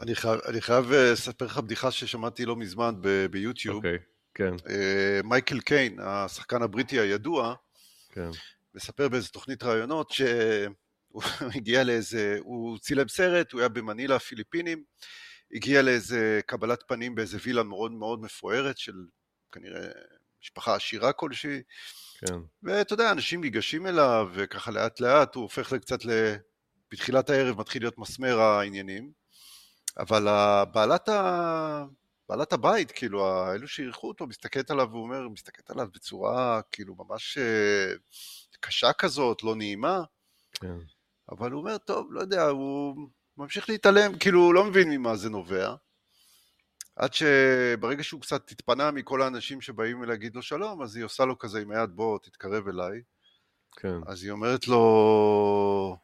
[0.00, 3.76] אני חייב, אני חייב אה, לספר לך בדיחה ששמעתי לא מזמן ב- ביוטיוב.
[3.76, 3.98] אוקיי,
[4.34, 7.54] כן, אה, מייקל קיין, השחקן הבריטי הידוע,
[8.12, 8.30] כן.
[8.74, 11.22] מספר באיזה תוכנית ראיונות שהוא
[11.56, 14.84] הגיע לאיזה, הוא צילם סרט, הוא היה במנילה, הפיליפינים,
[15.52, 18.94] הגיע לאיזה קבלת פנים באיזה וילה מאוד מאוד מפוארת של
[19.52, 19.86] כנראה
[20.42, 21.62] משפחה עשירה כלשהי,
[22.18, 26.10] כן, ואתה יודע, אנשים ניגשים אליו, וככה לאט לאט הוא הופך קצת ל...
[26.92, 29.12] בתחילת הערב מתחיל להיות מסמר העניינים,
[29.98, 30.26] אבל
[30.72, 31.84] בעלת, ה...
[32.28, 37.92] בעלת הבית, כאילו, האלו שאירחו אותו, מסתכלת עליו ואומר, מסתכלת עליו בצורה כאילו ממש אה,
[38.60, 40.02] קשה כזאת, לא נעימה,
[40.52, 40.76] כן.
[41.30, 42.96] אבל הוא אומר, טוב, לא יודע, הוא
[43.36, 45.74] ממשיך להתעלם, כאילו, הוא לא מבין ממה זה נובע.
[46.96, 51.38] עד שברגע שהוא קצת התפנה מכל האנשים שבאים להגיד לו שלום, אז היא עושה לו
[51.38, 53.02] כזה עם היד, בוא, תתקרב אליי.
[53.76, 53.96] כן.
[54.06, 55.98] אז היא אומרת לו,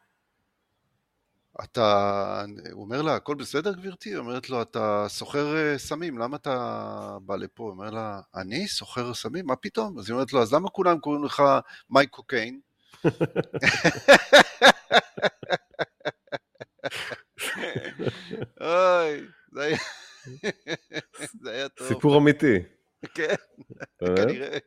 [1.63, 4.09] אתה, הוא אומר לה, הכל בסדר גברתי?
[4.09, 7.63] היא אומרת לו, אתה סוחר אה, סמים, למה אתה בא לפה?
[7.63, 9.45] הוא אומר לה, אני סוחר סמים?
[9.45, 9.99] מה פתאום?
[9.99, 11.43] אז היא אומרת לו, אז למה כולם קוראים לך
[11.89, 12.59] מייק קוקיין?
[18.61, 19.21] אוי,
[19.51, 19.77] זה היה...
[21.41, 21.87] זה היה טוב.
[21.87, 22.59] סיפור אמיתי.
[23.15, 23.35] כן?
[24.15, 24.57] כנראה.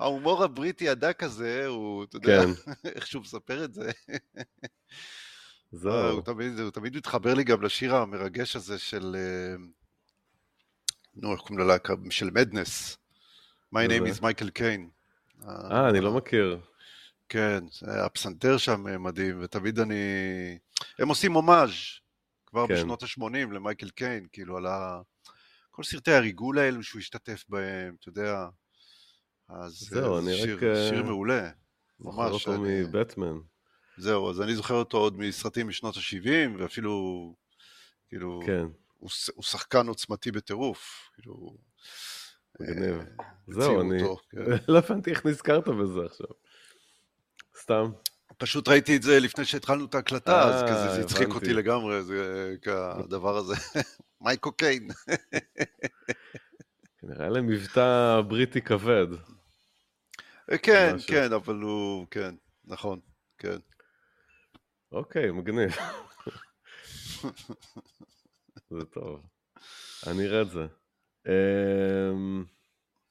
[0.00, 2.72] ההומור הבריטי הדק הזה, הוא, אתה יודע, כן.
[2.94, 4.16] איך שהוא מספר את זה, אה,
[5.72, 6.10] זהו.
[6.10, 9.56] הוא תמיד, הוא תמיד מתחבר לי גם לשיר המרגש הזה של, אה,
[11.16, 11.94] נו, איך קוראים ללהקה?
[12.10, 12.98] של מדנס.
[13.74, 14.88] My name is מייקל קיין.
[15.48, 16.60] אה, אני לא מכיר.
[17.28, 19.94] כן, הפסנתר שם אה, מדהים, ותמיד אני...
[20.98, 21.70] הם עושים הומאז'
[22.46, 22.74] כבר כן.
[22.74, 25.00] בשנות ה-80 למייקל קיין, כאילו על ה...
[25.70, 28.46] כל סרטי הריגול האלו שהוא השתתף בהם, אתה יודע.
[29.48, 31.50] אז זהו, אה, אני שיר, רק, אה, שיר מעולה.
[31.98, 33.36] זוכר ממש, אותו אני- מבטמן.
[33.96, 37.34] זהו, אז אני זוכר אותו עוד מסרטים משנות ה-70, ואפילו,
[38.08, 38.64] כאילו, כן,
[38.98, 41.56] הוא, הוא שחקן עוצמתי בטירוף, כאילו...
[42.60, 42.94] מגניב.
[43.00, 43.04] אה,
[43.48, 44.02] זהו, אני...
[44.02, 44.38] אותו, כן.
[44.68, 46.26] לא הבנתי איך נזכרת בזה עכשיו.
[47.60, 47.90] סתם.
[48.38, 51.28] פשוט ראיתי את זה לפני שהתחלנו את ההקלטה, אז אה, כזה זה הצחיק.
[51.28, 53.54] אותי לגמרי, זה הדבר הזה.
[54.20, 54.88] מייקו קיין.
[57.02, 59.06] נראה לי מבטא בריטי כבד.
[60.62, 61.08] כן, משהו.
[61.08, 62.34] כן, אבל הוא, כן,
[62.64, 63.00] נכון,
[63.38, 63.56] כן.
[64.92, 65.70] אוקיי, מגניב.
[68.70, 69.20] זה טוב.
[70.06, 70.66] אני אראה את זה.
[71.26, 72.44] אמ,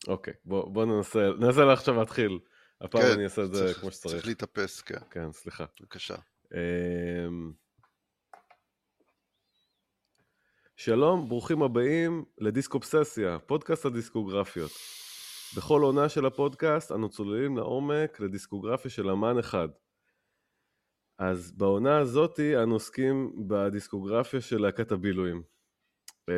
[0.07, 2.39] אוקיי, בוא בוא ננסה, ננסה עכשיו להתחיל.
[2.81, 4.13] הפעם כן, אני אעשה את זה צריך- כמו שצריך.
[4.15, 5.65] צריך להתאפס, כן, כן, סליחה.
[5.79, 6.15] בבקשה.
[6.53, 7.51] אמ,
[10.75, 14.71] שלום, ברוכים הבאים לדיסקופססיה, פודקאסט הדיסקוגרפיות.
[15.57, 19.67] בכל עונה של הפודקאסט אנו צוללים לעומק לדיסקוגרפיה של אמן אחד.
[21.19, 25.43] אז בעונה הזאתי אנו עוסקים בדיסקוגרפיה של להקת הבילויים.
[26.29, 26.35] אה,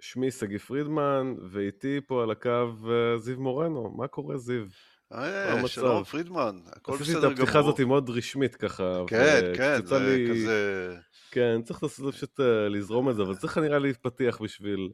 [0.00, 2.50] שמי שגיא פרידמן, ואיתי פה על הקו
[2.90, 3.94] אה, זיו מורנו.
[3.96, 4.64] מה קורה זיו?
[5.12, 5.68] אה?
[5.68, 7.68] שלום, פרידמן, הכל עשיתי את בסדר הפתיחה גמור.
[7.68, 9.02] הזאת מאוד רשמית ככה.
[9.06, 10.96] כן, כן, וקצוצה זה לי- כזה...
[11.30, 14.90] כן, צריך לעשות פשוט אה, לזרום את זה, אבל צריך נראה לי פתיח בשביל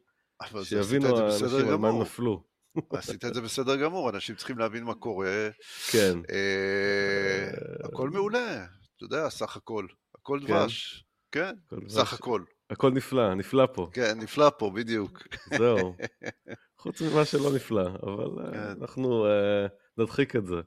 [0.63, 2.01] שיבינו האנשים בסדר על מה גמור.
[2.01, 2.48] נפלו.
[2.89, 5.49] עשית את זה בסדר גמור, אנשים צריכים להבין מה קורה.
[5.91, 7.51] כן, אה,
[7.83, 8.65] הכל מעולה,
[8.97, 9.85] אתה יודע, סך הכל.
[10.15, 10.53] הכל כן.
[10.53, 11.05] דבש.
[11.31, 11.55] כן.
[11.87, 12.43] סך הכל.
[12.69, 15.23] הכל נפלא, נפלא פה, כן, נפלא פה, בדיוק.
[15.57, 15.95] זהו.
[16.81, 18.81] חוץ ממה שלא נפלא, אבל אה, כן.
[18.81, 20.61] אנחנו אה, נדחיק את זה.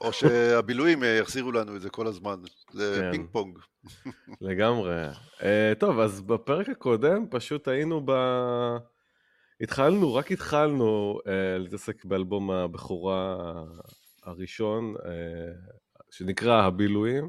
[0.00, 2.40] או שהבילויים אה, יחזירו לנו את זה כל הזמן.
[2.72, 3.12] זה כן.
[3.12, 3.58] פינג פונג.
[4.40, 4.94] לגמרי.
[5.42, 8.12] אה, טוב, אז בפרק הקודם פשוט היינו ב...
[9.60, 13.36] התחלנו, רק התחלנו אה, להתעסק באלבום הבכורה
[14.22, 15.52] הראשון, אה,
[16.10, 17.28] שנקרא הבילויים,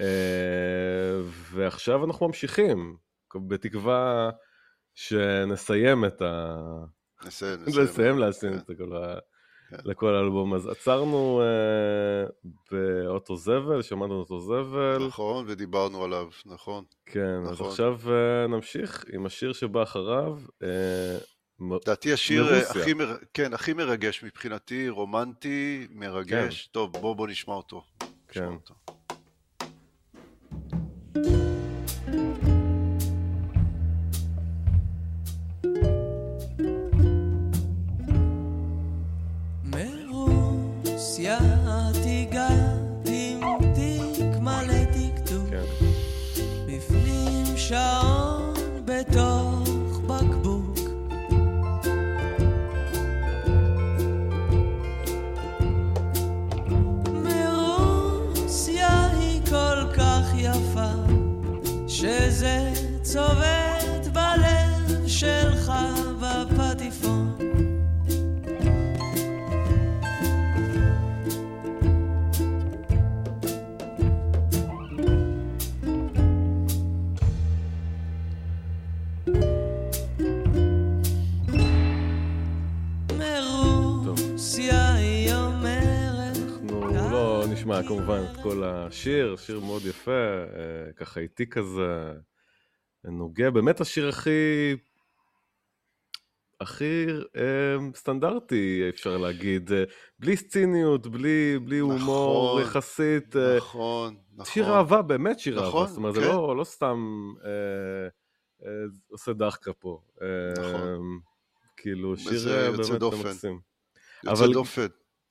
[0.00, 1.20] אה,
[1.52, 2.96] ועכשיו אנחנו ממשיכים,
[3.48, 4.30] בתקווה
[4.94, 6.56] שנסיים את ה...
[7.26, 8.58] נסיים, לסיים להסין כן.
[8.58, 9.18] את כל ה...
[9.70, 9.76] כן.
[9.84, 10.54] לכל האלבום.
[10.54, 12.26] אז עצרנו אה,
[12.70, 15.06] באוטו זבל, שמענו אוטו זבל.
[15.06, 16.84] נכון, ודיברנו עליו, נכון.
[17.06, 17.68] כן, אז נכון.
[17.68, 20.38] עכשיו אה, נמשיך עם השיר שבא אחריו.
[20.62, 22.82] אה, מ- לדעתי השיר מרוסיה.
[22.82, 23.16] הכי, מר...
[23.34, 26.66] כן, הכי מרגש מבחינתי, רומנטי, מרגש.
[26.66, 27.84] טוב, בוא, בוא נשמע אותו.
[28.30, 28.52] נשמע כן.
[28.52, 28.74] אותו.
[87.70, 90.10] נשמע כמובן את כל השיר, שיר מאוד יפה,
[90.56, 92.12] אה, ככה איטי כזה,
[93.04, 94.76] נוגע, באמת השיר הכי...
[96.60, 97.06] הכי
[97.36, 99.84] אה, סטנדרטי אפשר להגיד, אה,
[100.18, 104.44] בלי סציניות, בלי, בלי הומור נכון, יחסית, אה, נכון, נכון.
[104.44, 106.20] שיר אהבה, באמת שיר אהבה, נכון, זאת אומרת כן.
[106.20, 106.98] זה לא, לא סתם
[107.44, 108.08] אה,
[108.66, 108.72] אה,
[109.10, 110.26] עושה דחקה פה, אה,
[110.62, 111.20] נכון.
[111.76, 113.28] כאילו שיר באמת דופן.
[113.28, 113.60] מקסים,
[114.24, 114.86] יוצא אבל- דופן.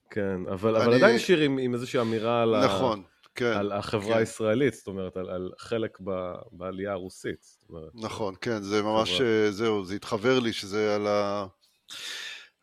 [0.09, 3.03] כן, אבל, אבל אני- עדיין שיר עם, עם איזושהי אמירה על, ה- נכון,
[3.35, 3.53] כן.
[3.57, 4.19] על החברה כן.
[4.19, 6.11] הישראלית, זאת אומרת, על, על חלק ב,
[6.51, 7.45] בעלייה הרוסית.
[7.69, 9.27] אומרת, נכון, כן, זה ממש, חברה.
[9.45, 11.45] אה, זהו, זה התחבר לי שזה על ה...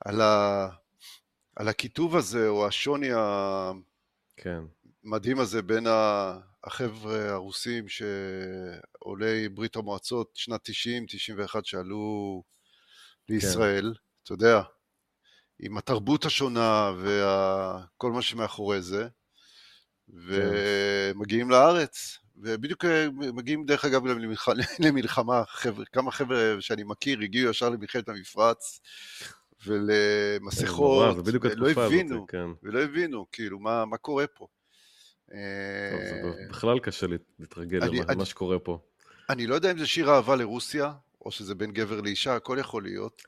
[0.04, 0.68] על ה...
[1.56, 3.10] על הכיתוב הזה, או השוני
[4.36, 4.60] כן,
[5.04, 12.42] המדהים הזה בין ה- החבר'ה הרוסים שעולי ברית המועצות שנת 90-91 שעלו
[13.28, 14.60] לישראל, אתה יודע,
[15.60, 19.08] עם התרבות השונה וכל מה שמאחורי זה,
[20.08, 24.48] ומגיעים לארץ, ובדיוק אה, מגיעים דרך אגב למלח...
[24.84, 28.80] למלחמה, חבר'ה, כמה חבר'ה שאני מכיר הגיעו ישר למלחמת המפרץ
[29.66, 32.46] ולמסכות, בדיוק ולא הבינו, כן.
[32.62, 34.46] ולא הבינו, כאילו, מה, מה קורה פה.
[35.26, 38.78] טוב, אה, זה בכלל קשה להת- להתרגל למה שקורה פה.
[39.30, 40.92] אני לא יודע אם זה שיר אהבה לרוסיה,
[41.24, 43.22] או שזה בין גבר לאישה, הכל יכול להיות.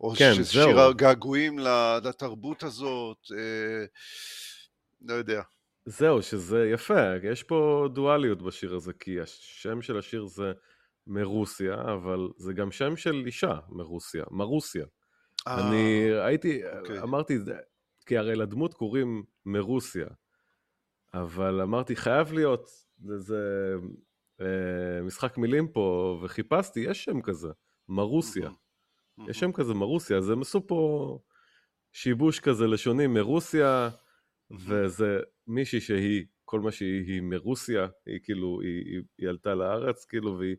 [0.00, 0.44] או כן.
[0.44, 1.58] שיר הגעגועים
[2.04, 3.84] לתרבות הזאת, אה,
[5.00, 5.42] לא יודע.
[5.86, 10.52] זהו, שזה יפה, יש פה דואליות בשיר הזה, כי השם של השיר זה
[11.06, 14.86] מרוסיה, אבל זה גם שם של אישה מרוסיה, מרוסיה.
[15.48, 17.00] אה, אני הייתי, אוקיי.
[17.00, 17.38] אמרתי,
[18.06, 20.06] כי הרי לדמות קוראים מרוסיה,
[21.14, 22.68] אבל אמרתי, חייב להיות
[23.12, 23.74] איזה
[24.40, 27.48] אה, משחק מילים פה, וחיפשתי, יש שם כזה,
[27.88, 28.42] מרוסיה.
[28.42, 28.65] מהמם.
[29.28, 31.18] יש שם כזה מרוסיה, אז הם עשו פה
[31.92, 33.90] שיבוש כזה לשוני מרוסיה,
[34.50, 40.04] וזה מישהי שהיא, כל מה שהיא, היא מרוסיה, היא כאילו, היא, היא, היא עלתה לארץ,
[40.04, 40.56] כאילו, והיא,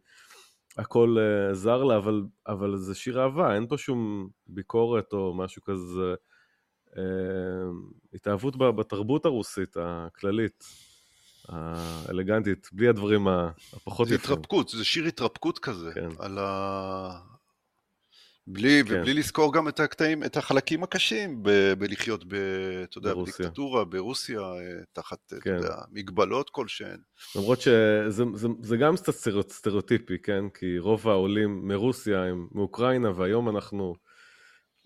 [0.78, 5.64] הכל uh, זר לה, אבל, אבל זה שיר אהבה, אין פה שום ביקורת או משהו
[5.64, 6.16] כזה,
[6.88, 7.00] uh,
[8.14, 10.64] התאהבות ב- בתרבות הרוסית הכללית,
[11.48, 14.34] האלגנטית, בלי הדברים הפחות זה יפים.
[14.34, 16.10] התרפקות, זה שיר התרפקות כזה, כן.
[16.20, 17.37] על ה...
[18.50, 18.96] בלי, כן.
[19.00, 22.34] ובלי לזכור גם את הקטעים, את החלקים הקשים ב- בלחיות, ב,
[22.84, 23.36] אתה יודע, ברוסיה.
[23.46, 24.56] בדיקטטורה, ברוסיה, אה,
[24.94, 25.56] תחת, אתה כן.
[25.56, 26.98] יודע, מגבלות כלשהן.
[27.36, 30.50] למרות שזה זה, זה גם קצת סטריאוט- סטריאוטיפי, כן?
[30.54, 33.96] כי רוב העולים מרוסיה הם מאוקראינה, והיום אנחנו,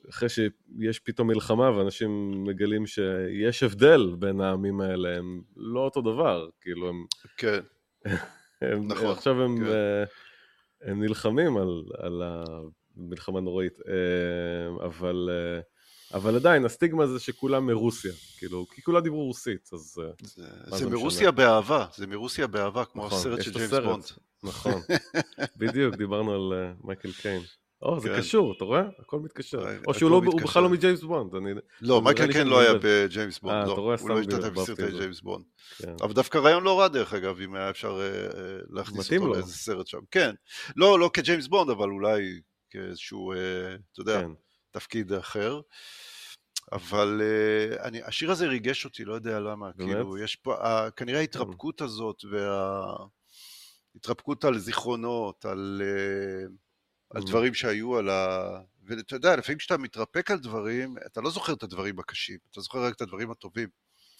[0.10, 6.50] אחרי שיש פתאום מלחמה ואנשים מגלים שיש הבדל בין העמים האלה, הם לא אותו דבר,
[6.62, 7.06] כאילו הם,
[7.38, 7.60] כן,
[8.62, 9.66] הם נכון, עכשיו הם, כן.
[9.66, 10.04] אה,
[10.81, 12.81] הם נלחמים על, על המלחמה
[13.28, 15.62] הנוראית, אה, אבל, אה,
[16.14, 20.78] אבל עדיין הסטיגמה זה שכולם מרוסיה, כאילו, כי כולם דיברו רוסית, אז אה, זה, זה
[20.78, 21.32] זה מרוסיה משנה?
[21.32, 23.74] באהבה, זה מרוסיה באהבה, כמו נכון, הסרט של ג'יימס.
[23.74, 24.04] בונד.
[24.44, 24.82] נכון,
[25.60, 27.42] בדיוק, דיברנו על מייקל קיין.
[27.81, 28.18] או, זה כן.
[28.18, 28.81] קשור, אתה רואה?
[29.00, 29.66] הכל מתקשר.
[29.88, 30.45] או שהוא לא, מתקשר.
[30.45, 31.36] בכלל לא מג'יימס בונד.
[31.36, 31.52] אני...
[31.81, 32.74] לא, מייקל קיין שאני לא היה.
[32.81, 33.95] בג'יימס בונד, לא.
[34.02, 34.92] הוא לא השתתף בסרטי.
[34.92, 35.45] ג'יימס בונד.
[35.78, 35.95] כן.
[36.02, 38.02] אבל דווקא רעיון לא רע דרך אגב, אם היה אפשר
[38.69, 39.33] להכניס אותו.
[39.33, 40.00] לאיזה סרט שם.
[40.12, 40.36] כן.
[40.76, 42.40] לא, לא כג'יימס בונד, אבל אולי
[42.71, 43.37] כאיזשהו, אה,
[43.92, 44.31] אתה יודע, כן,
[44.71, 45.61] תפקיד אחר.
[46.71, 49.71] אבל אה, אני, השיר הזה ריגש אותי, לא יודע למה.
[49.75, 49.90] באמת?
[49.95, 52.23] כאילו, יש פה, ה- כנראה ההתרפקות הזאת,
[53.95, 56.45] וההתרפקות על זיכרונות, על, אה,
[57.16, 57.25] על Mm.
[57.28, 58.40] דברים שהיו, על ה...
[58.87, 62.83] ואתה יודע, לפעמים כשאתה מתרפק על דברים, אתה לא זוכר את הדברים הקשים, אתה זוכר
[62.85, 63.69] רק את הדברים הטובים.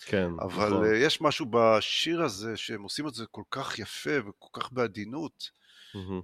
[0.06, 0.86] כן, אבל נכון.
[0.86, 5.50] אה, יש משהו בשיר הזה, שהם עושים את זה כל כך יפה וכל כך בעדינות.
[5.96, 6.22] מהמם.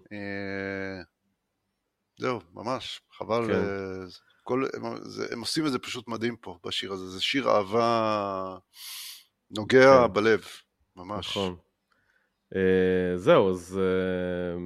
[2.19, 3.47] זהו, ממש, חבל.
[3.47, 3.53] כן.
[3.53, 4.05] אה,
[4.43, 7.09] כל, הם, זה, הם עושים את זה פשוט מדהים פה, בשיר הזה.
[7.09, 8.57] זה שיר אהבה
[9.51, 10.13] נוגע כן.
[10.13, 10.45] בלב,
[10.95, 11.37] ממש.
[11.37, 11.55] נכון.
[12.55, 14.61] אה, זהו, אז, אה,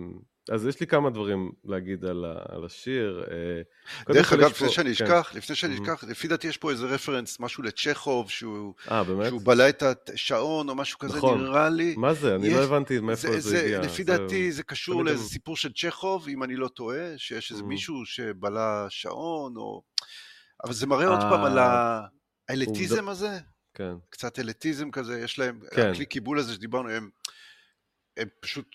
[0.54, 3.24] אז יש לי כמה דברים להגיד על, ה- על השיר.
[3.32, 5.04] אה, דרך אגב, לפני פה- שאני כן.
[5.06, 5.82] אשכח, לפני שאני Mhm.
[5.82, 9.28] אשכח, לפי דעתי יש פה איזה רפרנס, משהו לצ'כוב, שהוא, אה, באמת?
[9.28, 11.44] שהוא בלע את השעון או משהו כזה, נכון.
[11.44, 11.96] נראה לי.
[11.98, 12.36] מה זה?
[12.36, 13.80] אני יש- לא הבנתי מאיפה זה, זה, זה, הגיע.
[13.80, 17.52] לפי זה- דעתי זה קשור לאיזה הם- סיפור של צ'כוב, אם אני לא טועה, שיש
[17.52, 17.66] איזה Mhm.
[17.66, 19.84] מישהו שבלע שעון, או...
[20.66, 22.00] אבל זה מראה עוד פעם על אה,
[22.50, 23.40] האליטיזם הזה,
[23.74, 25.90] כן, קצת אליטיזם כזה, יש להם, כן.
[25.90, 27.10] הכלי קיבול הזה שדיברנו, הם,
[28.18, 28.66] הם פשוט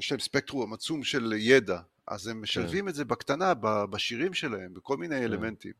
[0.00, 4.74] יש להם ספקטרום עצום של ידע, אז הם משלבים את זה בקטנה, ב- בשירים שלהם,
[4.74, 5.72] בכל מיני אלמנטים.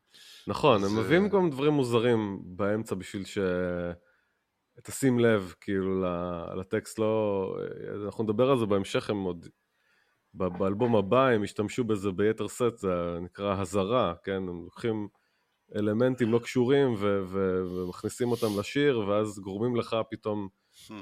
[0.47, 3.37] נכון, אז, הם אה, מביאים גם דברים מוזרים באמצע בשביל ש...
[4.83, 6.03] תשים לב, כאילו,
[6.55, 7.57] לטקסט, לא...
[8.05, 9.47] אנחנו נדבר על זה בהמשך, הם עוד...
[10.33, 14.31] באלבום הבא הם ישתמשו בזה ביתר סט, זה נקרא הזרה, כן?
[14.31, 15.07] הם לוקחים
[15.75, 20.47] אלמנטים לא קשורים ו- ו- ומכניסים אותם לשיר, ואז גורמים לך פתאום.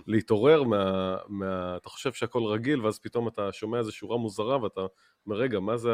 [0.08, 1.78] להתעורר מה, מה...
[1.78, 4.82] אתה חושב שהכל רגיל, ואז פתאום אתה שומע איזו שורה מוזרה, ואתה
[5.26, 5.90] אומר, רגע, מה זה,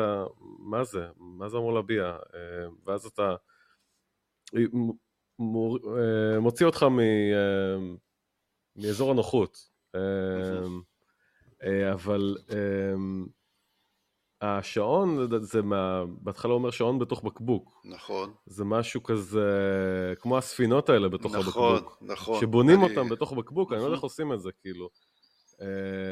[0.59, 1.05] מה זה?
[1.17, 2.03] מה זה אמור להביע?
[2.05, 2.39] אה,
[2.85, 3.35] ואז אתה
[4.55, 4.91] מ-
[5.39, 6.99] מור- אה, מוציא אותך מ...
[6.99, 7.77] אה,
[8.75, 9.69] מאזור הנוחות.
[9.95, 9.99] אה,
[11.63, 12.93] אה, אבל אה,
[14.41, 16.03] השעון, זה- מה...
[16.07, 17.81] בהתחלה אומר שעון בתוך בקבוק.
[17.85, 19.49] נכון, זה משהו כזה,
[20.19, 21.97] כמו הספינות האלה בתוך נכון, הבקבוק.
[22.01, 22.39] נכון.
[22.39, 24.89] שבונים אני- אותם בתוך בקבוק, אני לא יודע איך עושים את זה, כאילו.
[25.61, 25.67] אה,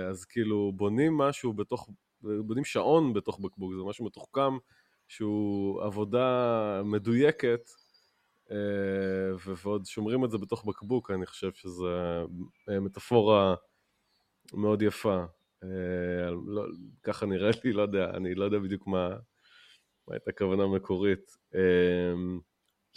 [0.09, 1.89] אז כאילו, בונים משהו בתוך,
[2.21, 4.57] בונים שעון בתוך בקבוק, זה משהו מתוחכם,
[5.07, 6.27] שהוא עבודה
[6.85, 7.69] מדויקת,
[8.51, 8.55] אה,
[9.63, 12.23] ועוד שומרים את זה בתוך בקבוק, אני חושב שזה
[12.69, 13.55] אה, מטאפורה
[14.53, 15.23] מאוד יפה.
[15.63, 16.65] אה, לא,
[17.03, 19.09] ככה נראה לי, לא יודע, אני לא יודע בדיוק מה,
[20.07, 21.31] מה הייתה הכוונה המקורית.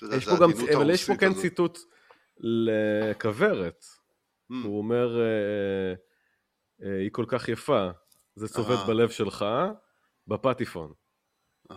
[0.02, 1.34] יודע, יש פה גם, אבל יש פה כן.
[1.34, 1.78] ציטוט
[2.38, 3.84] לכוורת.
[4.52, 5.94] Hmm, הוא אומר, אה,
[6.82, 7.90] אה, היא כל כך יפה,
[8.34, 8.86] זה צובט.
[8.86, 9.44] בלב שלך,
[10.26, 10.92] בפטיפון.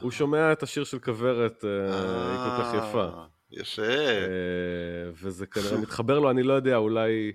[0.02, 3.10] הוא שומע את השיר של כוורת, היא כל כך יפה.
[3.52, 3.82] יפה.
[5.14, 7.32] וזה כנראה מתחבר לו, אני לא יודע, אולי,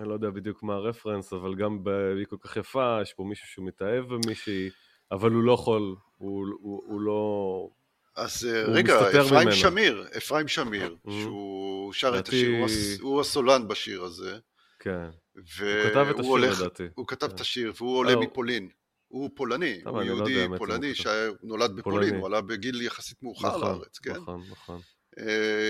[0.00, 3.24] אני לא יודע בדיוק מה הרפרנס, אבל גם ב- היא כל כך יפה, יש פה
[3.24, 4.70] מישהו שהוא מתאהב במישהי,
[5.12, 7.68] אבל הוא לא יכול, הוא, הוא, הוא לא...
[8.16, 9.52] אז אה, הוא רגע, אפרים ממנו.
[9.52, 11.10] שמיר, אפרים שמיר, Mhm.
[11.10, 14.38] שהוא שר את לדעתי- השיר, הוא הס- הוא הסולן בשיר הזה.
[14.78, 15.08] כן.
[15.34, 16.82] והוא כתב את השיר, הולך- לדעתי.
[16.94, 17.34] הוא כתב כן.
[17.34, 18.68] את השיר, והוא עולה הוא- מפולין.
[19.08, 20.94] הוא פולני, הוא לא יהודי הוא פולני.
[20.94, 22.14] שנולד בפולין.
[22.16, 24.12] הוא עלה בגיל יחסית מאוחר נכון, לארץ, כן?
[24.12, 24.80] נכון, נכון.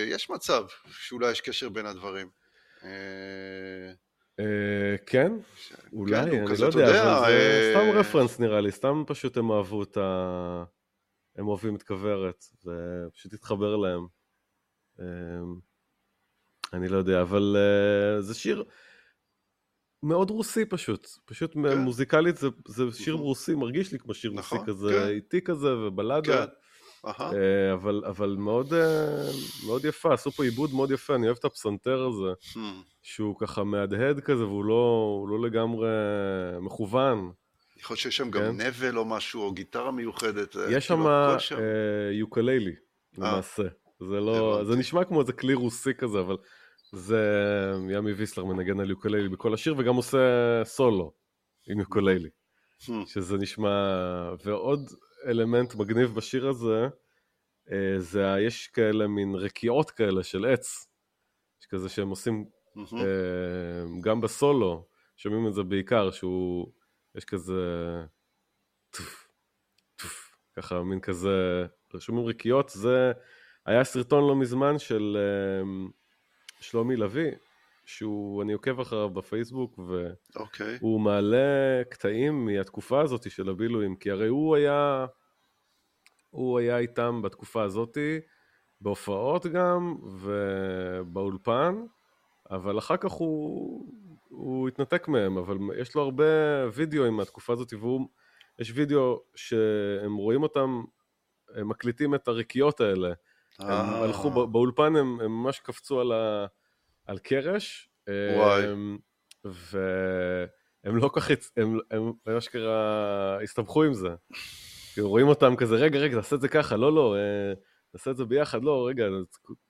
[0.06, 2.28] יש מצב שאולי יש קשר בין הדברים.
[4.40, 5.32] אה, כן,
[5.92, 9.52] אולי, הוא אני לא יודע, אבל זה אה, סתם רפרנס נראה לי, סתם פשוט הם
[9.52, 10.64] אהבו את ה...
[11.36, 14.06] הם אוהבים את כוורת, ופשוט התחבר להם.
[15.00, 15.06] אה,
[16.72, 18.64] אני לא יודע, אבל אה, זה שיר
[20.02, 21.78] מאוד רוסי פשוט, פשוט כן.
[21.78, 23.14] מוזיקלית זה, זה שיר.
[23.14, 25.08] רוסי, מרגיש לי כמו שיר נכון, רוסי כזה, כן.
[25.08, 26.46] איטי כזה ובלדה.
[26.46, 26.52] כן.
[27.06, 29.30] אה, אבל, אבל מאוד, אה,
[29.66, 32.52] מאוד יפה, עשו פה עיבוד מאוד יפה, אני אוהב את הפסנתר הזה.
[32.52, 32.58] Hmm.
[33.02, 35.88] שהוא ככה מהדהד כזה והוא לא, לא לגמרי
[36.60, 37.30] מכוון.
[37.76, 38.46] יכול להיות שיש שם כן.
[38.46, 40.56] גם נבל או משהו, או גיטרה מיוחדת.
[40.56, 41.06] אה, יש כאילו,
[41.38, 41.56] שם
[42.12, 42.74] יוקללי
[43.18, 43.62] למעשה.
[44.00, 44.64] זה לא.
[44.64, 46.36] זה נשמע כמו איזה כלי רוסי כזה, אבל
[46.92, 47.20] זה
[47.90, 50.18] ימי ויסלר מנגן על יוקללי בכל השיר וגם עושה
[50.64, 51.12] סולו
[51.68, 52.28] עם יוקללי,
[52.80, 52.92] Hmm.
[53.06, 53.70] שזה נשמע...
[54.44, 54.90] ועוד
[55.26, 56.88] אלמנט מגניב בשיר הזה,
[57.72, 60.86] אה, זה יש כאלה מין רקיעות כאלה של עץ,
[61.60, 62.44] יש כזה שהם עושים
[62.76, 62.96] Mhm.
[62.96, 66.72] אה, גם בסולו, שומעים את זה בעיקר, שהוא,
[67.14, 67.62] יש כזה,
[68.90, 69.28] טוף,
[69.96, 71.66] טוף, ככה מין כזה,
[71.98, 73.12] שומעים רקיעות, זה,
[73.66, 75.88] היה סרטון לא מזמן של אה,
[76.60, 77.30] שלומי לביא,
[77.86, 79.78] שהוא, אני עוקב אחריו בפייסבוק,
[80.36, 80.76] אוקיי.
[80.80, 85.06] והוא מעלה קטעים מהתקופה הזאת של הבילויים, כי הרי הוא היה,
[86.30, 88.20] הוא היה איתם בתקופה הזאתי,
[88.80, 91.74] בהופעות גם, ובאולפן,
[92.50, 93.92] אבל אחר כך הוא,
[94.28, 96.24] הוא התנתק מהם, אבל יש לו הרבה
[96.74, 98.08] וידאו מהתקופה הזאת, והוא,
[98.58, 100.82] יש וידאו שהם רואים אותם,
[101.54, 103.08] הם מקליטים את הרקיות האלה.
[103.58, 106.46] הם אה, הלכו בא- באולפן, הם ממש קפצו על, ה,
[107.06, 107.88] על קרש.
[108.36, 108.64] וואי.
[108.66, 108.98] הם,
[109.44, 114.08] והם לא כל כך, הם, הם, הם אשכרה הסתבכו עם זה.
[114.94, 117.52] כאילו רואים אותם כזה, רגע, רגע, תעשה את זה ככה, לא, לא, אה,
[117.94, 119.04] נעשה את זה ביחד, לא, רגע,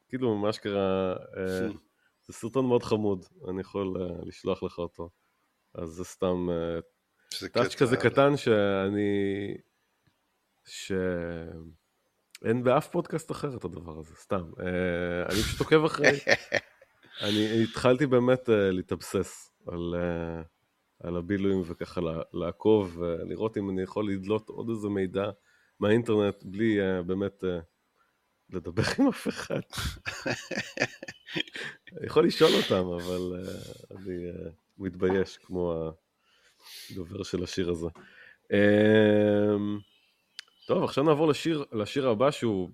[0.08, 1.68] כאילו ממש קרה, אה,
[2.26, 5.10] זה סרטון מאוד חמוד, אני יכול אה, לשלוח לך אותו.
[5.74, 9.54] אז זה סתם אה, טאץ' כזה קטן שאני...
[10.64, 11.72] שאין
[12.64, 14.50] באף פודקאסט אחר את הדבר הזה, סתם.
[14.60, 16.08] אה, אני פשוט עוקב אחרי...
[17.20, 20.42] אני התחלתי באמת אה, להתאבסס על, אה,
[21.00, 22.00] על הבילויים וככה
[22.32, 25.30] לעקוב ולראות אם אני יכול לדלות עוד איזה מידע
[25.80, 27.58] מהאינטרנט בלי אה, באמת אה,
[28.50, 29.60] לדבר עם אף אחד.
[32.06, 35.92] יכול לשאול אותם, אבל אה, אני אה, מתבייש כמו
[36.90, 37.86] הדובר של השיר הזה.
[38.52, 39.78] אמ,
[40.66, 42.70] טוב, עכשיו נעבור לשיר, לשיר הבא שהוא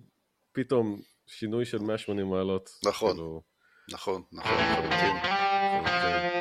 [0.53, 2.71] פתאום שינוי של 180 מעלות.
[2.85, 3.11] נכון.
[3.11, 3.43] כאילו,
[3.93, 5.17] נכון, נכון, לחלוטין.
[5.23, 6.33] כן.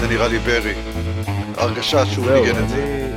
[0.00, 0.74] זה נראה לי ברי.
[1.56, 3.08] הרגשה שהוא ניגן את זה.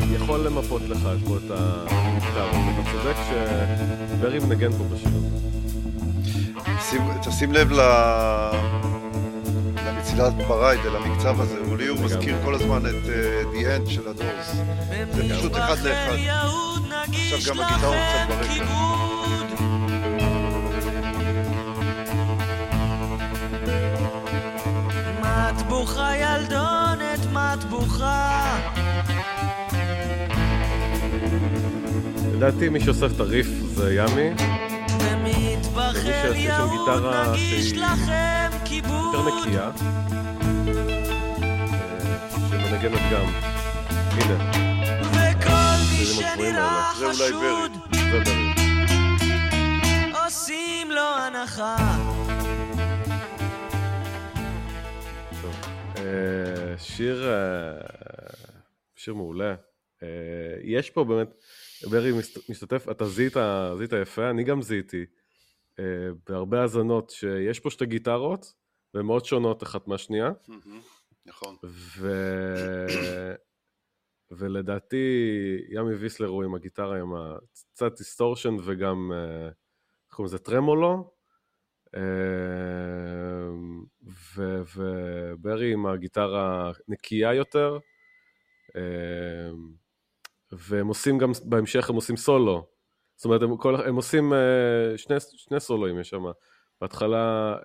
[0.00, 1.84] אני אה, יכול למפות לך פה את אבל
[2.28, 2.46] אתה
[2.92, 5.36] צודק שברי מנגן פה בשיר הזה.
[7.22, 8.50] תשים לב ל-
[9.88, 11.98] למצילת ב ride, אל המקצב הזה, הוא לי הוא.
[12.00, 14.54] מזכיר כל הזמן את אה, The End של הדורס.
[15.12, 16.16] זה פשוט אחד לאחד.
[17.12, 18.64] עכשיו גם הגיטרות קצת ברקע.
[25.22, 28.56] מטבוחה ילדונת, מטבוחה.
[32.34, 34.30] לדעתי מי שאוסף את הריף זה ימי,
[35.00, 35.56] ומי
[36.34, 39.14] שם גיטרה נגיש שהיא לכם כיבוד.
[39.14, 39.70] יותר נקייה, אה,
[42.50, 43.26] שמנגנת גם,
[44.10, 44.79] הנה,
[46.10, 46.92] השירים הגבוהים האלה.
[46.98, 48.50] זה אולי זה ברי.
[50.24, 51.76] עושים לו הנחה
[55.42, 55.54] טוב.
[55.96, 57.80] אה, שיר, אה,
[58.96, 59.54] שיר מעולה.
[60.02, 60.08] אה,
[60.62, 61.28] יש פה באמת,
[61.90, 62.12] ברי
[62.48, 63.36] משתתף, אתה זיהית,
[63.76, 65.04] זיהית יפה, אני גם זיהיתי
[66.28, 68.54] בהרבה האזנות שיש פה שתי גיטרות,
[68.94, 70.30] והן מאוד שונות אחת מהשנייה,
[71.26, 71.56] נכון.
[74.30, 75.06] ולדעתי
[75.68, 77.12] ימי ויסלר הוא עם הגיטרה עם
[77.52, 81.12] קצת distortion וגם, אה, איך קוראים לזה, tremolo,
[81.96, 82.00] אה,
[84.76, 87.78] וברי עם הגיטרה נקייה יותר,
[88.76, 89.50] אה,
[90.52, 92.66] והם עושים גם, בהמשך הם עושים סולו,
[93.16, 94.32] זאת אומרת הם, כל, הם עושים
[94.96, 96.24] שני, שני סולואים יש שם,
[96.80, 97.56] בהתחלה,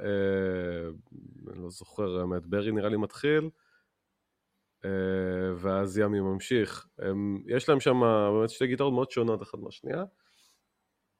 [1.52, 3.50] אני לא זוכר, האמת, ברי נראה לי מתחיל,
[5.58, 6.88] ואז ימי ממשיך.
[7.00, 8.02] הם, יש להם שם
[8.34, 10.04] באמת שתי גיטרות מאוד שונות אחת מהשנייה.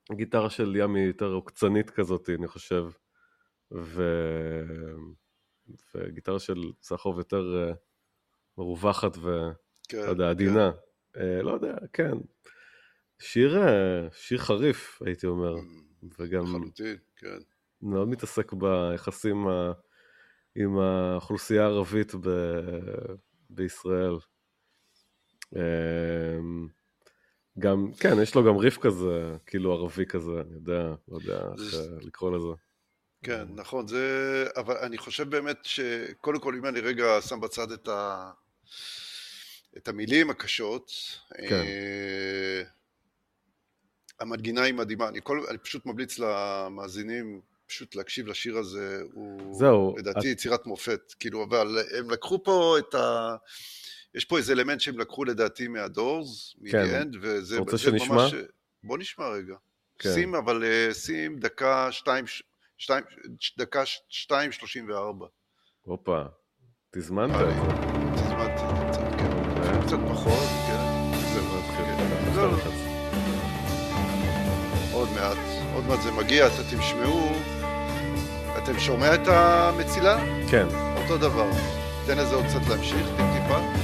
[0.10, 2.86] הגיטרה של ימי יותר עוקצנית כזאת, אני חושב,
[3.72, 4.04] ו...
[5.96, 7.74] וגיטרה של סחוב יותר אה,
[8.58, 9.30] מרווחת ו...
[9.88, 10.72] כן, יודע, עדינה.
[11.18, 12.18] אה, לא יודע, כן.
[13.20, 16.08] שיר, אה, שיר חריף, הייתי אומר, כן.
[16.20, 17.38] וגם לחלוטין, כן.
[17.82, 19.72] מאוד מתעסק ביחסים ה...
[20.56, 22.30] עם האוכלוסייה הערבית ב...
[23.50, 24.18] בישראל.
[25.56, 26.68] אמ,
[27.60, 31.62] גם, כן, יש לו גם ריף כזה, כאילו ערבי כזה, אני יודע, לא יודע איך
[31.72, 32.62] זה- אה, לקרוא לזה.
[33.24, 34.46] כן, נכון, זה...
[34.56, 38.32] אבל אני חושב באמת שקודם כל, אם אני רגע שם בצד את, ה...
[39.78, 40.92] את המילים הקשות,
[41.50, 41.56] כן.
[41.56, 42.64] אה,
[44.20, 45.08] המנגינה היא מדהימה.
[45.08, 45.46] אני, כל...
[45.50, 51.14] אני פשוט ממליץ למאזינים פשוט להקשיב לשיר הזה, הוא זהו, לדעתי את- יצירת מופת.
[51.20, 53.36] כאילו, אבל הם לקחו פה את ה...
[54.16, 56.84] יש פה איזה אלמנט שהם לקחו לדעתי מהדורס, כן.
[56.84, 58.16] מ-The End, וזה רוצה שנשמע?
[58.16, 58.34] ממש...
[58.84, 59.56] בוא נשמע רגע.
[60.00, 60.14] כן.
[60.14, 62.44] שים, אבל אה, שים דקה שתיים, ש-
[62.78, 63.04] שתיים,
[63.40, 65.26] ש- דקה ש- שתיים שלושים וארבע.
[65.82, 66.22] הופה,
[66.92, 67.62] תזמנת את זה.
[68.16, 69.32] תזמנתי את זה כן.
[69.64, 69.86] אה?
[69.88, 70.86] קצת פחות, כן.
[71.34, 71.86] זהו, נתחיל.
[71.86, 72.36] כן.
[72.36, 72.58] לא, לא.
[74.94, 75.38] עוד מעט,
[75.76, 77.55] עוד מעט זה מגיע, אתם תשמעו.
[78.66, 80.18] אתם שומע את המצילה?
[80.50, 81.48] כן, אותו דבר.
[82.06, 83.58] תן לזה עוד קצת להמשיך, טיפ-טיפה.
[83.58, 83.75] או,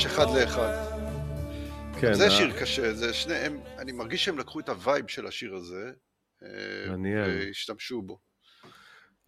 [0.00, 0.72] ממש אחד לאחד.
[2.00, 2.14] כן.
[2.14, 5.54] זה ה- שיר קשה, זה שניהם, אני מרגיש שהם לקחו את ה vibe של השיר
[5.54, 5.90] הזה,
[6.42, 7.24] אה, מעניין.
[7.30, 8.18] והשתמשו בו.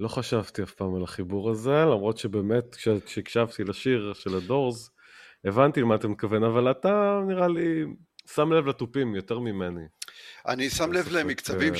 [0.00, 4.90] לא חשבתי אף פעם על החיבור הזה, למרות שבאמת כש- כשהקשבתי לשיר של הדורס,
[5.44, 7.84] הבנתי למה אתה מתכוון, אבל אתה נראה לי
[8.34, 9.84] שם לב לתופים יותר ממני.
[10.48, 11.78] אני שם לב למקצבים אה,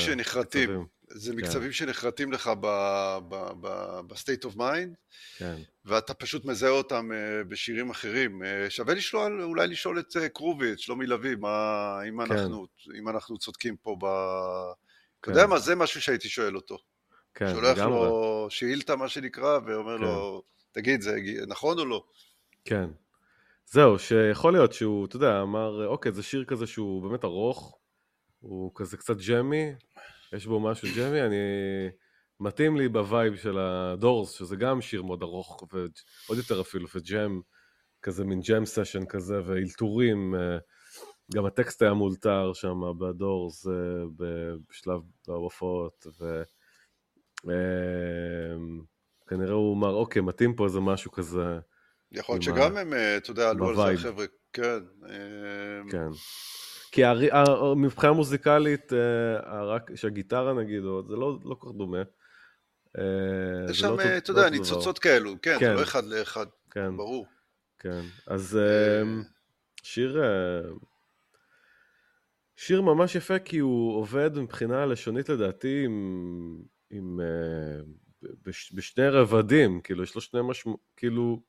[1.12, 1.38] מקצבים, זה כן.
[1.38, 4.94] מקצבים שנחרטים לך ב- ב- ב- ב-state of mind,
[5.38, 5.56] כן.
[5.84, 8.42] ואתה פשוט מזהה אותם אה, בשירים אחרים.
[8.44, 12.32] אה, שווה לשאול, אולי לשאול את אה, קרובי, את שלומי לביא, מה, אם, כן.
[12.32, 12.66] אנחנו,
[12.98, 14.04] אם אנחנו צודקים פה ב...
[14.04, 15.30] אתה כן.
[15.30, 16.78] יודע מה, זה משהו שהייתי שואל אותו.
[17.34, 17.94] כן, שולח לגמרי.
[17.94, 20.04] לו שאילתה, מה שנקרא, ואומר כן.
[20.04, 22.04] לו, תגיד, זה נכון או לא?
[22.64, 22.90] כן.
[23.66, 27.78] זהו, שיכול להיות שהוא, אתה יודע, אמר, אוקיי, זה שיר כזה שהוא באמת ארוך,
[28.40, 29.72] הוא כזה קצת ג'מי,
[30.32, 31.36] יש בו משהו ג'מי, אני...
[32.40, 37.03] מתאים לי ב vibe של הדורס, שזה גם שיר מאוד ארוך, ועוד יותר אפילו, ו
[37.03, 37.40] jam,
[38.02, 40.58] כזה מין jam session כזה, ואלתורים, אה,
[41.34, 43.72] גם הטקסט היה מאולתר שם בדורס, אה,
[44.70, 46.42] בשלב ההופעות, ו...
[47.50, 48.54] אה,
[49.50, 51.58] הוא אמר, אוקיי, מתאים פה איזה משהו כזה
[52.12, 53.96] יכול להיות שגם הם, אה, אתה יודע, עלו על.
[53.96, 54.78] זה החבר'ה, כן.
[55.90, 56.08] כן.
[56.92, 57.02] כי
[57.76, 62.02] מבחינה מוזיקלית, אה, רק שהגיטרה נגיד, זה לא, לא כל כך דומה.
[62.98, 64.50] אה, יש שם, לא אותו- אה, אתה לא יודע.
[64.50, 65.74] ניצוצות כאלו, כן, זה כן.
[65.74, 67.26] לא אחד לאחד, כן, ברור.
[67.78, 68.00] כן.
[68.26, 69.02] אז אה,
[69.82, 70.22] שיר...
[72.56, 77.20] שיר ממש יפה כי הוא עובד מבחינה לשונית לדעתי עם, עם
[78.22, 81.42] בש, בשני רבדים, כאילו יש לו שני משמעות, כאילו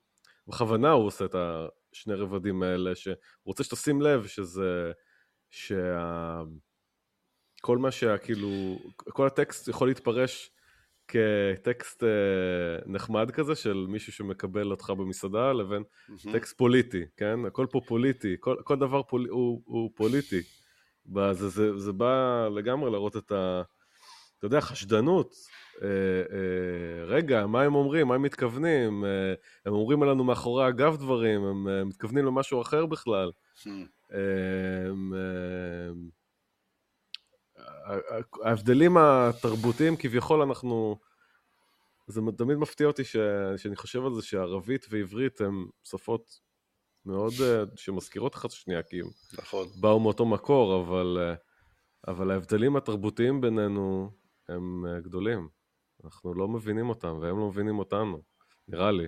[0.47, 4.91] בכוונה הוא עושה את השני רבדים האלה, שהוא רוצה שתשים לב שזה,
[5.53, 6.41] שה...
[7.61, 8.17] כל מה שה...
[8.17, 10.51] כאילו, כל הטקסט יכול להתפרש
[11.07, 12.09] כטקסט אה,
[12.85, 16.33] נחמד כזה של מישהו שמקבל אותך במסעדה, לבין מהמם.
[16.33, 17.45] טקסט פוליטי, כן?
[17.45, 20.41] הכל פה פוליטי, כל, כל דבר פול, הוא, הוא פוליטי.
[21.31, 23.61] זה, זה, זה בא לגמרי להראות את ה...
[24.37, 25.35] אתה יודע, חשדנות.
[25.81, 25.87] אה,
[26.37, 28.07] אה, רגע, מה הם אומרים?
[28.07, 29.05] מה הם מתכוונים?
[29.05, 29.33] אה,
[29.65, 33.31] הם אומרים עלינו מאחורי הגב דברים, הם אה, מתכוונים למשהו אחר בכלל.
[33.65, 33.85] מהמם.
[37.85, 40.99] ה- ה- ההבדלים התרבותיים כביכול אנחנו,
[42.07, 43.15] זה תמיד מפתיע אותי ש,
[43.57, 46.39] שאני חושב על זה שערבית ועברית הן שפות
[47.05, 49.01] מאוד אה, שמזכירות אחת את השנייה כי
[49.37, 49.67] נכון.
[49.81, 51.35] באו מאותו מקור אבל, אה,
[52.07, 54.11] אבל ההבדלים התרבותיים בינינו
[54.49, 55.47] הם אה, גדולים
[56.03, 58.21] אנחנו לא מבינים אותם והם לא מבינים אותנו
[58.67, 59.07] נראה לי.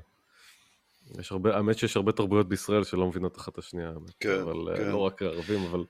[1.20, 4.13] יש הרבה, האמת שיש הרבה תרבויות בישראל שלא מבינות אחת את השנייה, האמת.
[4.20, 4.89] כן, אבל אה, כן.
[4.91, 5.84] לא רק ערבים, אבל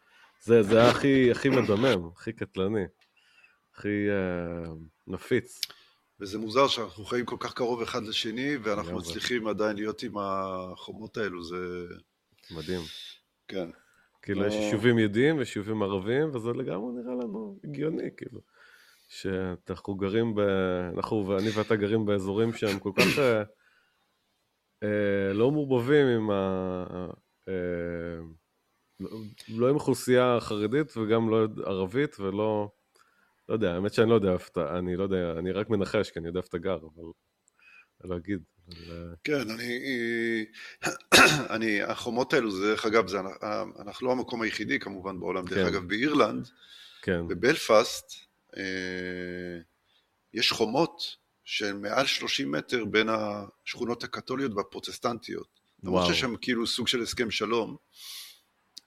[0.44, 2.86] זה, זה היה הכי, הכי מדמם, הכי קטלני,
[3.74, 4.74] הכי אה,
[5.08, 5.62] נפיץ.
[6.20, 8.98] וזה מוזר שאנחנו חיים כל כך קרוב אחד לשני, ואנחנו.
[8.98, 11.86] מצליחים עדיין להיות עם החומות האלו, זה...
[12.52, 12.82] מדהים.
[13.48, 13.70] כן.
[14.22, 14.60] כאילו, יש לא.
[14.60, 18.42] יישובים יהודיים ויש יישובים ערבים, וזה לגמרי נראה לנו הגיוני, כאילו.
[19.08, 20.40] שאנחנו גרים ב...
[20.96, 23.44] אנחנו ואני ואתה גרים באזורים שהם כל כך אה,
[25.34, 26.86] לא מעורבבים עם ה...
[27.48, 27.54] אה,
[29.00, 29.10] לא-
[29.50, 32.70] לא עם אוכלוסייה חרדית וגם לא ערבית ולא...
[33.50, 34.78] לא יודע, האמת שאני לא יודע איפה אתה...
[34.78, 37.04] אני לא יודע, אני רק מנחש כי אני יודע איפה אתה גר, אבל...
[38.04, 38.44] אני לא אגיד.
[38.72, 39.80] אה, כן, אני,
[41.56, 43.18] אני, החומות האלו, זה דרך אגב, זה,
[43.80, 45.74] אנחנו לא המקום היחידי כמובן בעולם, דרך כן.
[45.74, 46.50] אגב, באירלנד,
[47.02, 48.14] כן, בבלפאסט,
[48.58, 49.60] אה,
[50.34, 51.02] יש חומות
[51.46, 55.48] של מעל 30 מטר בין השכונות הקתוליות והפרוטסטנטיות.
[55.84, 56.14] למרות וואו.
[56.14, 57.76] שיש שם כאילו סוג של הסכם שלום,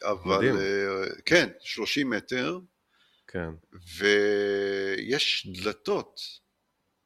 [0.02, 0.56] אבל מדהים.
[0.56, 2.58] אה, כן, 30 מטר,
[3.26, 3.48] כן,
[3.98, 6.20] ויש דלתות,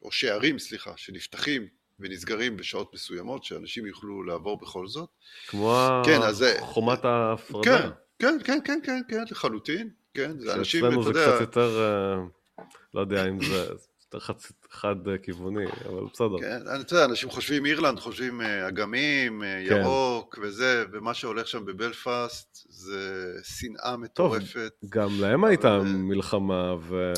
[0.03, 1.67] או שערים, סליחה, שנפתחים
[2.01, 5.09] ונסגרים בשעות מסוימות, שאנשים יוכלו לעבור בכל זאת.
[5.47, 7.63] כמו כן, אז זה- חומת ההפרדה.
[7.63, 7.89] כן,
[8.19, 11.81] כן, כן, כן, כן, כן, לחלוטין, כן, זה אנשים, שאצלנו אתה זה יודע, קצת יותר,
[11.81, 13.67] אה, לא יודע אם זה
[14.15, 14.33] יותר
[14.71, 16.39] חד-כיווני, אבל בסדר.
[16.41, 19.77] כן, אתה יודע, אנשים חושבים אירלנד, חושבים אה, אגמים, אה, כן.
[19.77, 24.73] ירוק וזה, ומה שהולך שם בבלפאסט זה שנאה מטורפת.
[24.89, 27.13] גם להם הייתה אבל- מלחמה ו...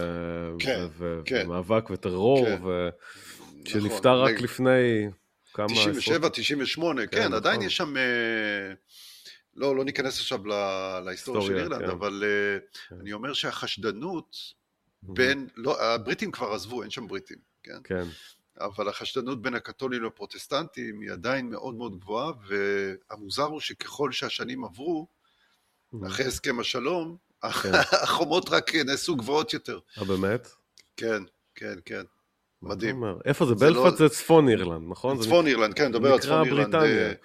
[0.58, 1.20] כן, ו...
[1.24, 1.42] כן.
[1.46, 2.46] ומאבק וטרור.
[2.64, 2.88] ו...
[3.66, 5.08] נכון, שנפטר רק לפני
[5.54, 7.34] כמה 97, 98, כן, נכון.
[7.34, 8.02] עדיין יש שם, אה,
[9.56, 10.40] לא, לא ניכנס עכשיו
[11.04, 11.82] להיסטוריה של אירלנד.
[11.90, 12.96] אבל אה.
[13.00, 14.36] אני אומר שהחשדנות.
[15.08, 17.78] בין, לא, הבריטים כבר עזבו, אין שם בריטים, כן?
[17.84, 18.04] כן,
[18.60, 25.06] אבל החשדנות בין הקתולים לפרוטסטנטים היא עדיין מאוד מאוד גבוהה, והמוזר הוא שככל שהשנים עברו,
[26.06, 27.16] אחרי הסכם השלום,
[27.62, 27.72] כן.
[28.02, 29.78] החומות רק נעשו גבוהות יותר.
[29.98, 30.48] אה באמת?
[30.96, 31.22] כן,
[31.54, 32.04] כן, כן.
[32.68, 33.04] מדהים.
[33.24, 33.54] איפה זה?
[33.54, 35.20] לא- בלפאסט זה צפון אירלנד, נכון?
[35.20, 36.76] צפון אירלנד, כן, נדבר על נקרא צפון אירלנד.
[36.76, 37.16] בריטניה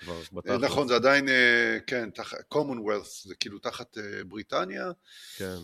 [0.50, 0.58] אה.
[0.58, 2.10] נכון, זה עדיין, אה, כן,
[2.54, 4.92] commonwealth, זה כאילו תחת אה, בריטניה.
[5.38, 5.58] כן,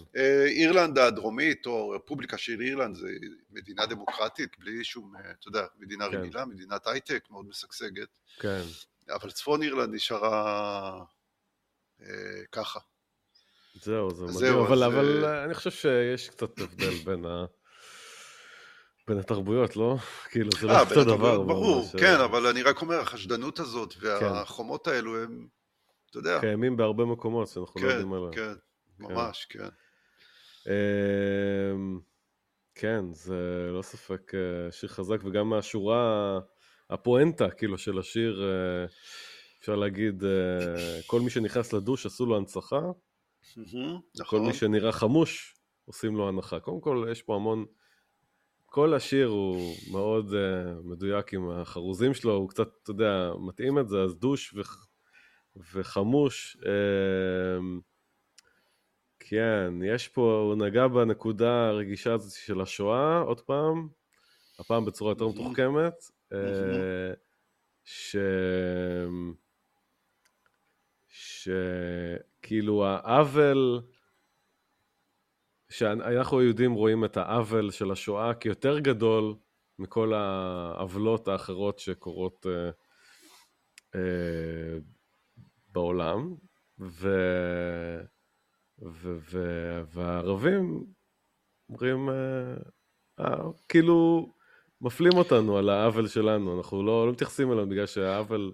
[0.49, 3.07] אירלנד הדרומית, או רפובליקה של אירלנד, זה
[3.51, 6.17] מדינה דמוקרטית, בלי שום, אתה יודע, מדינה כן.
[6.17, 8.17] רגילה, מדינת הייטק, מאוד משגשגת.
[8.39, 8.61] כן.
[9.09, 11.03] אבל צפון אירלנד נשארה
[12.51, 12.79] ככה.
[13.81, 17.45] זהו, זה מדהים, אבל, אני חושב שיש קצת הבדל בין, ה...
[19.07, 19.95] בין התרבויות, לא?
[20.31, 21.41] כאילו, זה לא אה, אותו דבר.
[21.41, 25.47] ברור, כן, אבל אני רק אומר, החשדנות הזאת והחומות האלו הם,
[26.09, 28.33] אתה יודע, קיימים בהרבה מקומות שאנחנו לא כן, יודעים עליהם.
[28.33, 28.53] כן,
[28.99, 29.67] ממש, כן.
[30.67, 31.99] אמ,
[32.75, 36.39] כן, זה לא ספק אה, שיר חזק, וגם השורה,
[36.89, 38.85] הפואנטה, כאילו, של השיר, אה,
[39.59, 40.23] אפשר להגיד,
[41.07, 42.79] כל מי שנכנס לדוש עשו לו הנצחה,
[43.57, 46.59] מהמם, כל נכון, מי שנראה חמוש עושים לו הנחה.
[46.59, 47.65] קודם כל, יש פה המון...
[48.75, 50.35] כל השיר הוא מאוד uh,
[50.83, 54.87] מדויק עם החרוזים שלו, הוא קצת, אתה יודע, מתאים את זה, אז דוש וח...
[55.73, 56.57] וחמוש.
[56.61, 57.81] Um,
[59.19, 63.87] כן, יש פה, הוא נגע בנקודה הרגישה הזאת של השואה, עוד פעם,
[64.59, 65.27] הפעם בצורה יותר.
[65.27, 65.93] מתוחכמת,
[66.33, 66.35] uh.
[67.83, 68.15] ש...
[71.07, 73.81] שכאילו העוול,
[75.77, 79.35] שאנחנו היהודים רואים את העוול של השואה כיותר גדול
[79.79, 82.69] מכל העוולות האחרות שקורות אה,
[83.95, 84.77] אה,
[85.67, 86.35] בעולם,
[86.79, 87.09] ו...
[88.85, 89.17] ו...
[89.31, 89.39] ו...
[89.93, 90.85] והערבים
[91.69, 92.55] אומרים, אה,
[93.19, 93.35] אה,
[93.69, 94.29] כאילו,
[94.81, 98.53] מפלים אותנו על העוול שלנו, אנחנו לא, לא מתייחסים אליו בגלל שהעוול...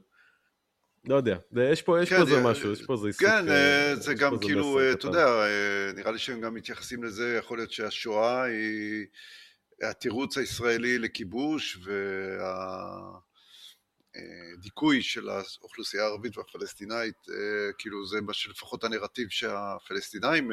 [1.05, 1.37] לא יודע,
[1.71, 3.21] יש פה, כן, איזה אה, משהו, יש פה איזה עיסוק.
[3.21, 5.07] כן, אה, אה, זה גם כאילו, אתה.
[5.07, 9.05] יודע, אה, נראה לי שהם גם מתייחסים לזה, יכול להיות שהשואה היא
[9.81, 11.79] התירוץ הישראלי לכיבוש
[14.57, 17.15] והדיכוי של האוכלוסייה הערבית והפלסטינאית,
[17.77, 20.51] כאילו זה מה שלפחות הנרטיב שהפלסטינאים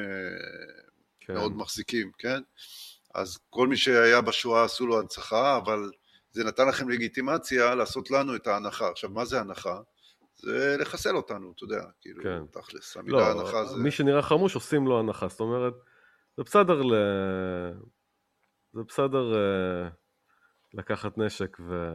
[1.20, 2.40] כן, מאוד מחזיקים, כן?
[3.14, 5.90] אז כל מי שהיה בשואה עשו לו הנצחה, אבל
[6.32, 8.88] זה נתן לכם לגיטימציה לעשות לנו את ההנחה.
[8.88, 9.80] עכשיו, מה זה הנחה?
[10.38, 12.46] זה לחסל אותנו, אתה יודע, כאילו, כן.
[12.46, 13.76] תכלס, המילה לא, הנחה זה...
[13.76, 15.74] מי שנראה חמוש עושים לו הנחה, זאת אומרת,
[16.36, 16.94] זה בסדר ל...
[18.72, 19.88] זה בסדר אה,
[20.74, 21.94] לקחת נשק ו...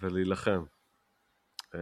[0.00, 0.64] ולהילחם.
[1.74, 1.80] אה,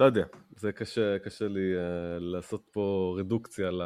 [0.00, 0.24] לא יודע,
[0.56, 3.82] זה קשה, קשה לי אה, לעשות פה רדוקציה ל...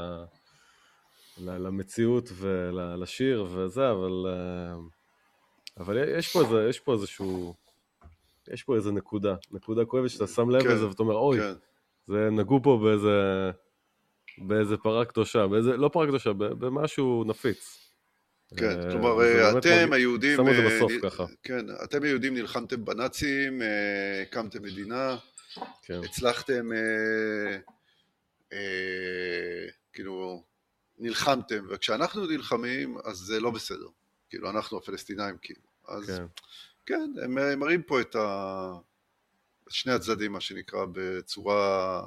[1.38, 4.26] למציאות ולשיר וזה, אבל,
[5.78, 7.54] אבל יש פה איזה, יש פה איזשהו,
[8.52, 11.52] יש פה איזה נקודה, נקודה כואבת שאתה שם לב כן, לזה ואתה אומר, אוי, כן,
[12.06, 13.50] זה נגעו פה באיזה,
[14.38, 17.78] באיזה פרה קדושה, באיזה, לא פרה קדושה, במשהו נפיץ.
[18.56, 20.36] כן, אה, כלומר, באמת אתם היהודים...
[20.36, 21.24] שמו את זה אה, בסוף ככה.
[21.42, 25.16] כן, אתם היהודים נלחמתם בנאצים, אה, הקמתם מדינה,
[25.82, 27.58] כן, הצלחתם, אה,
[28.52, 30.42] אה, כאילו,
[30.98, 33.86] נלחמתם, וכשאנחנו נלחמים, אז זה לא בסדר.
[34.30, 35.60] כאילו, אנחנו הפלסטינאים, כאילו.
[35.88, 36.24] אז כן,
[36.86, 38.72] כן, הם אה, מראים פה את ה...
[39.68, 42.02] שני הצדדים, מה שנקרא, בצורה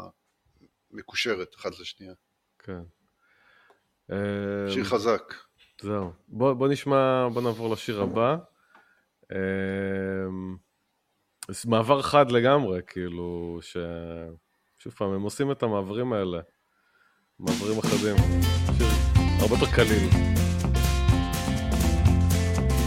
[0.92, 2.14] מקושרת אחת לשנייה.
[2.60, 2.82] כן.
[4.70, 5.34] שיר חזק.
[5.82, 6.12] זהו.
[6.28, 8.38] בוא, בוא נשמע, בוא נעבור לשיר הבא.
[11.50, 13.78] זה מעבר חד לגמרי, כאילו, ש...
[14.78, 16.42] שוב פעם, הם עושים את המעברים האלה.
[17.40, 18.16] מעברים אחדים.
[18.78, 18.88] שיר
[19.40, 20.10] הרבה יותר קליל.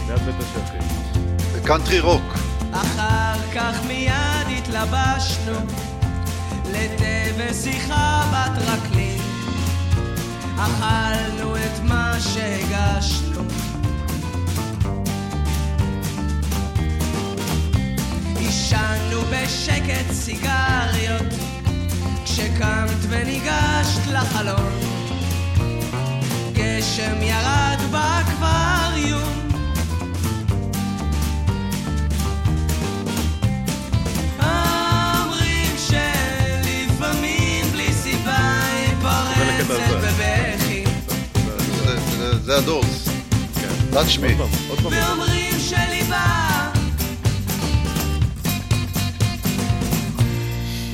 [0.07, 0.98] ליד בית השחי.
[1.69, 2.33] קאנטרי רוק.
[2.71, 5.53] אחר כך מיד התלבשנו
[6.65, 9.21] לתה ושיחה בת רקלין
[10.57, 13.41] אכלנו את מה שהגשנו.
[18.37, 21.33] עישנו בשקט סיגריות
[22.25, 24.79] כשקמת וניגשת לחלון.
[26.53, 28.38] גשם ירד באקווריום
[42.63, 43.07] הדורס.
[43.55, 43.91] כן.
[43.91, 44.33] תת שמי.
[44.69, 44.91] עוד פעם.
[44.91, 46.71] ואומרים שליבה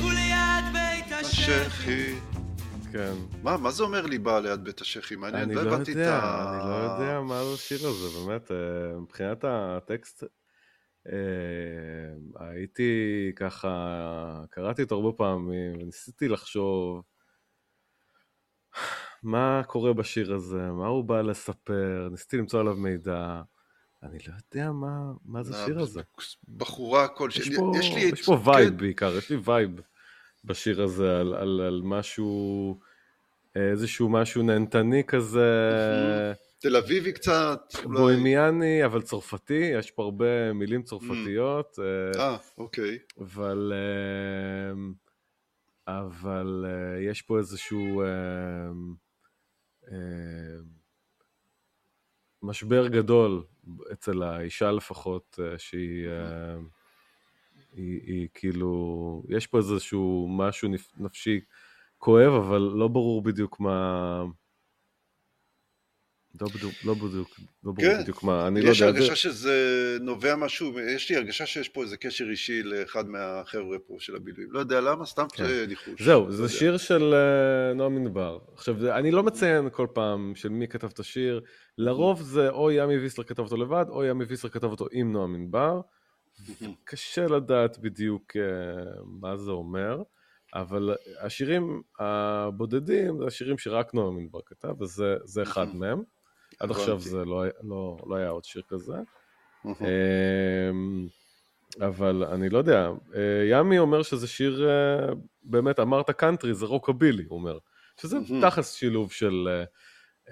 [0.04, 2.14] וליד בית השחי.
[2.92, 3.12] כן.
[3.42, 5.16] מה, מה זה אומר ליבה ליד בית השחי?
[5.16, 6.52] מעניין, אני לא לא הבנתי את יודע, ה...
[6.52, 10.24] אני לא יודע מה זה השיר הזה, באמת, אה, מבחינת הטקסט,
[11.06, 12.92] אה, הייתי
[13.36, 17.02] ככה, קראתי אותו הרבה פעמים, וניסיתי לחשוב
[19.22, 23.42] מה קורה בשיר הזה, מה הוא בא לספר, ניסיתי למצוא עליו מידע,
[24.02, 26.00] אני לא יודע מה, מה זה השיר הזה.
[26.56, 27.42] בחורה כלשהי.
[27.42, 28.00] יש פה, יש לי...
[28.00, 29.80] יש פה כן, vibe בעיקר, יש לי vibe
[30.44, 32.78] בשיר הזה על, על, על משהו,
[33.56, 35.50] איזשהו משהו נהנתני כזה,
[36.58, 37.60] תל אביבי קצת.
[37.84, 42.98] בוהמיאני, אבל צרפתי, יש פה הרבה מילים צרפתיות, אה, אה, אוקיי.
[43.20, 44.72] אבל, אה,
[45.88, 48.70] אבל אה, יש פה איזשהו אה, אה,
[52.42, 53.44] משבר גדול
[53.92, 56.08] אצל האישה לפחות, אה, שהיא...
[56.08, 56.56] אה,
[57.72, 61.40] היא, היא כאילו, יש פה איזשהו משהו נפ- נפשי
[61.98, 64.24] כואב, אבל לא ברור בדיוק מה...
[66.40, 67.28] לא בדיוק, לא בדיוק,
[67.64, 68.00] לא ברור כן.
[68.02, 69.52] בדיוק מה, אני לא יש יודע, זה, הרגשה שזה
[70.00, 74.52] נובע משהו, יש לי הרגשה שיש פה איזה קשר אישי לאחד מהחבר'ה פה של הבילויים.
[74.52, 75.46] לא יודע למה, סתם כן.
[75.46, 76.02] זה ניחוש.
[76.02, 76.52] זהו, לא זה יודע.
[76.54, 78.38] שיר של אה, נועם ענבר.
[78.54, 81.40] עכשיו, זה- אני לא מציין כל פעם של מי כתב את השיר,
[81.78, 85.34] לרוב זה או ימי ויסלר כתב אותו לבד, או ימי ויסלר כתב אותו עם נועם
[85.34, 85.80] ענבר.
[86.84, 88.42] קשה לדעת בדיוק אה,
[89.20, 90.02] מה זה אומר,
[90.54, 96.02] אבל השירים הבודדים זה השירים שרק נועם ענבר כתב, וזה זה אחד מהם.
[96.60, 96.98] עד עכשיו.
[97.00, 98.92] זה לא, היה- לא, לא היה עוד שיר כזה.
[99.80, 101.06] אמ,
[101.80, 105.06] אבל אני לא יודע, אה, ימי אומר שזה שיר, אה,
[105.42, 107.58] באמת, אמרת קאנטרי, זה רוקבילי, הוא אומר.
[108.00, 108.16] שזה.
[108.50, 109.64] תכלס שילוב של אה,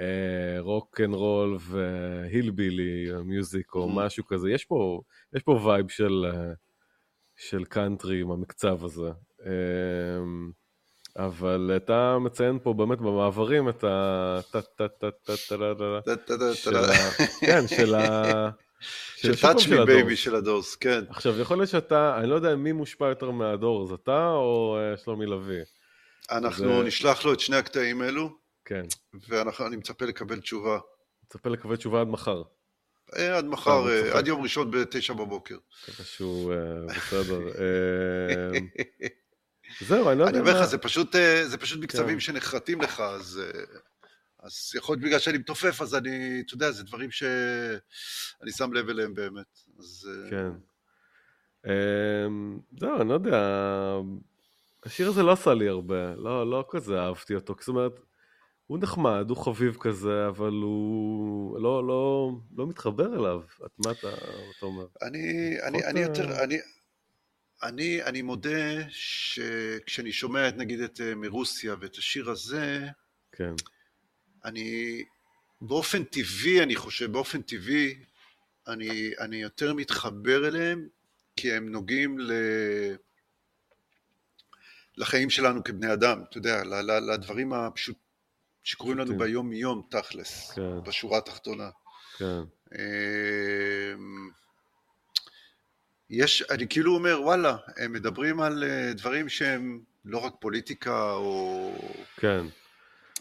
[0.01, 3.81] אה, rock and roll ו hillbilly music או.
[3.89, 4.51] משהו כזה.
[4.51, 5.01] יש פה,
[5.35, 6.53] יש פה vibe של, אה,
[7.37, 9.11] של קאנטרי עם המקצב הזה.
[11.17, 14.41] אבל אתה מציין פה באמת במעברים את ה...
[17.41, 18.51] כן, של ה...
[19.17, 21.05] של touch me baby של הדורס, כן.
[21.09, 25.63] עכשיו, יכול להיות שאתה, אני לא יודע מי מושפע יותר מהדורס, אתה או שלומי לביא?
[26.31, 28.31] אנחנו נשלח לו את שני הקטעים האלו.
[28.65, 28.83] כן.
[29.29, 30.79] ואני מצפה לקבל תשובה.
[31.25, 32.43] מצפה לקבל תשובה עד מחר.
[33.13, 35.57] עד מחר, עד יום ראשון בתשע בבוקר.
[35.87, 36.55] ככה שהוא
[36.87, 37.39] בסדר.
[39.81, 40.67] זהו, אני לא יודע אני אומר לך, מה...
[40.67, 42.21] זה פשוט, אה, זה פשוט מקצבים כן.
[42.21, 43.61] שנחרטים לך, אז, אה,
[44.43, 48.89] אז יכול להיות בגלל שאני מתופף, אז אני, אתה יודע, זה דברים שאני שם לב
[48.89, 49.59] אליהם באמת.
[49.79, 50.51] אז, אה, כן.
[51.67, 52.27] אה,
[52.81, 53.39] זהו, אני לא יודע.
[54.85, 57.55] השיר הזה לא עשה לי הרבה, לא, לא כזה אהבתי אותו.
[57.59, 58.01] זאת אומרת,
[58.67, 63.41] הוא נחמד, הוא חביב כזה, אבל הוא לא, לא, לא מתחבר אליו.
[63.67, 64.09] את מה אתה,
[64.59, 64.87] אתה אומר?
[65.03, 66.59] אני, אני, אני יותר, אני,
[67.65, 72.89] אני, אני מודה שכשאני שומע את, נגיד את אה, מרוסיה ואת השיר הזה,
[73.33, 73.53] כן,
[74.45, 75.03] אני
[75.61, 77.95] באופן טבעי, אני חושב, באופן טבעי,
[78.69, 80.89] אני, אני יותר מתחבר אליהם,
[81.37, 82.33] כי הם נוגעים ל...
[84.97, 86.63] לחיים שלנו כבני אדם, אתה יודע,
[87.13, 87.97] לדברים הפשוט
[88.63, 89.27] שקורים לנו פשוטים.
[89.27, 91.71] ביום יום תכלס, כן, בשורה התחתונה.
[92.19, 92.41] כן,
[92.73, 94.31] אמ,
[96.11, 101.73] יש, אני כאילו אומר, וואלה, הם מדברים על אה, דברים שהם לא רק פוליטיקה או...
[102.17, 102.47] כן.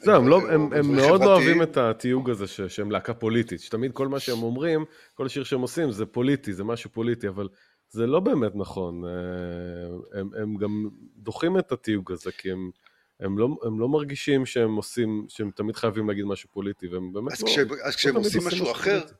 [0.01, 1.25] זהו, הם, לא, או- הם, הם דברים מאוד לא.
[1.25, 5.43] אוהבים את התיוג הזה ש, שהם להקה פוליטית, שתמיד כל מה שהם אומרים, כל שיר
[5.43, 7.47] שהם עושים זה פוליטי, זה משהו פוליטי, אבל
[7.89, 9.03] זה לא באמת נכון.
[9.05, 12.71] אה, הם, הם גם דוחים את התיוג הזה, כי הם,
[13.19, 17.31] הם, לא, הם לא מרגישים שהם עושים, שהם תמיד חייבים להגיד משהו פוליטי, והם באמת
[17.31, 17.47] אז, לא...
[17.47, 19.13] כשהם, אז כשהם תמיד עושים משהו אחר, פוליטי.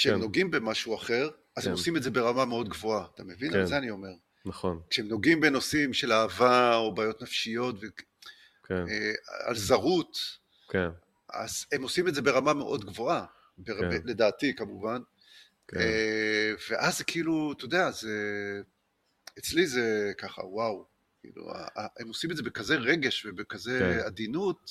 [0.00, 0.20] כשהם כן.
[0.20, 1.70] נוגעים במשהו אחר, אז הם כן.
[1.70, 3.52] עושים את זה ברמה מאוד גבוהה, אתה מבין?
[3.52, 3.58] כן.
[3.58, 4.08] על זה אני אומר.
[4.44, 7.80] נכון, כשהם נוגעים בנושאים של אהבה או בעיות נפשיות
[8.66, 10.18] כן, ועל זרות,
[10.70, 10.88] כן,
[11.32, 13.24] אז הם עושים את זה ברמה מאוד גבוהה,
[13.58, 13.90] בר...
[13.90, 14.00] כן.
[14.04, 15.00] לדעתי כמובן.
[15.68, 18.16] כן, אה, ואז כאילו, אתה יודע, זה...
[19.38, 20.84] אצלי זה ככה, וואו.
[21.20, 21.52] כאילו,
[21.98, 24.06] הם עושים את זה בכזה רגש ובכזה כן.
[24.06, 24.70] עדינות,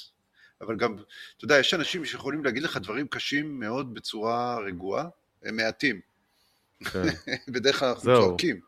[0.61, 0.93] אבל גם,
[1.37, 5.07] אתה יודע, יש אנשים שיכולים להגיד לך דברים קשים מאוד בצורה רגועה,
[5.43, 6.01] הם מעטים.
[6.85, 7.01] כן,
[7.53, 8.01] בדרך כלל אנחנו.
[8.03, 8.61] צועקים.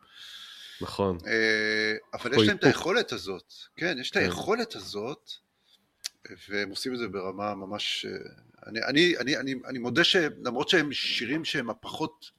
[0.80, 2.64] נכון, אה, אבל יש להם את.
[2.64, 4.20] היכולת הזאת, כן, יש את כן.
[4.20, 5.30] היכולת הזאת,
[6.48, 8.06] והם עושים את זה ברמה ממש...
[8.08, 8.12] אה,
[8.66, 12.30] אני, אני, אני, אני, אני מודה שלמרות שהם שירים שהם הפחות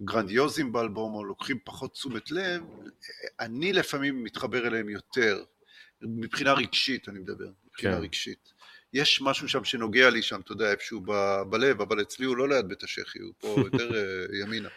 [0.00, 2.62] גרנדיוזיים באלבום, או לוקחים פחות תשומת לב,
[3.40, 5.44] אני לפעמים מתחבר אליהם יותר,
[6.02, 8.02] מבחינה רגשית אני מדבר, מבחינה כן.
[8.02, 8.52] רגשית.
[8.94, 12.48] יש משהו שם שנוגע לי שם, אתה יודע, איפשהו ב- בלב, אבל אצלי הוא לא
[12.48, 14.02] ליד בית השחי, הוא פה יותר אה,
[14.42, 14.68] ימינה.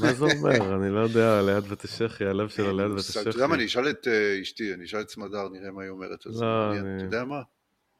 [0.00, 0.50] מה זה אומר?
[0.82, 2.98] אני לא יודע, ליד בית השחי, הלב שלו ליד בית.
[2.98, 3.20] השחי.
[3.20, 5.90] אתה יודע מה, אני אשאל את אה, אשתי, אני אשאל את סמדר, נראה מה היא
[5.90, 6.44] אומרת על זה.
[6.44, 6.72] לא.
[6.78, 7.40] אני- אתה יודע מה?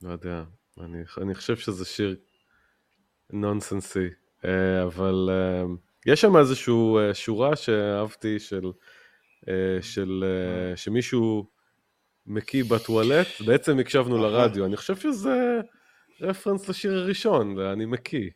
[0.03, 0.43] לא יודע,
[0.81, 2.17] אני, אני חושב שזה שיר
[3.33, 4.09] נונסנסי,
[4.45, 5.31] אה, אבל
[6.07, 6.75] יש שם איזושהי
[7.13, 8.63] שורה שאהבתי של,
[9.81, 10.25] של
[10.77, 11.47] שמישהו
[12.27, 14.31] מקיא בטואלט, בעצם הקשבנו אהה.
[14.31, 15.61] לרדיו, אני חושב שזה
[16.21, 18.31] רפרנס לשיר הראשון, אני מקיא.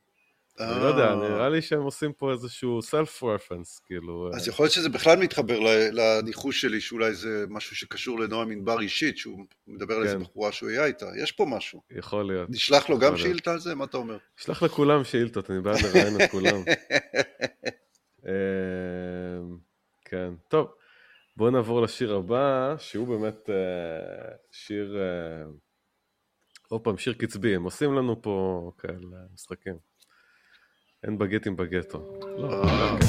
[0.60, 2.80] אני לא יודע, אה, נראה לי שהם עושים פה איזשהו
[3.22, 4.30] רפרנס, כאילו...
[4.34, 5.58] אז אה, יכול להיות שזה בכלל מתחבר
[5.92, 10.22] לניחוש שלי, שאולי זה משהו שקשור לנועם ענבר אישית, שהוא מדבר על איזה כן.
[10.22, 11.06] בחורה שהוא היה איתה.
[11.22, 11.82] יש פה משהו.
[11.90, 12.50] יכול להיות.
[12.50, 13.16] נשלח לו גם.
[13.16, 13.74] שאילתה על זה?
[13.74, 14.18] מה אתה אומר?
[14.36, 16.62] שלח לכולם שאילתות, אני בעד לראיין את כולם.
[18.26, 18.32] אה,
[20.04, 20.68] כן, טוב,
[21.40, 25.44] בואו נעבור לשיר הבא, שהוא באמת אה, שיר, אה,
[26.68, 29.74] עוד פעם, שיר קצבי, הם עושים לנו פה כאלה משחקים.
[31.02, 32.20] אין בגטים בגטו.
[32.38, 32.92] לא, אה.
[32.92, 33.08] אוקיי.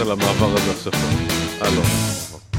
[0.00, 0.92] על המעבר הזה עכשיו.
[1.62, 2.53] אה, לא.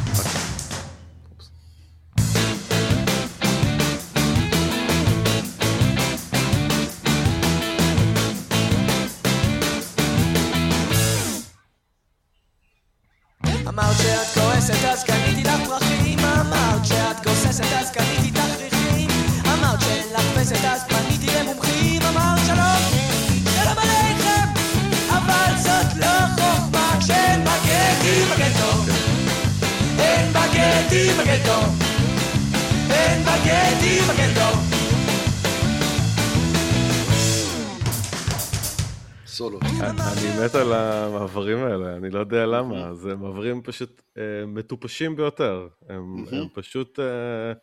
[39.36, 39.60] סולו.
[39.62, 45.68] אני מת על המעברים האלה, אני לא יודע למה, זה מעברים פשוט אה, מטופשים ביותר,
[45.90, 46.26] הם.
[46.32, 47.54] הם פשוט אה,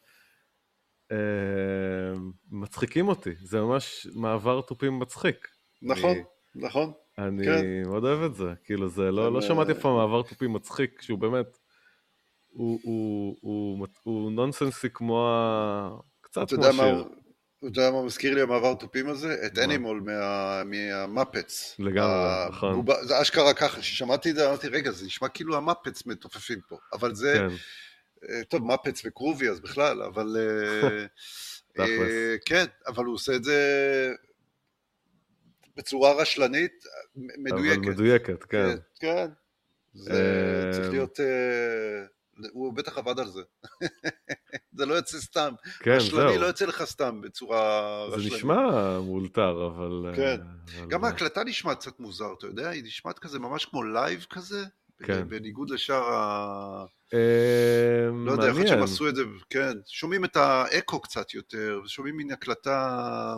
[1.12, 2.14] אה,
[2.50, 5.48] מצחיקים אותי, זה ממש מעבר תופים מצחיק.
[5.82, 6.16] נכון,
[6.54, 6.92] נכון.
[7.18, 7.82] אני כן.
[7.86, 11.02] מאוד אוהב את זה, כאילו זה, לא, הם, לא שמעתי אף פעם מעבר תופים מצחיק,
[11.02, 11.58] שהוא באמת,
[12.50, 15.90] הוא, הוא, הוא, הוא נונסנסי כמו ה...
[16.20, 17.04] קצת כמו השיר.
[17.62, 19.46] אתה יודע מה מזכיר לי המעבר תופים הזה?
[19.46, 19.58] את?
[19.58, 21.76] אנימול מה- מהמפץ.
[21.78, 22.86] לגמרי, נכון.
[23.02, 26.76] זה אשכרה ככה, כששמעתי את זה אמרתי, רגע, זה נשמע כאילו המפץ מתופפים פה.
[26.92, 27.54] אבל זה, כן,
[28.28, 30.36] אה, טוב, מפץ וקרובי אז בכלל, אבל...
[30.36, 31.06] אה.
[31.78, 33.58] אה, כן, אבל הוא עושה את זה
[35.76, 36.84] בצורה רשלנית,
[37.16, 37.78] מדויקת.
[37.78, 38.76] אבל מדויקת, כן.
[39.00, 39.26] כן.
[39.94, 41.20] זה אה, צריך להיות...
[42.38, 43.42] אה, הוא בטח עבד על זה.
[44.76, 45.54] זה לא יוצא סתם.
[45.80, 46.40] כן, רשלני זהו.
[46.40, 48.32] לא יוצא לך סתם בצורה זה רשלנית.
[48.32, 50.06] נשמע מאולתר, אבל...
[50.08, 50.40] אה, כן.
[50.78, 52.68] אבל- גם ההקלטה נשמעת קצת מוזר, אתה יודע?
[52.68, 54.64] היא נשמעת כזה ממש כמו live כזה.
[55.02, 55.28] כן.
[55.28, 56.84] בניגוד לשאר ה...
[57.14, 58.82] אה, לא יודע, להיות שהם.
[58.82, 59.72] עשו את זה, כן.
[59.86, 63.36] שומעים את האקו קצת יותר, ושומעים מין הקלטה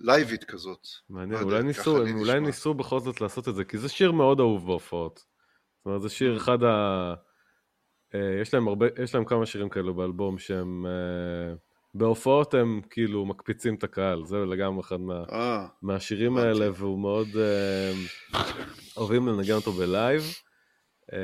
[0.00, 0.86] לייבית כזאת.
[1.10, 2.40] מעניין, לא יודע, אולי ניסו, הם אולי.
[2.40, 5.16] ניסו בכל זאת לעשות את זה, כי זה שיר מאוד אהוב בהופעות.
[5.18, 6.08] זאת אומרת, זה.
[6.08, 7.14] שיר אחד ה...
[8.14, 10.86] אה, יש להם הרבה, יש להם כמה שירים כאלו באלבום שהם...
[10.86, 11.54] אה,
[11.94, 16.36] בהופעות הם כאילו מקפיצים את הקהל, זה לגמרי אחד מה, אה, מהשירים.
[16.36, 17.28] האלה, והוא מאוד...
[17.36, 17.92] אה,
[18.96, 20.22] אוהבים לנגן אותו ב live.
[21.12, 21.18] אה,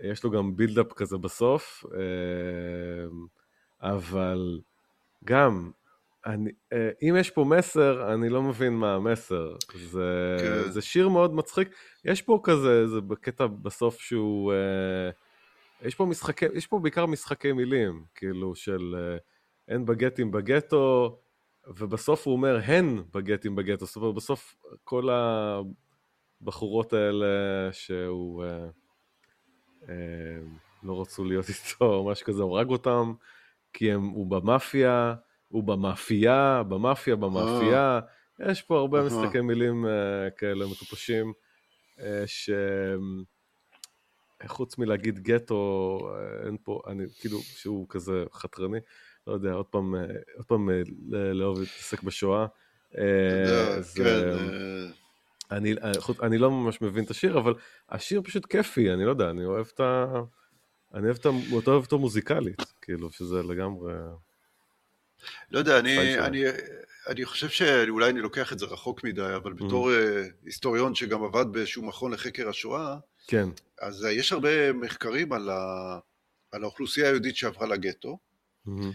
[0.00, 3.06] יש לו גם buildup כזה בסוף, אה,
[3.80, 4.60] אבל
[5.24, 5.70] גם,
[6.26, 9.56] אני, אה, אם יש פה מסר, אני לא מבין מה המסר.
[9.74, 10.70] זה, כן.
[10.70, 11.68] זה שיר מאוד מצחיק.
[12.04, 14.52] יש פה כזה, זה בקטע בסוף שהוא...
[14.52, 15.10] אה,
[15.82, 19.16] יש פה משחקי, יש פה בעיקר משחקי מילים, כאילו של אה,
[19.68, 21.18] אין בגטים בגטו,
[21.66, 25.08] ובסוף הוא אומר הן בגטים בגטו, זאת אומרת בסוף כל
[26.40, 27.26] הבחורות האלה
[27.72, 28.66] שהוא אה,
[29.88, 29.94] אה,
[30.82, 33.12] לא רצו להיות איתו, או משהו כזה, הוא הרג אותם,
[33.72, 35.14] כי הם, הוא במאפיה,
[35.52, 38.00] הוא במאפייה, במאפיה, במאפייה,
[38.50, 39.06] יש פה הרבה אהה.
[39.06, 39.90] משחקי מילים אה,
[40.30, 41.32] כאלה מטופשים,
[42.00, 42.50] אה, ש...
[44.46, 48.78] חוץ מלהגיד גטו, אה, אין פה, אני, כאילו, שהוא כזה חתרני,
[49.26, 50.00] לא יודע, עוד פעם, אה,
[50.36, 52.46] עוד פעם אה, ל- לאהוב להתעסק בשואה.
[52.98, 53.04] אה,
[53.46, 54.38] יודע, זה- כן.
[54.38, 55.92] אה, אני, אה,
[56.22, 57.54] אני לא ממש מבין את השיר, אבל
[57.90, 60.06] השיר פשוט כיפי, אני לא יודע, אני אוהב את ה...
[60.94, 61.30] אני אוהב את ה...
[61.52, 63.92] אוהב אותו מוזיקלית, כאילו, שזה לגמרי...
[65.50, 66.18] לא יודע, אני.
[66.18, 66.44] אני,
[67.06, 71.44] אני חושב שאולי אני לוקח את זה רחוק מדי, אבל בתור אה, היסטוריון שגם עבד
[71.52, 72.96] באיזשהו מכון לחקר השואה,
[73.26, 73.48] כן,
[73.80, 75.98] אז אה, יש הרבה מחקרים על, ה,
[76.52, 78.18] על האוכלוסייה היהודית שעברה לגטו,
[78.66, 78.92] מהמם,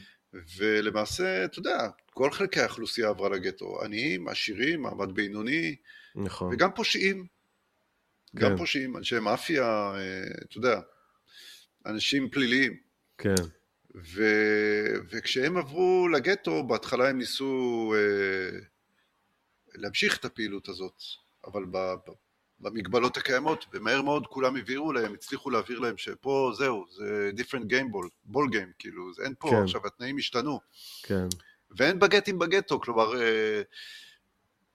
[0.58, 5.76] ולמעשה, אתה יודע, כל חלקי האוכלוסייה עברה לגטו, עניים, עשירים, מעמד בינוני,
[6.16, 6.54] נכון.
[6.54, 7.26] וגם פושעים.
[8.36, 8.58] גם כן.
[8.58, 10.80] פושעים, אנשי מאפיה, אה, אתה יודע,
[11.86, 12.78] אנשים פליליים.
[13.18, 13.36] כן,
[14.04, 14.24] ו...
[15.10, 18.60] וכשהם עברו לגטו, בהתחלה הם ניסו אה,
[19.76, 21.02] להמשיך את הפעילות הזאת,
[21.46, 21.78] אבל ב...
[22.60, 27.94] במגבלות הקיימות, ומהר מאוד כולם הבהירו להם, הצליחו להבהיר להם שפה זהו, זה different game
[27.94, 29.64] ball, ball game, כאילו, זה אין פה, כן.
[29.64, 30.60] עכשיו התנאים השתנו,
[31.04, 31.28] כן,
[31.72, 33.62] ואין בגטים בגטו, כלומר, אה,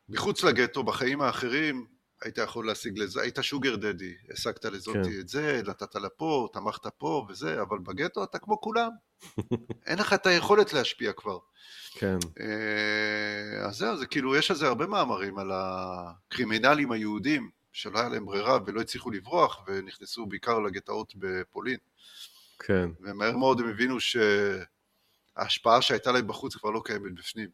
[0.09, 1.87] מחוץ לגטו, בחיים האחרים,
[2.25, 5.21] היית יכול להשיג לזה, היית שוגר דדי, השגת לזאתי כן.
[5.21, 8.91] את זה, נתת לה פה, תמכת פה וזה, אבל בגטו אתה כמו כולם.
[9.87, 11.39] אין לך את היכולת להשפיע כבר.
[11.93, 17.99] כן, אה, אז זהו, זה כאילו, יש על זה הרבה מאמרים על הקרימינלים היהודים, שלא
[17.99, 21.79] היה להם ברירה ולא הצליחו לברוח, ונכנסו בעיקר לגטאות בפולין.
[22.59, 23.97] כן, ומהר מאוד הם הבינו
[25.37, 27.49] שההשפעה שהייתה להם בחוץ כבר לא קיימת בפנים.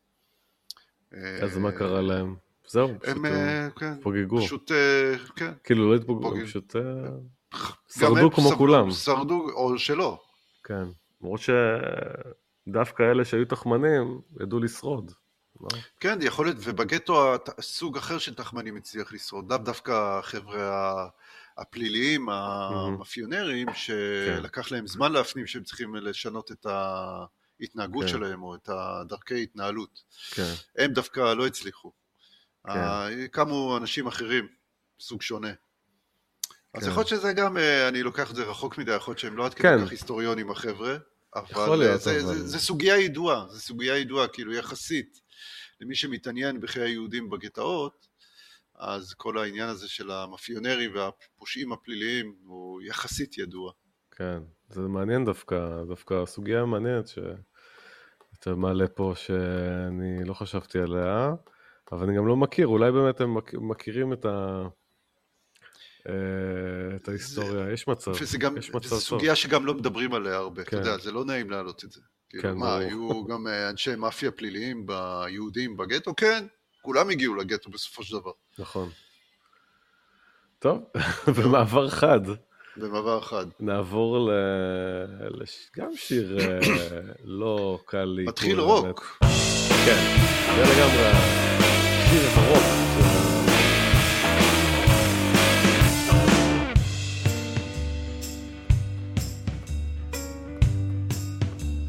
[1.43, 2.48] אז מה קרה להם?
[2.69, 3.95] זהו, פשוט הם, הם אה, כן.
[4.41, 5.53] פשוט, אה, כן.
[5.65, 6.41] כאילו, לא התפוגגו, פוגג.
[6.41, 6.83] הם פשוט אה,
[7.89, 8.91] שרדו כמו כולם.
[8.91, 10.21] שרדו, או שלא.
[10.65, 10.85] כן,
[11.23, 11.41] למרות
[12.67, 15.13] שדווקא אלה שהיו תחמנים ידעו לשרוד.
[15.61, 15.69] לא?
[16.01, 21.09] כן, יכול להיות, ובגטו סוג אחר של תחמנים הצליח לשרוד, לאו דווקא החבר'ה
[21.59, 28.09] הפליליים, המאפיונרים, שלקח להם זמן להפנים שהם צריכים לשנות את ההתנהגות כן.
[28.09, 30.03] שלהם, או את הדרכי התנהלות.
[30.31, 31.93] כן, הם דווקא לא הצליחו.
[32.67, 32.71] כן.
[32.71, 34.49] אה, קמו אנשים אחרים,
[35.01, 35.53] סוג שונה.
[36.75, 36.89] אז כן.
[36.91, 39.47] יכול להיות שזה גם, אה, אני לוקח את זה רחוק מדי, יכול להיות שהם לא
[39.47, 39.85] עד כדי כן.
[39.85, 40.97] כך היסטוריונים החבר'ה,
[41.35, 45.21] אבל אה, זה, אבל- זה, זה סוגיה ידועה, זה סוגיה ידועה, כאילו יחסית
[45.81, 48.09] למי שמתעניין בחיי היהודים בגטאות,
[48.75, 53.73] אז כל העניין הזה של המאפיונרים והפושעים הפליליים הוא יחסית ידוע.
[54.11, 54.39] כן,
[54.69, 55.57] זה מעניין דווקא,
[55.89, 61.31] דווקא סוגיה מעניינת שאתה מעלה פה שאני לא חשבתי עליה.
[61.93, 64.67] אבל אני גם לא מכיר, אולי באמת הם מכ- מכירים את ה...
[66.09, 68.99] אה, את ההיסטוריה, יש מצב, וזה גם, יש מצב טוב.
[68.99, 70.77] סוגיה שגם לא מדברים עליה הרבה, אתה כן.
[70.77, 72.01] יודע, זה לא נעים להעלות את זה.
[72.31, 72.77] כן, כאילו, מה.
[72.77, 76.15] היו גם אה, אנשי מאפיה פליליים ביהודים בגטו?
[76.17, 76.47] כן,
[76.83, 78.89] כולם הגיעו לגטו בסופו של דבר, נכון.
[80.59, 80.83] טוב,
[81.37, 82.21] במעבר חד,
[82.77, 83.47] במעבר אחד.
[83.61, 84.31] נעבור ל...
[85.31, 85.71] לש...
[85.77, 86.59] גם שיר אה,
[87.25, 88.25] לא קל לי.
[88.25, 89.19] מתחיל רוק.
[89.87, 90.17] כן,
[90.57, 91.58] זה לגמרי
[92.11, 92.63] שיר הרוק.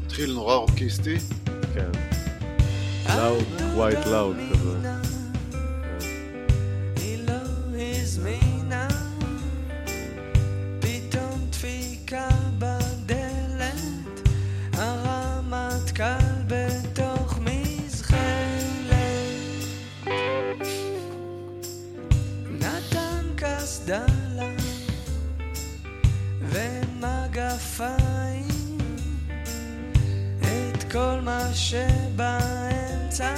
[0.04, 1.16] מתחיל נורא רוקיסטי,
[1.74, 1.90] כן.
[3.16, 3.44] לאוד,
[3.76, 5.19] quite loud כזה.
[23.90, 24.04] קסדה
[24.36, 24.48] לה
[27.00, 27.98] ומגפיים,
[30.42, 33.34] את כל מה שבאמצע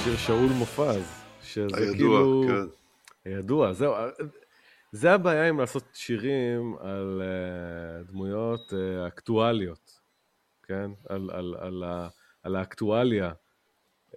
[0.00, 1.24] השיר שאול מופז.
[1.42, 2.44] שזה הידוע, כאילו...
[2.48, 3.30] כן.
[3.30, 3.94] ידוע, זהו.
[4.92, 10.00] זה הבעיה עם לעשות שירים על uh, דמויות uh, אקטואליות,
[10.62, 10.90] כן?
[11.08, 12.08] על, על, על, ה,
[12.42, 13.32] על האקטואליה.
[14.12, 14.16] Uh,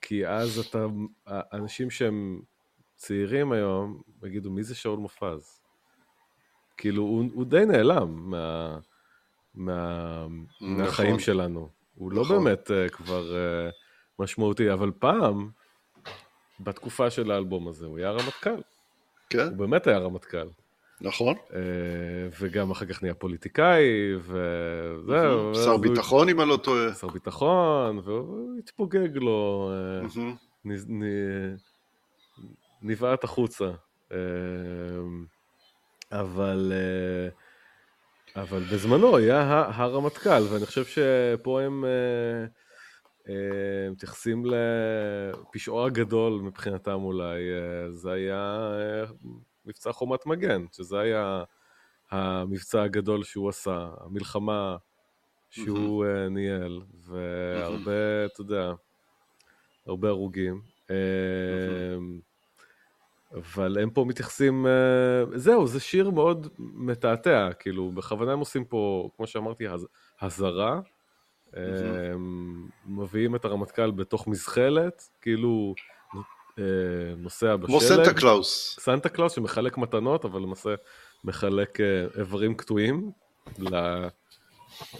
[0.00, 0.86] כי אז אתה,
[1.52, 2.40] אנשים שהם
[2.96, 5.60] צעירים היום, יגידו, מי זה שאול מופז?
[6.76, 8.78] כאילו, הוא, הוא די נעלם מה,
[9.54, 10.26] מה,
[10.60, 10.76] נכון.
[10.76, 11.68] מהחיים שלנו.
[11.94, 12.44] הוא לא נכון.
[12.44, 13.87] באמת uh, כבר uh,
[14.18, 15.50] משמעותי, אבל פעם,
[16.60, 18.60] בתקופה של האלבום הזה, הוא היה רמטכ"ל.
[19.30, 20.48] כן, הוא באמת היה רמטכ"ל.
[21.00, 21.34] נכון.
[21.54, 21.60] אה,
[22.40, 25.54] וגם אחר כך נהיה פוליטיקאי, וזהו.
[25.54, 26.94] שר ביטחון אם אני לא טועה.
[26.94, 30.80] שר ביטחון, והוא התפוגג לו, אה,
[32.82, 33.70] נבעט החוצה.
[34.12, 34.18] אה,
[36.12, 36.72] אבל,
[38.36, 41.84] אבל בזמנו היה הרמטכ"ל, ואני חושב שפה הם
[43.90, 49.04] מתייחסים לפשעו הגדול מבחינתם אולי, אה, זה היה אה,
[49.66, 51.44] מבצע חומת מגן, שזה היה
[52.10, 54.76] המבצע הגדול שהוא עשה, המלחמה
[55.50, 57.92] שהוא אה, ניהל, והרבה,
[58.26, 58.72] אתה יודע,
[59.86, 60.60] הרבה הרוגים.
[60.90, 60.96] אה,
[63.34, 69.10] אבל הם פה מתייחסים, אה, זהו, זה שיר מאוד מתעתע, כאילו, בכוונה הם עושים פה,
[69.16, 69.86] כמו שאמרתי, הז-
[70.20, 70.80] הזרה, אה,
[72.86, 75.74] מביאים את הרמטכ"ל בתוך מזחלת, כאילו,
[76.58, 76.64] אה,
[77.16, 77.66] נוסע בשלג.
[77.66, 78.76] כמו סנטה קלאוס.
[78.80, 80.74] סנטה קלאוס שמחלק מתנות, אבל למעשה
[81.24, 83.10] מחלק אה, איברים קטועים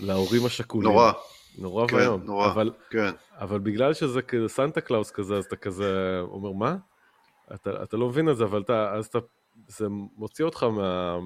[0.01, 0.91] להורים השכולים.
[0.91, 1.13] נורא.
[1.59, 2.23] נורא כן, ואיום.
[2.25, 2.47] נורא.
[2.47, 3.11] אבל, כן.
[3.39, 6.77] אבל בגלל שזה כזה סנטה קלאוס כזה, אז אתה כזה אומר, מה?
[7.55, 9.19] אתה, אתה לא מבין את זה, אבל אתה, אז אתה,
[9.69, 11.19] זה מוציא אותך מה...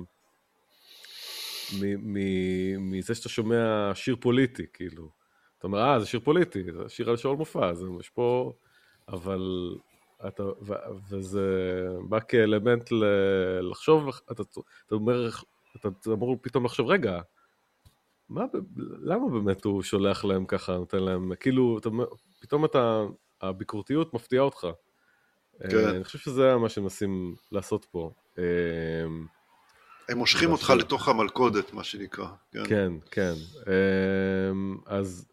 [2.78, 5.10] מזה שאתה שומע שיר פוליטי, כאילו.
[5.58, 8.52] אתה אומר, אה, זה שיר פוליטי, זה שיר על שאול מופז, יש פה...
[9.08, 9.74] אבל
[10.26, 10.72] אתה, ו,
[11.10, 11.46] וזה
[12.08, 13.04] בא כאלמנט ל,
[13.70, 14.42] לחשוב, אתה,
[14.86, 15.30] אתה אומר,
[15.76, 17.20] אתה אמור פתאום לחשוב, רגע,
[18.28, 18.44] מה,
[19.02, 21.88] למה באמת הוא שולח להם ככה, נותן להם, כאילו, אתה,
[22.40, 23.04] פתאום אתה,
[23.40, 24.66] הביקורתיות מפתיעה אותך.
[25.70, 25.76] כן.
[25.76, 28.10] אה, אני חושב שזה מה שמנסים לעשות פה.
[30.08, 30.78] אה, הם מושכים אותך נכון.
[30.78, 32.26] לתוך המלכודת, מה שנקרא.
[32.52, 32.64] כן.
[32.64, 33.32] כן, כן.
[33.66, 35.28] אמ, אז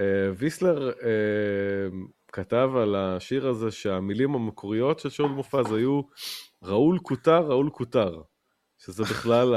[0.00, 6.00] אה, ויסלר אמ, כתב על השיר הזה שהמילים המקוריות של שאול מופז היו
[6.62, 8.22] ראול כותר, ראול כותר,
[8.78, 9.54] שזה בכלל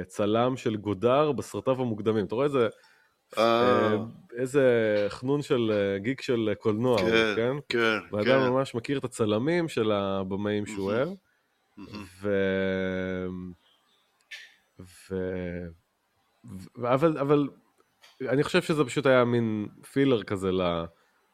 [0.00, 2.26] הצלם של גודר בסרטיו המוקדמים.
[2.26, 2.68] אתה רואה איזה,
[3.38, 3.96] אה, אה,
[4.36, 4.62] איזה
[5.08, 7.56] חנון של אה, גיק של קולנוע, כן, כן?
[7.68, 8.48] כן, ואדם כן.
[8.48, 10.92] ממש מכיר את הצלמים של הבמאים שהוא.
[10.92, 11.08] אוהב.
[11.78, 12.28] ו...
[14.80, 15.16] ו...
[16.74, 16.86] ו...
[16.94, 17.48] אבל, אבל
[18.20, 20.62] אני חושב שזה פשוט היה מין פילר כזה ל...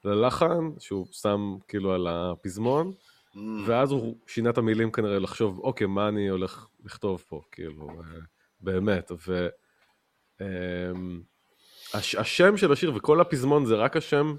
[0.05, 2.93] ללחן, שהוא שם כאילו על הפזמון,
[3.34, 3.64] מהמם.
[3.66, 8.20] ואז הוא שינה את המילים כנראה לחשוב, אוקיי, מה אני הולך לכתוב פה, כאילו, אה,
[8.61, 9.12] באמת.
[9.28, 9.49] ו...
[10.40, 11.20] אמ,
[11.95, 12.14] הש...
[12.14, 14.34] השם של השיר וכל הפזמון זה רק השם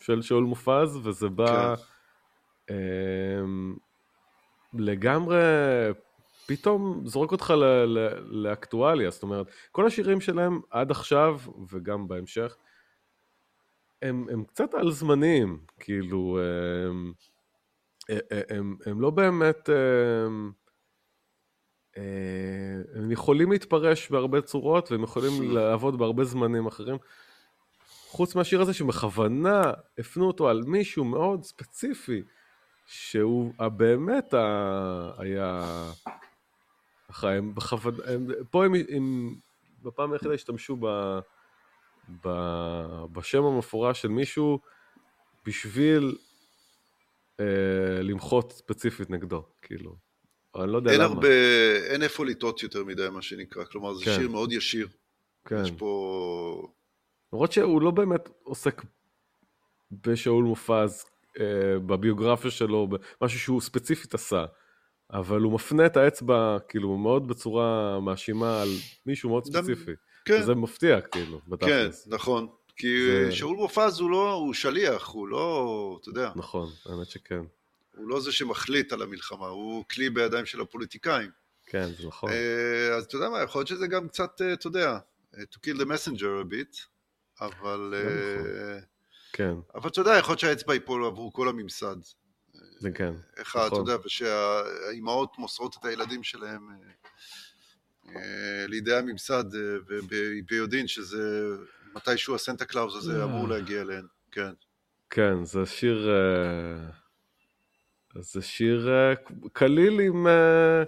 [0.00, 1.74] של שאול מופז, וזה בא
[2.66, 2.74] כן.
[4.74, 5.42] לגמרי
[6.46, 11.38] פתאום זורק אותך ל- ל- לאקטואליה, זאת אומרת, כל השירים שלהם עד עכשיו,
[11.70, 12.56] וגם בהמשך,
[14.02, 16.38] הם, הם קצת על זמניים, כאילו,
[16.88, 17.12] הם,
[18.08, 18.18] הם,
[18.50, 20.52] הם, הם לא באמת, הם,
[22.94, 26.96] הם יכולים להתפרש בהרבה צורות, והם יכולים לעבוד בהרבה זמנים אחרים.
[27.88, 32.22] חוץ מהשיר הזה שבכוונה הפנו אותו על מישהו מאוד ספציפי,
[32.90, 35.12] שהוא באמת ה...
[35.18, 35.62] היה
[37.10, 39.34] אחראי, הם בכוונה, הם, פה הם, הם
[39.82, 40.86] בפעם היחידה השתמשו ב,
[42.24, 42.28] ב,
[43.12, 44.60] בשם המפורש של מישהו
[45.46, 46.16] בשביל
[47.40, 49.96] אה, למחות ספציפית נגדו, כאילו.
[50.56, 51.14] אני לא יודע אין למה.
[51.14, 51.28] הרבה,
[51.90, 53.64] אין איפה לטעות יותר מדי, מה שנקרא.
[53.64, 54.16] כלומר, זה כן.
[54.16, 54.88] שיר מאוד ישיר.
[55.44, 55.62] כן.
[55.62, 56.68] יש פה...
[57.32, 58.82] למרות שהוא לא באמת עוסק
[59.92, 61.10] בשאול מופז אה,
[61.86, 62.88] בביוגרפיה שלו,
[63.20, 64.44] במשהו שהוא ספציפית עשה,
[65.12, 68.68] אבל הוא מפנה את האצבע, כאילו, מאוד בצורה מאשימה על
[69.06, 69.92] מישהו מאוד ספציפי.
[70.24, 72.06] כן, זה מפתיע, כאילו, כן, בתכלס.
[72.08, 72.48] נכון.
[72.76, 77.40] כי זה- שאול מופז הוא לא, הוא שליח, הוא לא, אתה יודע, נכון, האמת שכן.
[77.96, 81.30] הוא לא זה שמחליט על המלחמה, הוא כלי בידיים של הפוליטיקאים.
[81.66, 82.30] כן, זה נכון.
[82.30, 84.98] אה, אז אתה יודע מה, יכול להיות שזה גם קצת, אה, אתה יודע,
[85.36, 86.78] אה, to kill the messenger a bit,
[87.40, 87.94] אבל...
[87.96, 88.78] אה,
[89.32, 91.96] כן, אבל אתה יודע, יכול להיות שהאצבע ייפול עבור כל הממסד.
[92.78, 93.12] זה כן.
[93.36, 93.88] איך, ה- אתה נכון.
[93.88, 96.76] יודע, ושהאימהות מוסרות את הילדים שלהם אה,
[98.16, 100.10] אה, לידי הממסד, אה, וב-
[100.46, 101.46] ביודעין שזה
[101.94, 103.24] מתישהו הסנטה קלאוז הזה אה.
[103.24, 104.50] אמור להגיע אליהן, כן.
[105.10, 106.08] כן, זה שיר...
[106.10, 106.90] אה,
[108.20, 109.14] זה שיר אה,
[109.52, 110.82] קליל עם, אה,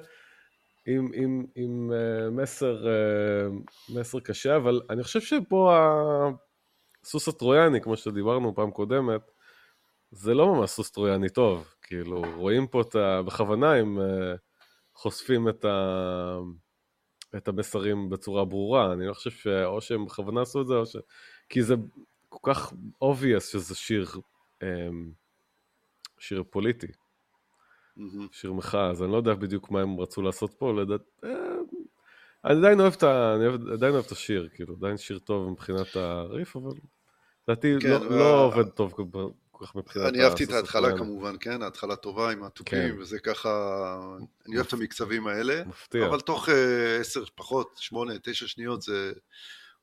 [0.86, 3.46] עם, עם, עם אה, מסר, אה,
[3.88, 5.76] מסר קשה, אבל אני חושב שפה
[7.04, 9.30] הסוס הטרויאני, כמו שדיברנו פעם קודמת,
[10.10, 11.74] זה לא ממש סוס טרויאני טוב.
[11.82, 13.22] כאילו, רואים פה את ה...
[13.22, 14.34] בכוונה הם אה,
[14.94, 16.38] חושפים את, ה...
[17.36, 18.92] את המסרים בצורה ברורה.
[18.92, 20.96] אני לא חושב שאו שהם בכוונה עשו את זה, או ש...
[21.48, 21.74] כי זה
[22.28, 22.72] כל כך
[23.04, 24.06] obvious שזה שיר,
[24.62, 25.12] אמ,
[26.18, 26.86] שיר פוליטי,
[27.96, 28.28] מהמם.
[28.32, 31.24] שיר מחאה, אז אני לא יודע בדיוק מה הם רצו לעשות פה, לדעת...
[32.46, 33.34] אה, אני עדיין אוהב את ה...
[33.36, 36.70] אני אוהב- עדיין אוהב את השיר, כאילו, עדיין שיר טוב מבחינת הריף, אבל
[37.48, 38.92] לדעתי כן, לא, וה- לא עובד טוב
[39.50, 40.98] כל כך מבחינת אני אהבתי את ההתחלה.
[40.98, 43.00] כמובן, כן, ההתחלה טובה עם התופים, כן.
[43.00, 43.50] וזה ככה,
[44.46, 46.06] אני אוהב את המקצבים האלה, מפתיע.
[46.06, 49.12] אבל תוך אה, עשר, פחות, שמונה, תשע שניות זה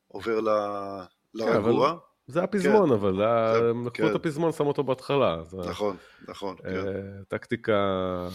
[0.07, 1.03] עובר ל-
[1.33, 1.95] לרגוע.
[2.27, 3.15] זה הפזמון, אבל
[3.57, 4.09] זה הם לקחו כן.
[4.09, 5.43] את הפזמון, שמו אותו בהתחלה.
[5.43, 5.97] זה- נכון,
[6.27, 6.69] נכון, כן.
[6.87, 6.93] אה,
[7.27, 8.27] טקטיקה,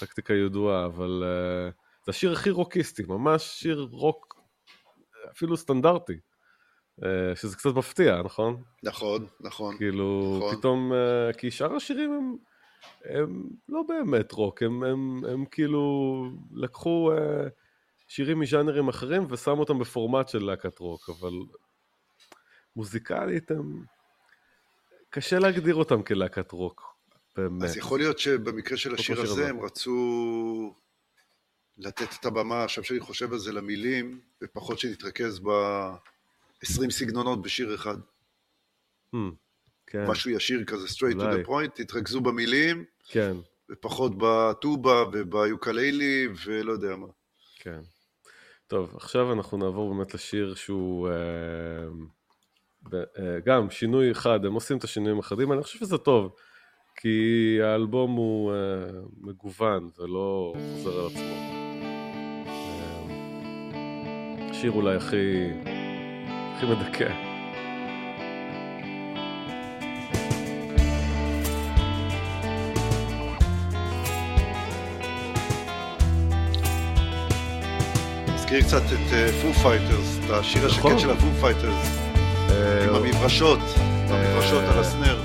[0.00, 1.70] טקטיקה ידועה, אבל אה,
[2.04, 4.40] זה השיר הכי רוקיסטי, ממש שיר רוק
[5.30, 6.18] אפילו סטנדרטי,
[7.04, 8.62] אה, שזה קצת מפתיע, נכון?
[8.82, 9.76] נכון, נכון.
[9.76, 10.56] כאילו, נכון.
[10.56, 12.36] פתאום, אה, כי שאר השירים הם,
[13.04, 17.48] הם לא באמת רוק, הם, הם, הם כאילו לקחו אה,
[18.08, 21.32] שירים מז'אנרים אחרים ושמו אותם בפורמט של להקת רוק, אבל
[22.76, 23.84] מוזיקלית הם...
[25.10, 26.96] קשה להגדיר אותם כלהקת רוק,
[27.36, 27.62] באמת.
[27.62, 29.48] אז יכול להיות שבמקרה של השיר השיר הזה.
[29.48, 30.74] הם רצו
[31.82, 37.96] לתת את הבמה, עכשיו שאני חושב על זה, למילים, ופחות שנתרכז ב-20 סגנונות בשיר אחד.
[39.14, 39.18] Hmm,
[39.86, 41.42] כן, משהו ישיר כזה, straight to אולי.
[41.42, 43.36] the point, תתרכזו במילים, כן,
[43.70, 47.06] ופחות בטובה וביוקללי, ולא יודע מה.
[47.58, 47.80] כן.
[48.66, 51.14] טוב, עכשיו אנחנו נעבור באמת לשיר שהוא אה,
[52.82, 56.34] ב- אה, גם שינוי אחד, הם עושים את השינויים האחדים, אני חושב שזה טוב,
[56.96, 57.18] כי
[57.62, 58.56] האלבום הוא אה,
[59.20, 61.61] מגוון ולא חוזר על עצמו.
[64.62, 65.48] השיר אולי הכי,
[66.56, 67.04] הכי מדכא.
[78.34, 80.92] מזכיר קצת את פו פייטרס, את השיר נכון.
[80.92, 81.98] השקט של הפו פייטרס,
[82.50, 83.58] אה, עם המברשות,
[84.08, 85.20] המברשות על הסנר.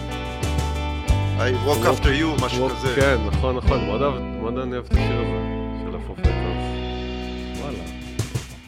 [1.40, 2.96] I walk after you, משהו כזה.
[2.96, 5.47] כן, נכון, נכון, מאוד אוהב את השיר הזה,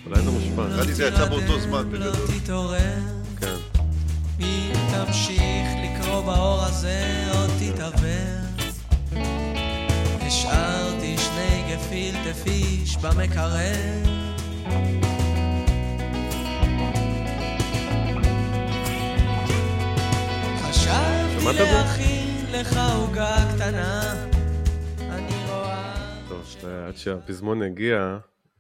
[0.10, 0.68] אולי זה מושפע.
[0.68, 2.28] נראה לי זה יצא באותו זמן לא בגדול.
[2.40, 2.98] תתעורר,
[3.40, 3.56] כן,
[4.40, 8.40] אם תמשיך לקרוא באור הזה, עוד תתעוור.
[10.22, 14.04] השארתי שני גפילטע פיש במקרר.
[20.62, 21.54] חשבתי?
[21.54, 24.14] להכין לך עוגה קטנה,
[25.00, 25.94] אני רואה...
[26.30, 26.44] טוב,
[26.88, 28.18] עד שהפזמון יגיע,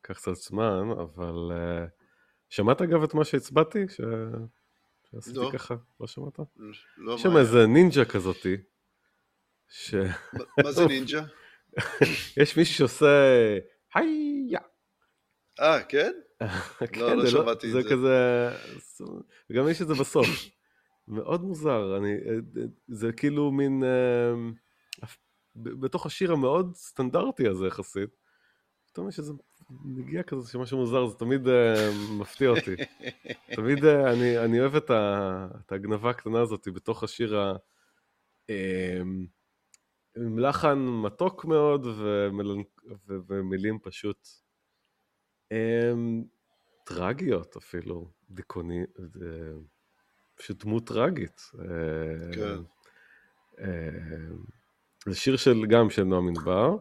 [0.09, 1.85] ייקח קצת זמן, אבל אה,
[2.49, 3.87] שמעת אגב את מה שהצבעתי?
[3.89, 4.01] ש-
[5.11, 5.49] שעשיתי לא.
[5.53, 5.75] ככה?
[5.99, 6.39] לא שמעת?
[6.97, 8.57] לא, יש שם איזה נינג'ה כזאתי,
[9.67, 10.09] שיש
[10.63, 11.21] מה- זה נינג'ה?
[12.57, 13.07] מישהו שעושה
[13.95, 14.59] הייה.
[15.59, 16.11] אה, כן?
[16.93, 17.89] כן, לא זה שמעתי את זה זה.
[17.89, 18.49] כזה,
[19.49, 20.27] וגם יש את זה בסוף.
[21.07, 22.17] מאוד מוזר, אני,
[22.87, 24.33] זה כאילו מין, אה,
[25.55, 28.09] בתוך השיר המאוד סטנדרטי הזה יחסית,
[28.87, 29.33] פתאום יש איזה
[29.85, 31.89] נגיעה כזה שמשהו מוזר, זה תמיד אה,
[32.19, 32.75] מפתיע אותי.
[33.55, 37.55] תמיד אה, אני, אני אוהב את, ה, את הגנבה הקטנה הזאת בתוך השיר ה...
[38.49, 39.01] אה,
[40.17, 42.61] עם לחן מתוק מאוד ומלנ...
[43.07, 43.17] ו...
[43.27, 44.27] ומילים פשוט
[45.51, 46.23] הם...
[46.89, 48.83] טרגיות אפילו, דיכאוני,
[50.35, 51.41] פשוט דמות טרגית.
[51.59, 52.61] אה, כן.
[55.05, 56.77] זה שיר של, גם של נועם ענבר,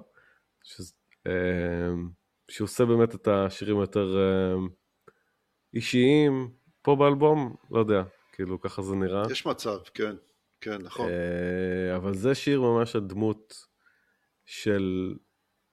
[0.63, 0.93] שזה,
[1.27, 1.91] אה,
[2.51, 4.55] שעושה באמת את השירים היותר אה,
[5.75, 6.51] אישיים,
[6.83, 9.23] פה באלבום, לא יודע, כאילו ככה זה נראה.
[9.31, 10.17] יש מצב, כן.
[10.61, 11.09] כן, נכון.
[11.09, 13.55] אה, אבל זה שיר ממש הדמות
[14.47, 15.15] של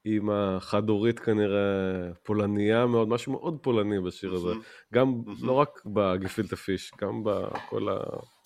[0.05, 4.49] אימא חד-הורית כנראה, פולניה מאוד, משהו מאוד פולני בשיר הזה.
[4.93, 5.21] גם.
[5.41, 7.87] לא רק בגפילטה פיש, גם בכל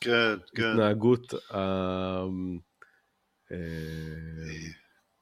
[0.02, 1.58] כן, כן, ההתנהגות ה...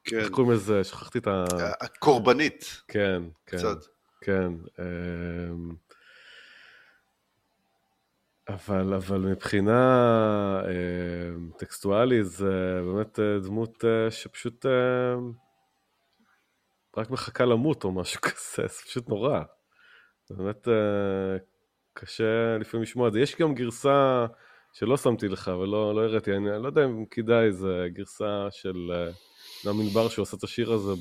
[0.08, 0.18] כן.
[0.18, 0.84] איך קוראים לזה?
[0.84, 1.44] שכחתי את ה...
[1.80, 3.56] הקורבנית, כן, כן.
[3.56, 3.76] קצת.
[4.20, 4.52] כן.
[4.78, 5.74] אמ,
[8.48, 15.14] אבל, אבל מבחינה אמ, טקסטואלית זה באמת אה, דמות אה, שפשוט אה,
[16.96, 19.40] רק מחכה למות או משהו כזה, זה פשוט נורא.
[20.30, 20.68] באמת
[21.94, 23.20] קשה לפעמים לשמוע את זה.
[23.20, 24.26] יש גם גרסה
[24.72, 28.90] שלא שמתי לך ולא לא הראיתי, אני לא יודע אם כדאי, זה גרסה של
[29.66, 30.92] אה, נועם ענבר שעושה את השיר הזה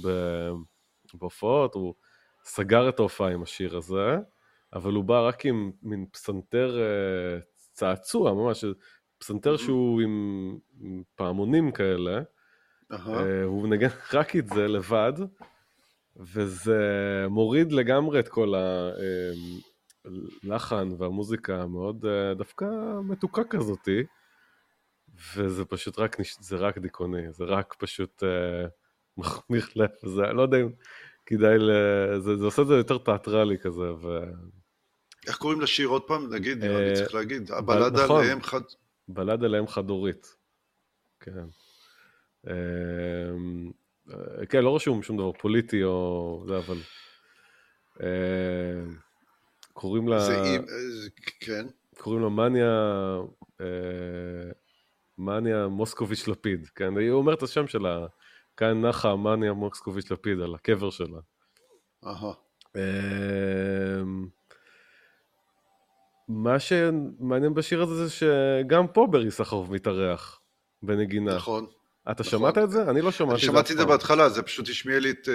[1.13, 1.93] בהופעות, הוא
[2.43, 4.17] סגר את ההופעה עם השיר הזה,
[4.73, 7.39] אבל הוא בא רק עם מין פסנתר אה,
[7.71, 8.65] צעצוע ממש,
[9.17, 9.57] פסנתר.
[9.57, 12.21] שהוא עם, עם פעמונים כאלה.
[12.91, 15.13] אה, הוא מנגן רק את זה לבד,
[16.15, 16.81] וזה
[17.29, 18.53] מוריד לגמרי את כל
[20.43, 22.65] הלחן והמוזיקה המאוד אה, דווקא
[23.03, 24.03] מתוקה כזאתי,
[25.35, 28.67] וזה פשוט רק, זה רק דיכאוני, זה רק פשוט אה,
[29.17, 30.69] מחמיר לב, זה, לא יודע אם
[31.25, 31.71] כדאי, ל...
[32.19, 34.19] זה, זה עושה את זה יותר תיאטרלי כזה, ו...
[35.27, 36.33] איך קוראים לשיר עוד פעם?
[36.33, 37.51] נגיד, אה, צריך להגיד.
[37.51, 38.25] הבלדה נכון.
[38.27, 38.61] לאם חד...
[39.07, 40.35] בלדה לאם חד-הורית.
[41.19, 41.43] כן.
[42.47, 43.71] אמ,
[44.11, 46.77] אה, כן, לא רשום שום דבר פוליטי או זה, אבל...
[47.99, 48.95] אמ,
[49.73, 50.35] קוראים לה, זה.
[50.35, 50.57] אה,
[51.01, 51.09] זה-
[51.39, 51.67] כן.
[51.97, 52.71] קוראים לה מניה,
[53.61, 54.51] אה,
[55.17, 56.97] מניה מוסקוביץ' לפיד, כן?
[56.97, 58.05] היא אומרת את השם שלה,
[58.57, 61.19] כאן נחה מניה מוסקוביץ' לפיד על הקבר שלה.
[62.05, 62.33] אהה.
[62.75, 64.27] אמ,
[66.27, 70.41] מה שמעניין בשיר הזה זה שגם פה ברי סחרוף מתארח
[70.83, 71.35] בנגינה.
[71.35, 71.65] נכון.
[72.11, 72.39] אתה נכון.
[72.39, 72.89] שמעת את זה?
[72.89, 73.47] אני לא שמעתי אני את זה.
[73.47, 73.85] שמעתי את זה.
[73.85, 75.33] בהתחלה, זה פשוט השמיע לי את אה,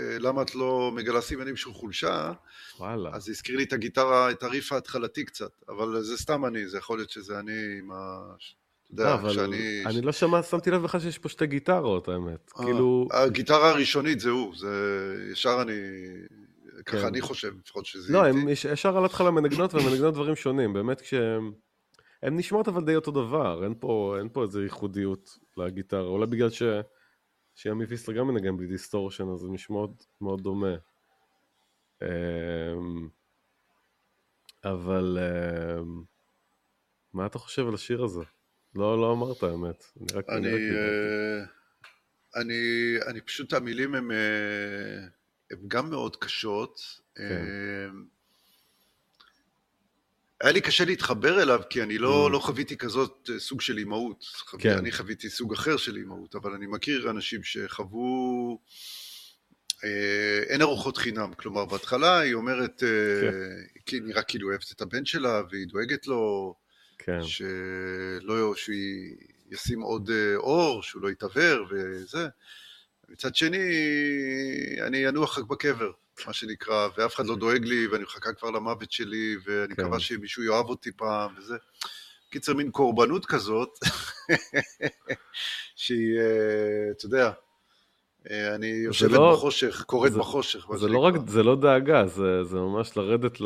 [0.00, 2.32] אה, למה את לא מגלה סימנים של חולשה,
[2.78, 3.10] וואלה.
[3.12, 6.98] אז הזכיר לי את הגיטרה, את הריף ההתחלתי קצת, אבל זה סתם אני, זה יכול
[6.98, 8.20] להיות שזה אני עם ה...
[8.94, 9.82] אתה לא, יודע, אבל שאני...
[9.86, 12.50] אני לא שמע, שמתי לב בכלל שיש פה שתי גיטרות, האמת.
[12.58, 14.68] אה, כאילו, הגיטרה הראשונית זה הוא, זה
[15.32, 15.72] ישר אני...
[16.86, 16.98] כן.
[16.98, 18.12] ככה אני חושב, לפחות שזה...
[18.12, 18.26] לא.
[18.26, 21.52] הם יש- ישר על התחלה מנגנות ומנגנות דברים שונים, באמת כשהם...
[22.22, 26.50] הן נשמעות אבל די אותו דבר, אין פה, אין פה איזו ייחודיות לגיטרה, אולי בגלל
[26.50, 26.62] ש...
[27.54, 30.74] שימי ויסלר גם מנגן בלי דיסטורשן, אז זה נשמע מאוד, מאוד דומה.
[32.02, 33.08] אמ,
[34.64, 36.02] אבל אמ,
[37.12, 38.22] מה אתה חושב על השיר הזה?
[38.74, 39.84] לא, לא אמרת האמת.
[40.00, 40.28] אני רק...
[40.28, 40.48] אני.
[40.48, 41.44] אה,
[42.36, 45.06] אני, אני פשוט, המילים הן אה,
[45.50, 46.80] הן גם מאוד קשות.
[47.14, 47.22] כן.
[47.22, 47.88] אה,
[50.40, 52.32] היה לי קשה להתחבר אליו, כי אני לא, Mm.
[52.32, 54.24] לא חוויתי כזאת סוג של אימהות.
[54.58, 54.78] כן.
[54.78, 58.58] אני חוויתי סוג אחר של אימהות, אבל אני מכיר אנשים שחוו...
[59.84, 63.82] אה, אין ארוחות חינם, כלומר בהתחלה היא אומרת, אה, כן.
[63.86, 66.54] כי נראה כאילו היא אוהבת את הבן שלה והיא דואגת לו,
[66.98, 68.76] כן, שלא, שהוא
[69.50, 72.28] ישים עוד אה, אור, שהוא לא יתעוור וזה.
[73.08, 73.58] מצד שני,
[74.80, 75.90] אני אנוח רק בקבר,
[76.26, 79.82] מה שנקרא, ואף אחד לא דואג לי, ואני מחכה כבר למוות שלי, ואני כן.
[79.82, 81.56] מקווה שמישהו יאהב אותי פעם, וזה.
[82.30, 83.68] קיצר, מין קורבנות כזאת,
[85.76, 87.30] שהיא, אה, אתה יודע,
[88.54, 91.14] אני יושבת לא- בחושך, קוראת זה- בחושך, זה לא רק.
[91.26, 93.40] זה לא דאגה, זה, זה ממש לרדת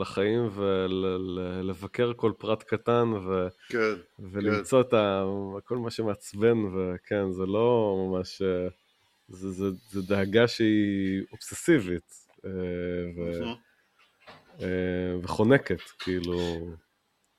[0.00, 5.24] לחיים ולבקר כל פרט קטן ו, כן, ולמצוא את ה,
[5.64, 8.68] כל מה שמעצבן, וכן, זה לא ממש, אה,
[9.28, 12.12] זה, זה, זה דאגה שהיא אובססיבית
[12.44, 12.50] אה,
[13.16, 13.42] ו.
[14.60, 14.66] אה,
[15.22, 16.38] וחונקת, כאילו,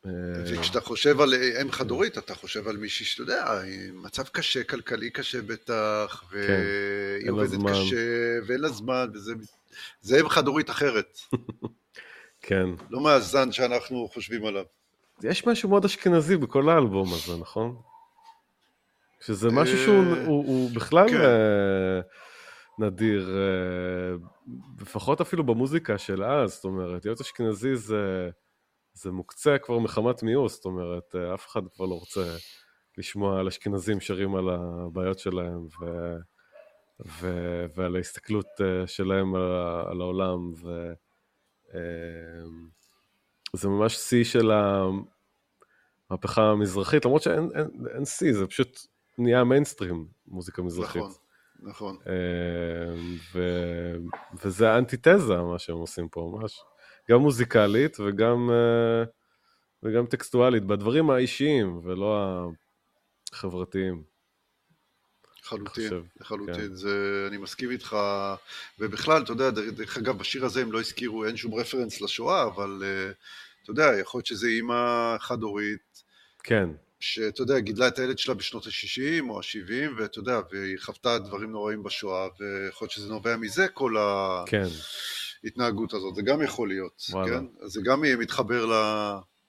[0.10, 3.62] אה, אה, וכשאתה חושב על אם חד-הורית, אתה חושב על מישהי שאתה יודע,
[3.94, 7.60] מצב קשה, כלכלי קשה בטח, והיא כן, לה עובדת.
[7.70, 9.34] קשה, ואין לה זמן, וזה...
[10.02, 11.20] זה אם חד-הורית אחרת,
[12.42, 12.66] כן.
[12.90, 14.64] לא מהזן שאנחנו חושבים עליו.
[15.24, 17.76] יש משהו מאוד אשכנזי בכל האלבום הזה, נכון?
[19.22, 21.22] שזה משהו אה, שהוא הוא, הוא בכלל כן.
[21.22, 22.00] אה,
[22.80, 23.38] נדיר,
[24.82, 28.30] לפחות אפילו במוזיקה של אז, זאת אומרת, להיות אשכנזי זה,
[28.94, 32.36] זה מוקצה כבר מחמת מיאוס, זאת אומרת, אה, אף אחד כבר לא רוצה
[32.98, 35.86] לשמוע על אשכנזים שרים על הבעיות שלהם ו,
[37.08, 37.28] ו,
[37.76, 39.42] ועל ההסתכלות אה, שלהם על,
[39.92, 40.94] על העולם, ו...
[41.74, 41.80] אה,
[43.54, 44.52] זה ממש שיא של
[46.12, 48.80] המהפכה המזרחית, למרות שאין אין, אין שיא, זה פשוט
[49.18, 51.02] נהיה מיינסטרים, מוזיקה מזרחית.
[51.02, 51.14] נכון,
[51.60, 51.98] נכון.
[52.08, 52.94] אה,
[53.34, 53.40] ו,
[54.44, 56.62] וזה האנטיתזה, מה שהם עושים פה, ממש.
[57.10, 59.04] גם מוזיקלית וגם, אה,
[59.84, 62.18] וגם טקסטואלית, בדברים האישיים ולא
[63.34, 64.04] החברתיים.
[65.44, 66.76] לחלוטין, לחלוטין, כן.
[66.76, 67.98] זה, אני מסכים איתך,
[68.80, 72.82] ובכלל, אתה יודע, דרך אגב, בשיר הזה הם לא הזכירו, אין שום רפרנס לשואה, אבל
[72.84, 73.12] אה,
[73.64, 76.04] אתה יודע, יכול להיות שזה אימא חד-הורית,
[76.44, 81.20] כן, שאתה יודע, גידלה את הילד שלה בשנות ה-60 או ה-70, ואתה יודע, והיא חוותה
[81.20, 83.96] דברים נוראים בשואה, ויכול להיות שזה נובע מזה, כל
[84.46, 84.68] כן,
[85.44, 87.40] ההתנהגות הזאת, זה גם יכול להיות, וואלה.
[87.40, 87.46] כן?
[87.68, 88.74] זה גם מתחבר ל...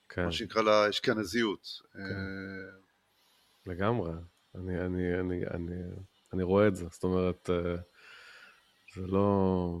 [0.09, 1.67] כן, מה שנקרא לאשכנזיות.
[1.95, 2.01] אה,
[3.65, 4.11] לגמרי.
[4.55, 5.75] אני, אני, אני, אני,
[6.33, 7.75] אני רואה את זה, זאת אומרת, אה,
[8.95, 9.79] זה לא...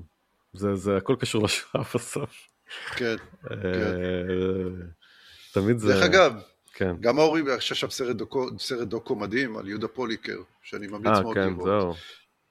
[0.53, 2.47] זה, זה הכל קשור לשואה בסוף.
[2.95, 3.15] כן.
[3.51, 3.55] אה,
[5.53, 5.87] תמיד זה...
[5.87, 6.41] דרך אגב,
[6.73, 6.95] כן.
[6.99, 11.21] גם ההורים, יש שם סרט דוקו, סרט דוקו מדהים על יהודה פוליקר, שאני ממליץ אה,
[11.21, 11.97] מאוד כן, לראות.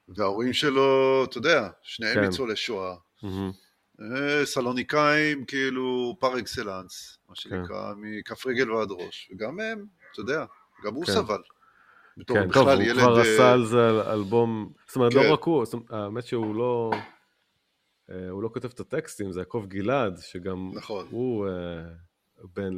[0.07, 2.21] וההורים שלו, אתה יודע, שניהם כן.
[2.21, 2.95] ניצולי שואה.
[4.01, 7.41] אה, סלוניקאים, כאילו, פר אקסלנס, מה כן.
[7.41, 9.31] שנקרא, מכף רגל ועד ראש.
[9.33, 10.45] וגם הם, אתה יודע,
[10.85, 11.11] גם הוא כן.
[11.11, 11.41] סבל.
[12.17, 12.93] בתור כן, טוב, הוא.
[12.93, 15.19] כבר אה, עשה על זה אלבום, זאת אומרת, כן.
[15.19, 16.91] לא רק הוא, האמת שהוא לא...
[18.09, 21.07] אה, הוא לא כותב את הטקסטים, זה יעקב גלעד, שגם נכון.
[21.11, 21.47] הוא
[22.53, 22.73] בן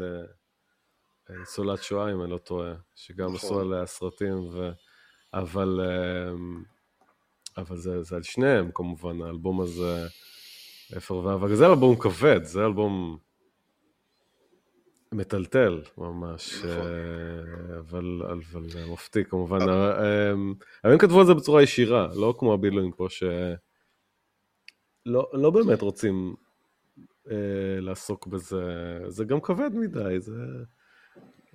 [1.29, 3.35] לניצולת שואה, אם אני לא טועה, שגם נכון.
[3.35, 4.71] עשו עליה סרטים, ו...
[5.33, 5.79] אבל,
[7.57, 10.07] אבל זה, זה על שניהם, כמובן, האלבום הזה,
[10.97, 11.53] אפר ואבק.
[11.53, 13.17] זה אלבום כבד, זה אלבום
[15.11, 16.69] מטלטל ממש, נכון.
[16.69, 19.69] אה, אבל, אבל מופתי כמובן.
[19.69, 20.31] אה, אה,
[20.83, 23.35] אבל הם כתבו על זה בצורה ישירה, לא כמו הבילואים פה, שלא
[25.33, 26.35] לא באמת רוצים
[27.31, 27.35] אה,
[27.79, 28.63] לעסוק בזה,
[29.07, 30.33] זה גם כבד מדי, זה...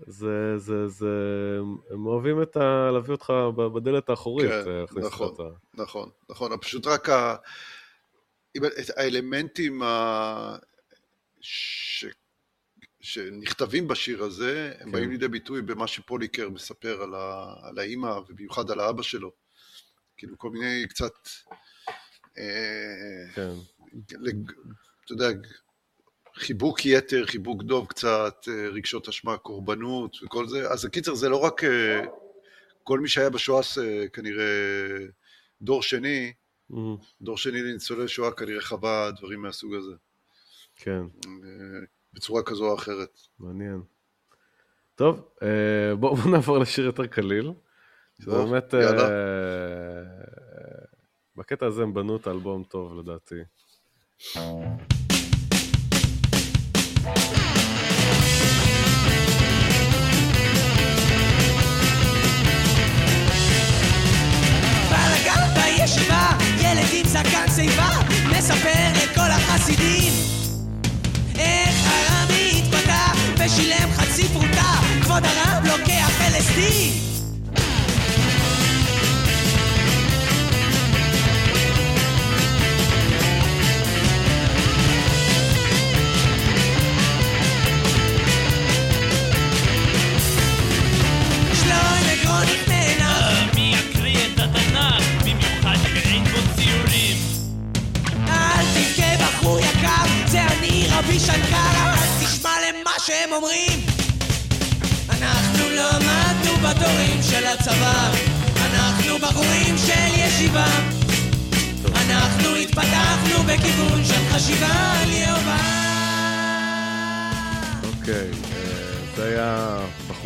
[0.06, 1.08] זה, זה, זה,
[1.90, 2.90] הם אוהבים את ה...
[2.92, 3.32] להביא אותך
[3.74, 5.34] בדלת האחורית, כן, אה, נכון.
[5.74, 7.36] נכון, נכון, פשוט רק ה...
[8.56, 10.56] את האלמנטים ה...
[11.40, 12.04] ש...
[13.00, 14.92] שנכתבים בשיר הזה, הם כן.
[14.92, 17.54] באים לידי ביטוי במה שפוליקר מספר על, ה...
[17.62, 19.32] על האימא ובמיוחד על האבא שלו.
[20.16, 21.14] כאילו כל מיני קצת,
[22.38, 23.50] אה, כן,
[24.20, 24.50] לג...
[25.04, 25.28] אתה יודע,
[26.34, 30.70] חיבוק יתר, חיבוק דוב קצת, אה, רגשות אשמה, קורבנות וכל זה.
[30.70, 32.00] אז הקיצר זה לא רק אה,
[32.84, 34.44] כל מי שהיה בשואה אה, כנראה
[35.62, 36.32] דור שני,
[37.20, 39.92] דור שני לניצולי שואה כנראה חווה דברים מהסוג הזה,
[40.76, 41.02] כן.
[41.26, 41.80] אה,
[42.12, 43.20] בצורה כזו או אחרת.
[43.38, 43.82] מעניין.
[44.94, 47.52] טוב, אה, בואו בוא נעבור לשיר יותר קליל.
[48.20, 49.02] שזה בוא, באמת, יאללה.
[49.02, 49.08] אה,
[51.36, 53.34] בקטע הזה הם בנו את האלבום טוב לדעתי.
[65.54, 67.88] בישיבה, ילד עם זקן שיבה,
[68.38, 70.12] מספר לכל החסידים.
[71.38, 75.47] איך הרבי התפתה ושילם חצי פרוטה, כבוד הרב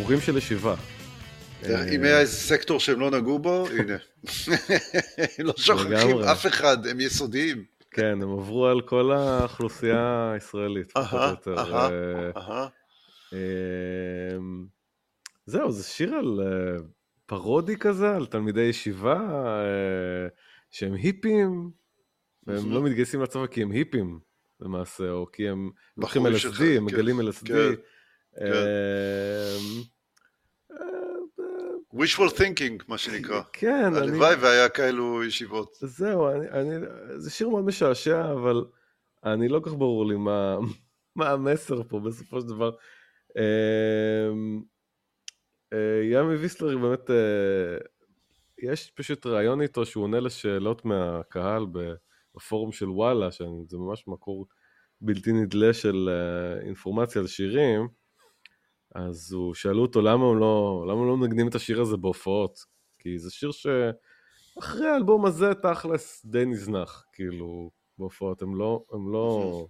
[0.03, 0.75] בחורים של ישיבה.
[1.65, 3.97] אם היה איזה סקטור שהם לא נגעו בו, הנה.
[5.47, 6.17] לא שוכחים.
[6.17, 7.63] אף אחד, הם יסודיים.
[7.91, 11.75] כן, הם עברו על כל האוכלוסייה הישראלית, פחות או יותר.
[12.35, 12.67] אה.
[13.33, 14.65] אמ,
[15.45, 16.83] זהו, זה שיר על אה,
[17.25, 20.27] פרודי כזה, על תלמידי ישיבה אה,
[20.71, 21.71] שהם היפים,
[22.47, 24.19] והם לא מתגייסים לצבא כי הם היפים
[24.59, 27.51] למעשה, או כי הם לוקחים LSD, הם כן, מגלים LSD.
[31.93, 33.41] Wishful thinking, מה שנקרא.
[33.53, 33.97] כן, אני...
[33.97, 35.77] הלוואי והיה כאלו ישיבות.
[35.81, 36.85] זהו, אני, אני,
[37.17, 38.65] זה שיר מאוד משעשע, אבל
[39.25, 40.57] אני לא כל כך ברור לי מה,
[41.15, 42.71] מה המסר פה בסופו של דבר.
[43.37, 44.61] אמ,
[45.73, 47.77] אה, ימי ויסלר באמת, אה,
[48.63, 51.65] יש פשוט ראיון איתו שהוא עונה לשאלות מהקהל
[52.35, 54.47] בפורום של וואלה, שזה ממש מקור
[55.01, 57.87] בלתי נדלה של אה, אינפורמציה על שירים,
[58.95, 62.59] אז הוא, שאלו אותו למה הוא לא, למה לא מנגנים את השיר הזה בהופעות,
[62.99, 69.67] כי זה שיר שאחרי האלבום הזה תכלס די נזנח, כאילו, בהופעות, הם לא, הם לא,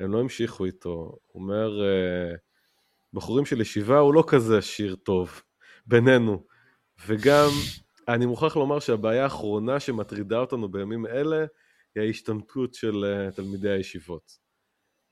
[0.00, 1.16] הם לא המשיכו איתו.
[1.26, 2.34] הוא אומר, אה,
[3.12, 5.42] בחורים של ישיבה הוא לא כזה שיר טוב,
[5.86, 6.44] בינינו.
[7.06, 7.48] וגם,
[8.08, 11.46] אני מוכרח לומר שהבעיה האחרונה שמטרידה אותנו בימים אלה,
[11.94, 14.49] היא ההשתמטות של אה, תלמידי הישיבות.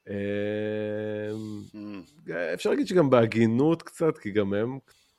[0.08, 1.28] אה,
[1.74, 4.78] Mm, אפשר להגיד שגם בהגינות קצת, כי גם הם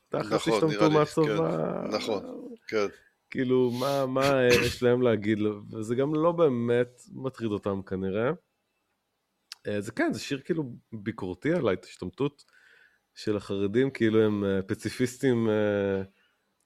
[0.09, 1.25] תכלס נכון, השתמטו מהצבא.
[1.25, 2.51] כן, נכון.
[2.67, 2.87] כן.
[3.29, 5.39] כאילו, מה, מה יש להם להגיד,
[5.71, 8.31] וזה גם לא באמת מטריד אותם כנראה.
[9.67, 12.43] אה, זה כן, זה שיר כאילו ביקורתי על ההשתמטות
[13.15, 16.03] של החרדים, כאילו הם אה, פציפיסטים, אה,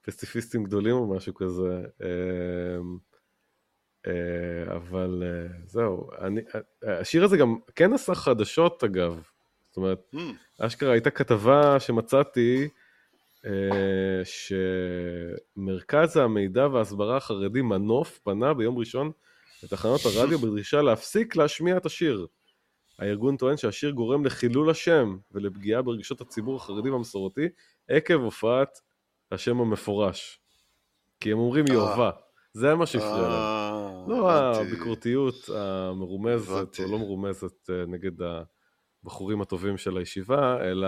[0.01, 1.84] פציפיסטים גדולים או משהו כזה.
[4.08, 9.22] אה, אבל אה, זהו, אני, אה, השיר הזה גם כן עשה חדשות אגב.
[9.70, 10.18] זאת אומרת, Mm,
[10.60, 12.70] אשכרה הייתה כתבה שמצאתי
[14.24, 19.12] שמרכז המידע וההסברה החרדי מנוף פנה ביום ראשון
[19.64, 22.28] לתחנות הרדיו בדרישה להפסיק להשמיע את השיר.
[22.99, 27.47] הארגון טוען שהשיר גורם לחילול השם ולפגיעה ברגשות הציבור החרדי והמסורתי
[27.88, 28.80] עקב הופעת
[29.32, 30.39] השם המפורש.
[31.20, 32.22] כי הם אומרים אה.
[32.54, 33.32] זה מה שהפריע להם.
[33.32, 34.32] אה, לא.
[34.62, 36.80] הביקורתיות המרומזת.
[36.80, 38.12] או לא מרומזת אה, נגד
[39.04, 40.88] הבחורים הטובים של הישיבה, אלא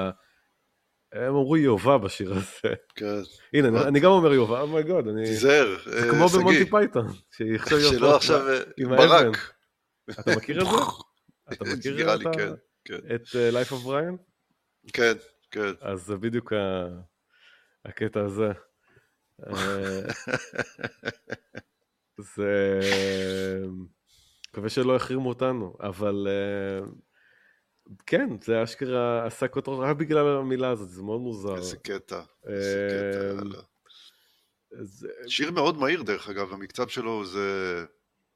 [1.14, 2.76] הם אמרו יהובה בשיר הזה.
[2.96, 3.06] כן.
[3.54, 5.26] הנה, אני- גם אומר יהובה, oh my god, אני...
[5.26, 6.40] תיזהר, זה אה, כמו שגיא.
[6.40, 8.40] במונטי פייתון, שעכשיו שלא יהובה עכשיו.
[8.90, 9.54] ברק.
[10.10, 10.72] אתה מכיר את זה?
[11.54, 12.54] אתה מכיר את כן,
[12.86, 13.50] כן.
[13.54, 14.18] Life of Brian?
[14.94, 15.14] כן,
[15.52, 15.72] כן.
[15.82, 16.54] אז זה בדיוק
[17.86, 18.48] הקטע הזה.
[19.44, 20.02] אה,
[22.18, 22.80] זה...
[24.52, 26.86] מקווה שלא יחרימו אותנו, אבל אה,
[28.06, 31.56] כן, זה אשכרה עשה כותרות רק בגלל המילה הזאת, זה מאוד מוזר.
[31.58, 32.22] איזה קטע.
[32.48, 33.22] איזה קטע.
[33.22, 33.60] אה, יאללה.
[34.82, 37.86] זה- שיר מאוד מהיר דרך אגב, המקצב שלו זה...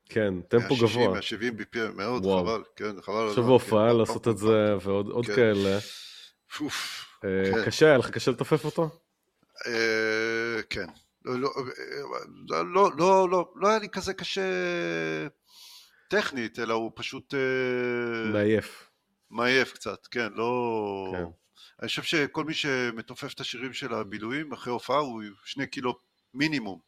[0.06, 1.08] כן, טמפו 160, גבוה.
[1.14, 2.46] 170 BPM, מאוד וואו.
[2.46, 3.16] חבל, כן, חבל.
[3.16, 5.36] עכשיו הזמן, בהופעה כן, לעשות את זה, ועוד עוד כן.
[5.36, 5.78] כאלה.
[6.58, 7.06] פוף.
[7.26, 7.66] אה, כן.
[7.66, 8.90] קשה, היה לך קשה לתופף אותו?
[9.68, 10.86] אה, כן.
[11.26, 14.42] לא, לא, אה, לא, לא, לא, לא היה לי כזה קשה
[16.10, 18.90] טכנית, אלא הוא פשוט אה, מעייף.
[19.30, 21.14] מעייף קצת, כן, לא...
[21.14, 21.24] כן.
[21.82, 26.00] אני חושב שכל מי שמתופף את השירים של הבילויים אחרי הופעה הוא שני קילו
[26.34, 26.80] מינימום,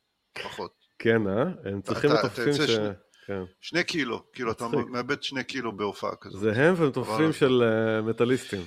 [0.43, 0.73] פחות.
[0.99, 1.43] כן, אה?
[1.71, 2.57] הם צריכים מתופפים ש...
[2.57, 2.89] שני-
[3.27, 3.41] כן.
[3.61, 4.67] שני קילו, כאילו אתה.
[4.67, 6.39] מאבד שני קילו בהופעה כזאת.
[6.41, 8.61] זה הם ומתופפים של אה, מטאליסטים.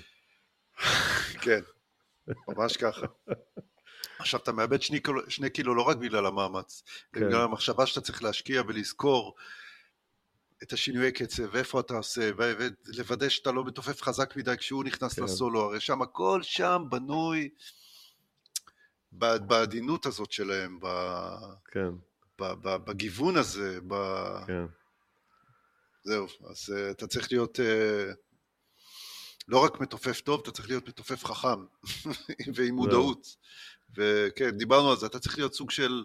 [1.45, 1.61] כן,
[2.49, 3.07] ממש ככה.
[4.25, 7.21] עכשיו אתה מאבד שני קילו, שני קילו לא רק בגלל המאמץ, כן.
[7.21, 9.35] בגלל המחשבה שאתה צריך להשקיע ולזכור
[10.63, 15.23] את השינויי קצב, ואיפה אתה עושה, ולוודא שאתה לא מתופף חזק מדי כשהוא נכנס כן.
[15.23, 17.49] לסולו, הרי שם הכל שם בנוי
[19.13, 21.91] בעדינות הזאת שלהם, ב- כן,
[22.41, 24.65] ב- ב- בגיוון הזה, ב- כן.
[26.05, 28.15] זהו, אז uh, אתה צריך להיות uh,
[29.49, 31.65] לא רק מתופף טוב, אתה צריך להיות מתופף חכם
[32.55, 33.37] ועם מודעות.
[33.97, 36.05] וכן, דיברנו על זה, אתה צריך להיות סוג של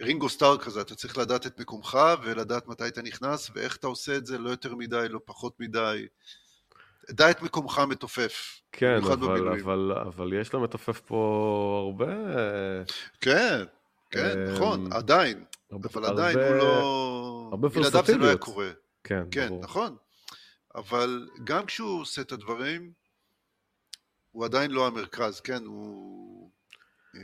[0.00, 4.16] רינגו סטאר כזה, אתה צריך לדעת את מקומך ולדעת מתי אתה נכנס ואיך אתה עושה
[4.16, 6.06] את זה, לא יותר מדי, לא פחות מדי.
[7.10, 8.60] דע את מקומך מתופף.
[8.72, 9.48] כן, אבל.
[9.60, 11.16] אבל, אבל יש למתופף פה
[11.84, 12.14] הרבה...
[13.20, 13.64] כן,
[14.10, 17.48] כן, אמ, נכון, עדיין, הרבה אבל עדיין הוא הרבה- לא...
[17.50, 18.36] הרבה בלעדיו זה לא היה.
[18.36, 18.70] קורה.
[19.04, 19.62] כן, כן, ברור.
[19.62, 19.96] נכון.
[20.74, 22.92] אבל גם כשהוא עושה את הדברים,
[24.30, 25.64] הוא עדיין לא המרכז, כן?
[25.64, 26.43] הוא...
[27.16, 27.20] אה,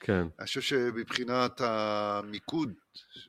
[0.00, 2.72] כן, אני חושב שמבחינת המיקוד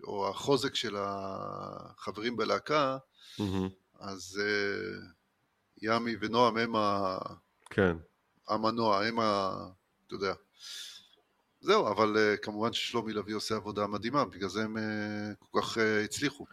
[0.03, 2.97] או החוזק של החברים בלהקה,
[3.39, 3.69] מהמם,
[3.99, 4.99] אז אה,
[5.81, 7.17] ימי ונועם הם ה-
[7.69, 7.97] כן,
[8.47, 9.51] המנוע, הם ה...
[10.07, 10.33] אתה יודע.
[11.61, 14.83] זהו, אבל אה, כמובן ששלומי לביא עושה עבודה מדהימה, בגלל זה הם אה,
[15.51, 16.45] כל כך אה, הצליחו.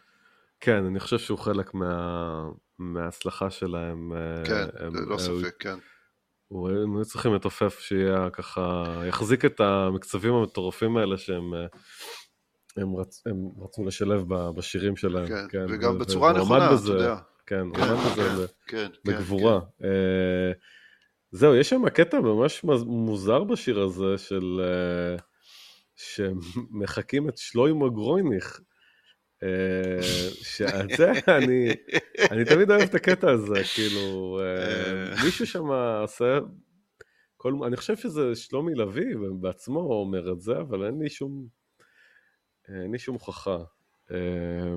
[0.60, 2.48] כן, אני חושב שהוא חלק מה...
[2.78, 4.12] מההצלחה שלהם.
[4.12, 5.78] אה, כן, הם- ללא אה, ספק, כן.
[6.50, 11.66] הם היו צריכים לתופף שיהיה ככה, יחזיק את המקצבים המטורפים האלה שהם אה,
[12.76, 14.24] הם, רצ, הם רצו לשלב
[14.56, 15.26] בשירים שלהם.
[15.26, 17.16] כן, כן, וגם ו- בצורה נכונה, אתה יודע.
[17.46, 19.12] כן, הוא כן, עמד בזה כן, כן.
[19.12, 19.60] בגבורה.
[19.84, 20.52] אה,
[21.30, 24.60] זהו, יש שם קטע ממש מוזר בשיר הזה של...
[24.60, 25.16] אה,
[25.96, 28.60] שמחקים את שלוימו גרויניך.
[29.42, 30.02] אה,
[30.42, 31.68] שעל זה אני,
[32.30, 35.24] אני תמיד אוהב את הקטע הזה, כאילו, אה, אה.
[35.24, 35.66] מישהו שם
[36.02, 36.38] עושה,
[37.36, 41.46] כל, אני חושב שזה שלומי לביא בעצמו אומר את זה, אבל אין לי שום,
[42.68, 43.58] אין לי שום הוכחה.
[44.10, 44.76] אה,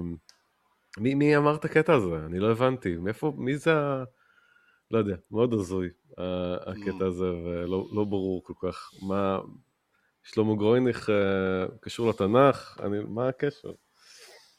[0.98, 2.16] מי, מי אמר את הקטע הזה?
[2.26, 2.98] אני לא הבנתי.
[2.98, 4.04] מאיפה, מי זה ה...
[4.92, 5.90] לא יודע, מאוד הזוי
[6.68, 8.92] הקטע הזה, ולא לא ברור כל כך.
[9.02, 9.40] מה...
[10.24, 12.80] שלמה גרויניך אה, קשור לתנ"ך?
[12.84, 13.72] אני, מה הקשר?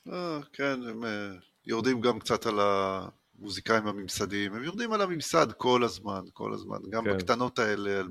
[0.09, 1.31] אה, כן, הם אה,
[1.67, 7.05] יורדים גם קצת על המוזיקאים הממסדיים, הם יורדים על הממסד כל הזמן, כל הזמן, גם
[7.05, 7.17] כן.
[7.17, 8.03] בקטנות האלה,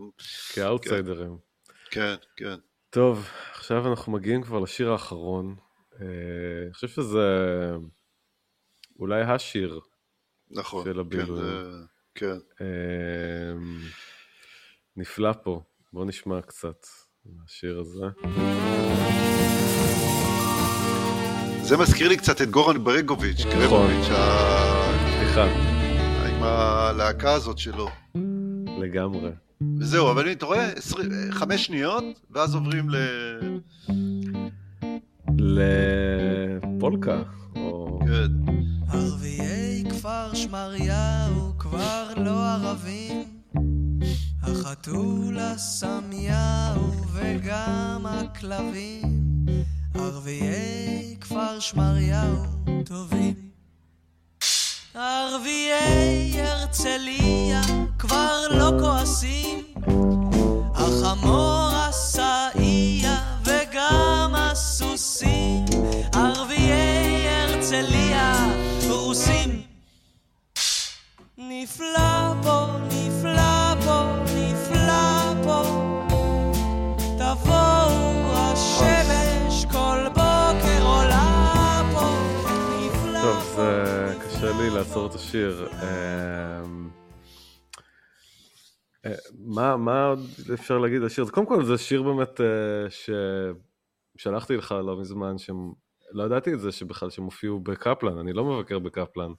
[0.54, 1.38] כאוטסיידרים.
[1.92, 2.56] כן, כן.
[2.90, 5.56] טוב, עכשיו אנחנו מגיעים כבר לשיר האחרון.
[6.02, 6.06] אה,
[6.66, 7.28] אני חושב שזה
[9.00, 9.80] אולי השיר.
[10.52, 10.84] נכון.
[10.86, 11.46] של כן, הבילויים.
[11.46, 11.86] זה-
[12.16, 12.38] כן.
[12.62, 13.54] אה,
[14.96, 15.62] נפלא פה.
[15.94, 16.86] בואו נשמע קצת
[17.26, 18.06] מהשיר הזה.
[21.72, 23.60] זה מזכיר לי קצת את גורן ברקוביץ', נכון.
[23.62, 25.44] קרבוביץ', ה- סליחה,
[26.30, 27.90] עם הלהקה הזאת שלו.
[28.82, 29.30] לגמרי.
[29.80, 30.70] וזהו, אבל הנה, אתה רואה,
[31.32, 32.96] חמש שניות, ואז עוברים ל...
[35.38, 37.22] לפולקה.
[38.00, 38.32] כן.
[38.90, 43.24] ערביי כפר שמריהו כבר לא ערבים
[44.44, 49.31] החתול הסמיהו וגם הכלבים
[49.94, 52.46] ערביי כפר שמריהו
[52.86, 53.34] טובים.
[54.96, 57.62] ערביי הרצליה
[58.00, 59.66] כבר לא כועסים.
[60.76, 65.66] החמור הסעייה וגם הסוסים.
[66.14, 68.48] ערביי הרצליה
[68.90, 69.62] רוסים.
[71.38, 72.66] נפלא פה,
[83.56, 84.70] זה נפלא קשה לי.
[84.70, 85.68] לעצור את השיר.
[85.72, 86.90] אמ,
[89.06, 90.20] אה, מה, מה עוד
[90.54, 91.26] אפשר להגיד על השיר?
[91.32, 92.88] קודם כל זה שיר באמת אה,
[94.18, 95.72] ששלחתי לך לא מזמן, שהם-
[96.12, 99.32] לא ידעתי את זה שבכלל שהם הופיעו בקפלן, אני לא מבקר בקפלן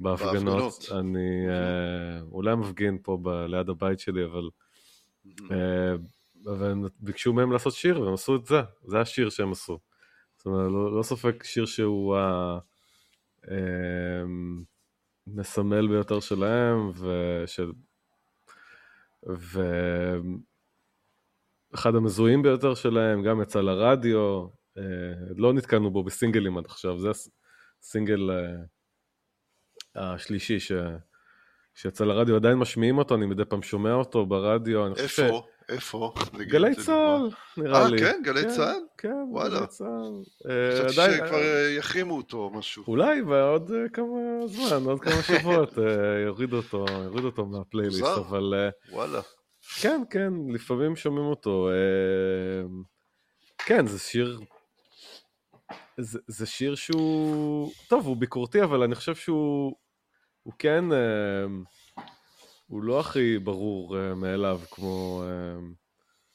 [0.00, 0.84] בהפגנות.
[0.98, 4.48] אני אה, אולי מפגין פה ב- ליד הבית שלי, אבל
[5.50, 5.94] אה,
[6.46, 9.78] אבל הם ביקשו מהם לעשות שיר והם עשו את זה, זה השיר שהם עשו.
[10.36, 12.16] זאת אומרת, לא, לא ספק שיר שהוא
[15.26, 17.72] המסמל ביותר שלהם, ושל...
[21.72, 24.46] ואחד המזוהים ביותר שלהם, גם יצא לרדיו,
[24.78, 24.82] אה,
[25.36, 27.08] לא נתקענו בו בסינגלים עד עכשיו, זה
[27.82, 30.72] הסינגל אה, השלישי ש...
[31.74, 35.20] שיצא לרדיו, עדיין משמיעים אותו, אני מדי פעם שומע אותו ברדיו, אני חושב ש...
[35.20, 35.46] איפה?
[35.68, 36.14] איפה?
[36.36, 36.74] גלי.
[36.74, 37.98] צה"ל, נראה אה, לי.
[37.98, 38.20] כן?
[38.24, 38.80] גלי צה"ל?
[38.98, 39.58] כן, וואלה.
[39.58, 40.22] גלי צה"ל.
[40.50, 42.84] אה, חשבתי שכבר אה, יחרימו אותו או משהו.
[42.88, 45.84] אולי בעוד אה, כמה זמן, עוד כמה שבועות אה,
[46.26, 48.04] יורידו אותו, יורידו אותו מהפלייליסט.
[48.04, 49.20] אבל אה, וואלה.
[49.80, 51.68] כן, כן, לפעמים שומעים אותו.
[51.68, 52.66] אה,
[53.58, 54.40] כן, זה שיר...
[55.98, 57.72] זה, זה שיר שהוא...
[57.88, 59.76] טוב, הוא ביקורתי, אבל אני חושב שהוא...
[60.42, 60.92] הוא כן...
[60.92, 61.46] אה,
[62.66, 65.22] הוא לא הכי ברור אה, מאליו, כמו...
[65.24, 65.58] אה,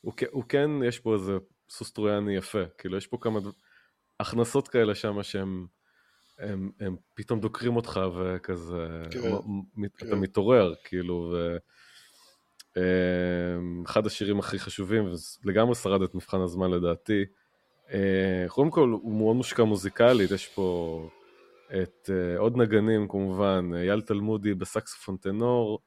[0.01, 1.37] הוא, הוא כן, יש פה איזה
[1.69, 2.63] סוס טרויאני יפה.
[2.77, 3.43] כאילו, יש פה כמה ד-
[4.19, 5.67] הכנסות כאלה שם שהם...
[6.39, 9.19] הם, הם פתאום דוקרים אותך וכזה, כן,
[9.75, 10.07] מ- כן.
[10.07, 11.57] אתה מתעורר, כאילו, ו...
[12.77, 15.13] אה, אחד השירים הכי חשובים,
[15.43, 17.25] ולגמרי שרד את מבחן הזמן לדעתי.
[18.47, 21.09] קודם כל, הוא מאוד מושקע מוזיקלית, יש פה
[21.81, 25.79] את עוד נגנים כמובן, אייל תלמודי בסקסופון טנור,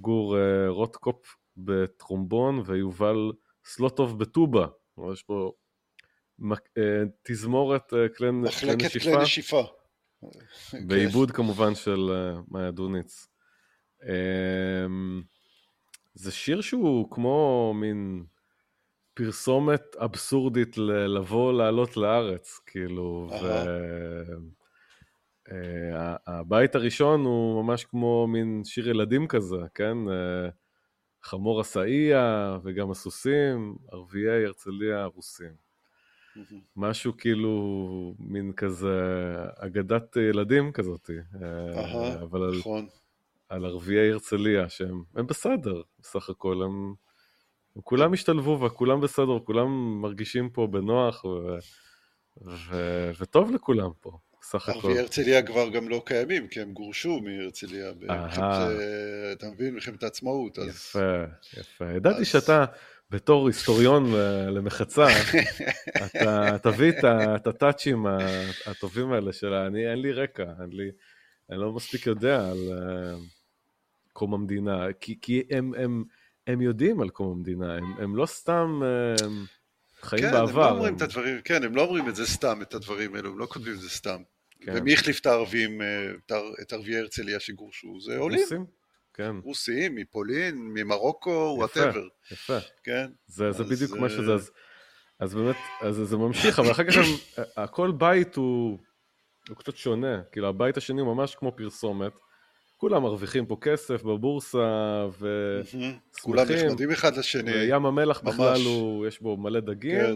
[0.00, 3.32] גור אה, רוטקופ בטרומבון ויובל
[3.64, 4.66] סלוטוב בטובה.
[5.12, 5.52] יש פה
[6.78, 9.10] אה, תזמורת אה, כלי כלי מחלקת נשיפה.
[9.10, 9.62] כלי נשיפה.
[10.70, 10.88] כן.
[10.88, 12.10] בעיבוד כמובן של
[12.50, 13.28] מאיה דוניץ.
[14.02, 15.22] אמ,
[16.14, 18.24] זה שיר שהוא כמו מין
[19.14, 23.64] פרסומת אבסורדית לבוא לעלות לארץ, כאילו, אהה.
[25.48, 30.08] והבית הראשון הוא ממש כמו מין שיר ילדים כזה, כן?
[30.08, 30.48] אה,
[31.22, 35.52] חמור הסעייה וגם הסוסים, ערביי הרצליה הרוסים.
[36.76, 38.98] משהו כאילו, מין כזה
[39.58, 41.10] אגדת ילדים כזאת.
[41.42, 42.86] אה, אבל על, נכון.
[43.48, 46.94] על ערביי הרצליה, שהם הם בסדר, בסך הכל, הם,
[47.76, 51.58] הם כולם השתלבו וכולם בסדר, כולם מרגישים פה בנוח, ו,
[52.46, 52.76] ו,
[53.18, 54.18] וטוב לכולם פה,
[54.48, 54.78] בסך הכל.
[54.88, 57.92] ערביי הרצליה כבר גם לא קיימים, כי הם גורשו מהרצליה.
[58.10, 58.26] אה,
[59.32, 59.74] אתה מבין?
[59.74, 60.58] מלחמת העצמאות.
[60.58, 60.66] אז...
[60.68, 61.22] יפה,
[61.60, 61.84] יפה.
[61.96, 62.64] ידעתי שאתה,
[63.10, 65.06] בתור היסטוריון אה, למחצה,
[66.06, 66.92] אתה תביא
[67.36, 68.06] את הטאצ'ים
[68.66, 70.90] הטובים האלה של ה- אני, אין לי רקע, אין לי,
[71.50, 73.14] אני לא מספיק יודע על אה,
[74.12, 76.04] קום המדינה, כי, כי הם, הם,
[76.46, 79.26] הם יודעים על קום המדינה, הם, הם לא סתם אה,
[80.02, 80.62] חיים כן, בעבר.
[80.62, 83.14] הם לא אומרים הם- את הדברים, כן, הם לא אומרים את זה סתם, את הדברים
[83.14, 84.22] האלו, הם לא כותבים את זה סתם.
[84.60, 84.72] כן.
[84.76, 88.00] ומי החליף את הערבים, אה, את ערביי הרצליה שגורשו?
[88.00, 88.66] זה עולים, רוסים?
[89.14, 91.80] כן, רוסים, מפולין, ממרוקו, יפה.
[91.80, 92.58] וואטאבר, יפה.
[92.84, 93.06] כן?
[93.26, 94.50] זה, זה אז, בדיוק מה אה, שזה, אז,
[95.18, 97.04] אז באמת, אז זה ממשיך, אבל אחר כך הם,
[97.56, 98.78] הכל בית הוא,
[99.48, 102.12] הוא קצת שונה, כאילו הבית השני הוא ממש כמו פרסומת,
[102.76, 104.58] כולם מרוויחים פה כסף בבורסה,
[105.20, 105.98] מהמם.
[106.22, 108.34] כולם ושמחים, נחמדים אחד לשני, וים המלח ממש.
[108.34, 110.14] בכלל הוא, יש בו מלא דגים, כן,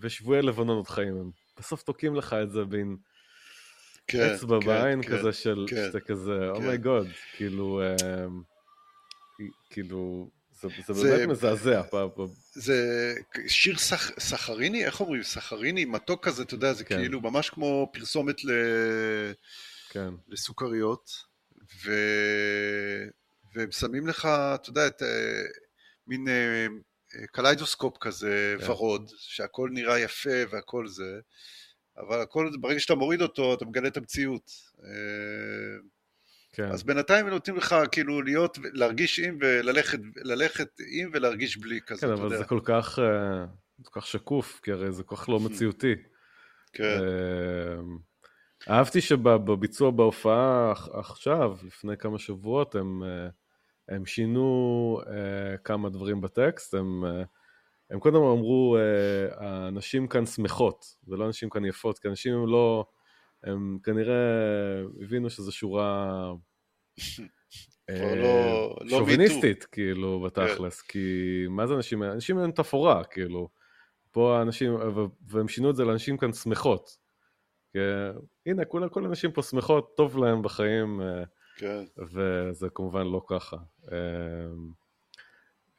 [0.00, 1.30] ושבויי לבנון עוד חיים הם.
[1.58, 2.96] בסוף תוקעים לך את זה בין
[4.10, 5.08] כן, אצבע כן, בעין כן.
[5.18, 6.48] כזה של, כן, שאתה כזה, כן.
[6.48, 7.06] אומייגוד,
[7.36, 8.42] כאילו, אמ,
[9.70, 10.30] כאילו,
[10.60, 11.82] זה, זה זה- באמת מזעזע.
[12.54, 13.14] זה
[13.46, 15.22] שיר סח, סחריני, איך אומרים?
[15.22, 16.96] סחריני, מתוק כזה, אתה יודע, זה כן.
[16.96, 18.50] כאילו ממש כמו פרסומת ל...
[19.90, 21.10] כן, לסוכריות,
[21.84, 21.92] ו...
[23.54, 25.42] והם שמים לך, אתה יודע, את, אה,
[26.06, 26.66] מין אה,
[27.14, 28.70] אה, קליידוסקופ כזה כן.
[28.70, 31.20] ורוד, שהכל נראה יפה והכל זה,
[32.08, 34.50] אבל הכל, ברגע שאתה מוריד אותו, אתה מגלה את המציאות.
[34.84, 34.88] אה,
[36.52, 36.68] כן.
[36.70, 42.00] אז בינתיים הם נותנים לך כאילו להיות, להרגיש עם וללכת ללכת עם ולהרגיש בלי כזה,
[42.00, 42.38] כן, אתה אבל יודע.
[42.38, 43.44] זה כל כך, אה,
[43.82, 45.94] כל כך שקוף, כי הרי זה כל כך לא מציאותי.
[46.72, 47.76] כן, אה,
[48.74, 53.02] אהבתי שבביצוע בהופעה עכ- עכשיו, לפני כמה שבועות, הם,
[53.88, 55.00] הם שינו
[55.64, 57.04] כמה דברים בטקסט, הם,
[57.90, 62.86] הם קודם אמרו, אה, הנשים כאן שמחות, ולא הנשים כאן יפות, כי הנשים הם לא,
[63.44, 64.14] הם כנראה
[65.02, 66.10] הבינו שזו שורה
[67.90, 70.98] אה, לא- לא שוביניסטית, כאילו, בתכלס, כי
[71.48, 73.48] מה זה אנשים, אנשים הם תפאורה, כאילו.
[74.10, 74.76] פה האנשים,
[75.28, 76.96] והם שינו את זה לאנשים כאן שמחות.
[78.46, 81.22] הנה, כל, כל הנשים פה שמחות, טוב להם בחיים, אה,
[81.56, 81.84] כן.
[81.98, 83.56] וזה כמובן לא ככה.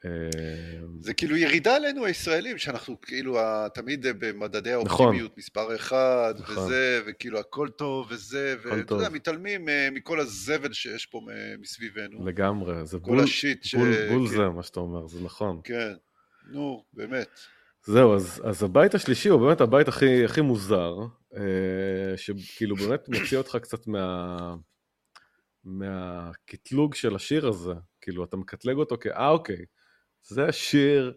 [0.06, 3.38] אה, אה, זה כאילו ירידה עלינו הישראלים, שאנחנו כאילו
[3.74, 5.06] תמיד במדדי נכון.
[5.06, 6.58] האופטימיות מספר אחד, נכון.
[6.58, 9.10] וזה, וכאילו הכל טוב וזה, ואתה יודע.
[9.10, 12.26] מתעלמים אה, מכל הזבל שיש פה מ- מסביבנו.
[12.26, 13.76] לגמרי, זה בול, השיט ש...
[13.76, 15.62] בול, בול כן, זה מה שאתה אומר, זה נכון.
[15.64, 15.94] כן,
[16.52, 17.40] נו, באמת.
[17.86, 20.94] זהו, אז, אז הבית השלישי הוא באמת הבית הכי, הכי מוזר,
[21.38, 24.56] אה, שכאילו באמת מוציא אותך קצת מה...
[25.64, 29.66] מהקטלוג של השיר הזה, כאילו אתה מקטלג אותו כאה אוקיי,
[30.24, 31.14] זה שיר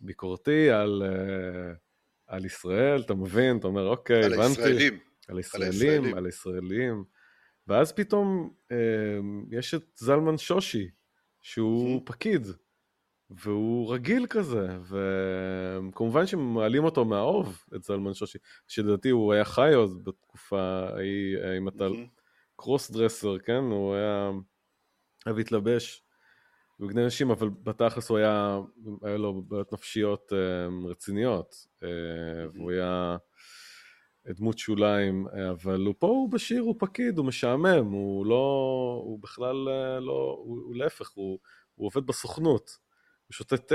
[0.00, 1.72] ביקורתי על, אה,
[2.26, 4.98] על ישראל, אתה מבין, אתה אומר אוקיי, על הבנתי, הישראלים.
[5.28, 5.72] על הישראלים.
[5.72, 7.04] ישראלים, על ישראלים,
[7.66, 8.76] ואז פתאום אה,
[9.50, 10.90] יש את זלמן שושי,
[11.40, 12.46] שהוא פקיד,
[13.30, 14.66] והוא רגיל כזה,
[15.88, 21.58] וכמובן שמעלים אותו מהאוב, את זלמן שושי, שלדעתי הוא היה חי עוד בתקופה ההיא, אה,
[21.58, 22.06] אם אתה מהמם.
[22.56, 23.62] קרוס דרסר, כן?
[23.62, 24.30] הוא היה
[25.26, 26.02] אוהב להתלבש
[26.80, 28.58] בבגדי נשים, אבל בתכלס הוא היה,
[29.02, 31.88] היה לו בעיות נפשיות אה, רציניות, אה,
[32.52, 33.16] והוא היה
[34.26, 39.22] דמות שוליים, אה, אבל הוא פה, הוא בשיר, הוא פקיד, הוא משעמם, הוא לא, הוא
[39.22, 39.56] בכלל
[40.00, 41.38] לא, הוא, הוא להפך, הוא,
[41.74, 42.78] הוא עובד בסוכנות,
[43.26, 43.74] הוא שותה תה,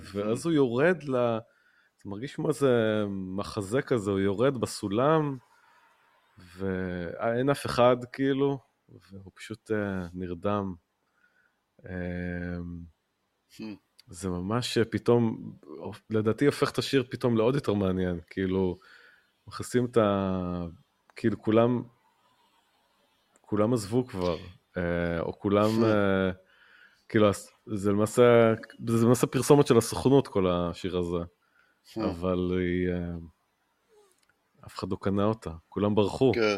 [0.00, 1.38] ואז הוא יורד ל...
[2.02, 5.36] זה מרגיש כמו איזה מחזה כזה, הוא יורד בסולם,
[6.56, 8.58] ואין אף אחד כאילו,
[8.88, 9.70] והוא פשוט
[10.14, 10.74] נרדם.
[11.88, 12.56] אה,
[14.06, 15.52] זה ממש פתאום,
[16.10, 18.78] לדעתי הופך את השיר פתאום לעוד יותר מעניין, כאילו,
[19.46, 20.66] מכניסים את ה...
[21.16, 21.82] כאילו כולם,
[23.40, 24.36] כולם עזבו כבר,
[24.76, 26.30] אה, או כולם, אה,
[27.08, 27.30] כאילו,
[27.66, 28.54] זה למעשה,
[28.86, 31.24] זה למעשה פרסומת של הסוכנות כל השיר הזה,
[32.04, 33.16] אבל היא, אה,
[34.66, 36.32] אף אחד לא קנה אותה, כולם ברחו.
[36.34, 36.56] כן,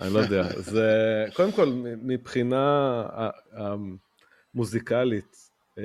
[0.00, 0.90] אני לא יודע, זה
[1.36, 3.02] קודם כל מבחינה
[4.54, 5.36] המוזיקלית,
[5.78, 5.84] אה,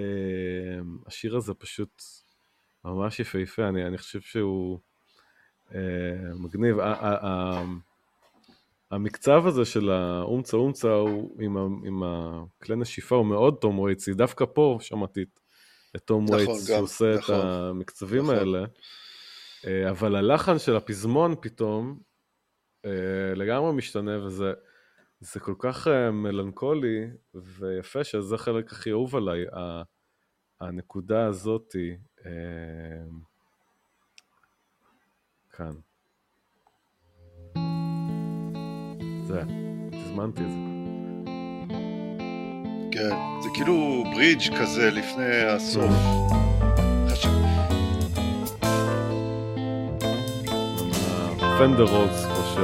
[1.08, 2.04] השיר הזה פשוט
[2.86, 4.80] ממש יפהפה, אני, אני חושב שהוא
[5.76, 5.80] אה,
[6.34, 6.78] מגניב.
[8.92, 14.14] המקצב הזה של האומצה אומצה הוא עם, ה- עם הכלי נשיפה הוא מאוד תום וייצי,
[14.14, 15.40] דווקא פה שמעתי את-
[15.96, 18.36] את תום נכון, וייטס שעושה את נכון, המקצבים נכון.
[18.36, 18.66] האלה.
[19.68, 22.00] אה, אבל הלחן של הפזמון פתאום
[22.86, 22.92] אה,
[23.36, 24.54] לגמרי משתנה, וזה
[25.34, 29.46] זה כל כך אה, מלנכולי ויפה, שזה החלק הכי אהוב עליי,
[30.62, 31.98] הנקודה הזאתי.
[32.26, 32.32] אה,
[35.58, 35.72] כאן.
[39.24, 39.42] זה,
[39.92, 40.58] תזמנתי את זה.
[42.92, 45.92] כן, זה כאילו ברידג' כזה לפני הסוף.
[51.58, 52.58] פנדר כמו ש...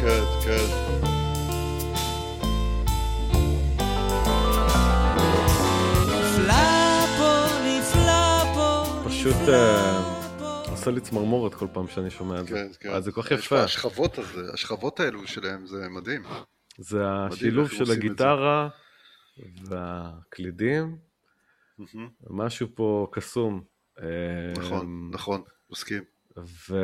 [0.00, 0.81] כן, כן.
[9.22, 12.54] פשוט אה, עושה לי צמרמורת כל פעם שאני שומע את זה.
[12.80, 13.00] כן, כן.
[13.00, 13.60] זה כל כך יפה.
[13.60, 16.22] השכבות הזה, השכבות האלו שלהם זה מדהים.
[16.78, 17.90] זה השילוב של.
[17.90, 18.68] הגיטרה
[19.64, 20.96] והקלידים.
[22.30, 23.62] משהו פה קסום.
[24.00, 24.06] אה,
[24.56, 26.02] נכון, נכון, מסכים.
[26.68, 26.76] ו...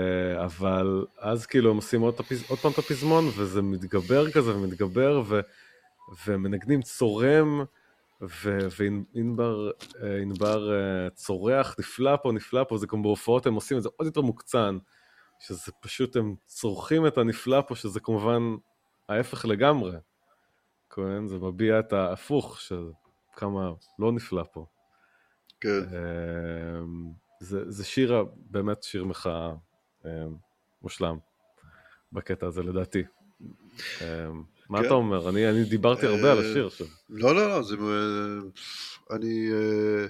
[0.45, 2.45] אבל אז כאילו הם עושים עוד, הפז...
[2.49, 5.41] עוד פעם את הפזמון, וזה מתגבר כזה ומתגבר, ו...
[6.27, 7.65] ומנגנים צורם.
[8.21, 9.71] וענבר
[10.73, 14.07] אה, אה, צורח, נפלא פה, נפלא פה, זה גם בהופעות הם עושים את זה עוד
[14.07, 14.79] יותר מוקצן,
[15.41, 18.43] שזה פשוט, הם צורכים את הנפלא פה, שזה כמובן
[19.09, 19.97] ההפך לגמרי.
[20.91, 22.91] כן, זה מביע את ההפוך, של
[23.37, 24.67] כמה לא נפלא פה.
[25.61, 25.69] כן.
[25.69, 29.53] אמ, זה, זה שיר, באמת שיר מחאה
[30.83, 31.19] מושלם
[32.13, 33.03] בקטע הזה לדעתי.
[34.69, 34.87] מה כן.
[34.87, 35.29] אתה אומר?
[35.29, 36.87] אני, אני דיברתי הרבה על אה, השיר עכשיו.
[37.11, 37.75] לא, לא, לא, זה...
[37.75, 39.49] אה, אני...
[39.53, 40.07] אה,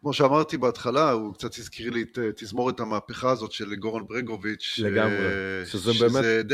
[0.00, 4.80] כמו שאמרתי בהתחלה, הוא קצת הזכיר לי את תזמורת המהפכה הזאת של גורן ברנגוביץ'.
[4.82, 5.26] לגמרי,
[5.66, 6.46] שזה באמת-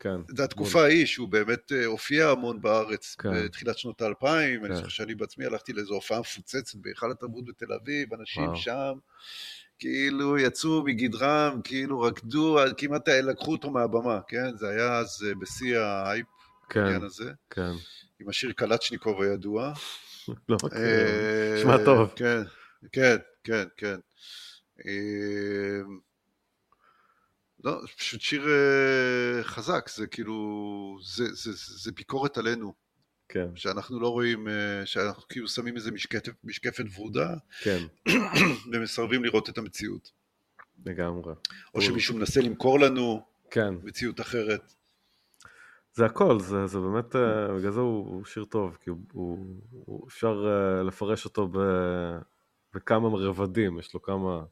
[0.00, 0.20] כן.
[0.36, 3.28] זה התקופה ההיא שהוא באמת הופיע המון בארץ כן.
[3.32, 4.66] בתחילת שנות האלפיים, כן.
[4.66, 8.56] אני זוכר שאני בעצמי הלכתי לאיזו הופעה מפוצצת בהיכל התרבות בתל אביב, אנשים וואו.
[8.56, 8.92] שם
[9.82, 14.56] כאילו יצאו מגדרם, כאילו רקדו, כמעט לקחו אותו מהבמה, כן?
[14.56, 16.26] זה היה אז אה, בשיא ההייפ,
[16.68, 17.70] כן, העניין הזה, כן.
[18.20, 19.72] עם השיר קלצ'ניקוב הידוע.
[20.48, 20.78] לא מכיר.
[20.78, 22.12] אה, נשמע טוב.
[22.16, 22.42] כן,
[22.92, 23.96] כן, כן, כן.
[24.86, 25.80] אה,
[27.64, 32.74] לא, זה פשוט שיר אה, חזק, זה כאילו, זה, זה, זה ביקורת עלינו,
[33.32, 37.78] כן, שאנחנו לא רואים, אה, שאנחנו כאילו שמים איזה משקפת, משקפת ורודה כן,
[38.72, 40.10] ומסרבים לראות את המציאות.
[40.86, 41.34] לגמרי.
[41.74, 44.74] או שמישהו מנסה למכור לנו כן, מציאות אחרת.
[45.94, 49.46] זה הכל, זה, זה באמת, אה, בגלל זה הוא, הוא שיר טוב, כי הוא, הוא,
[49.70, 51.58] הוא אפשר אה, לפרש אותו ב,
[52.74, 54.44] בכמה רבדים, יש לו כמה,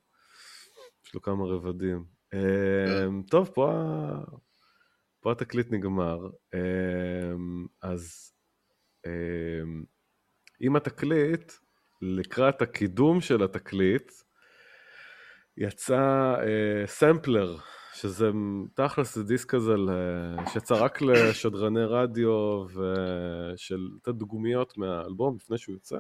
[1.07, 2.05] יש לו כמה רבדים.
[2.35, 3.73] אה, טוב, פה,
[5.21, 6.61] פה התקליט נגמר, אה,
[7.83, 8.33] אז
[10.61, 11.53] עם התקליט,
[12.03, 14.13] לקראת הקידום של התקליט,
[15.57, 17.57] יצא אה, סמפלר,
[17.95, 18.31] שזה
[18.75, 19.73] תכלס זה דיסק כזה
[20.53, 25.97] שיצא רק לשדרני רדיו ושל דוגמיות מהאלבום לפני שהוא יוצא.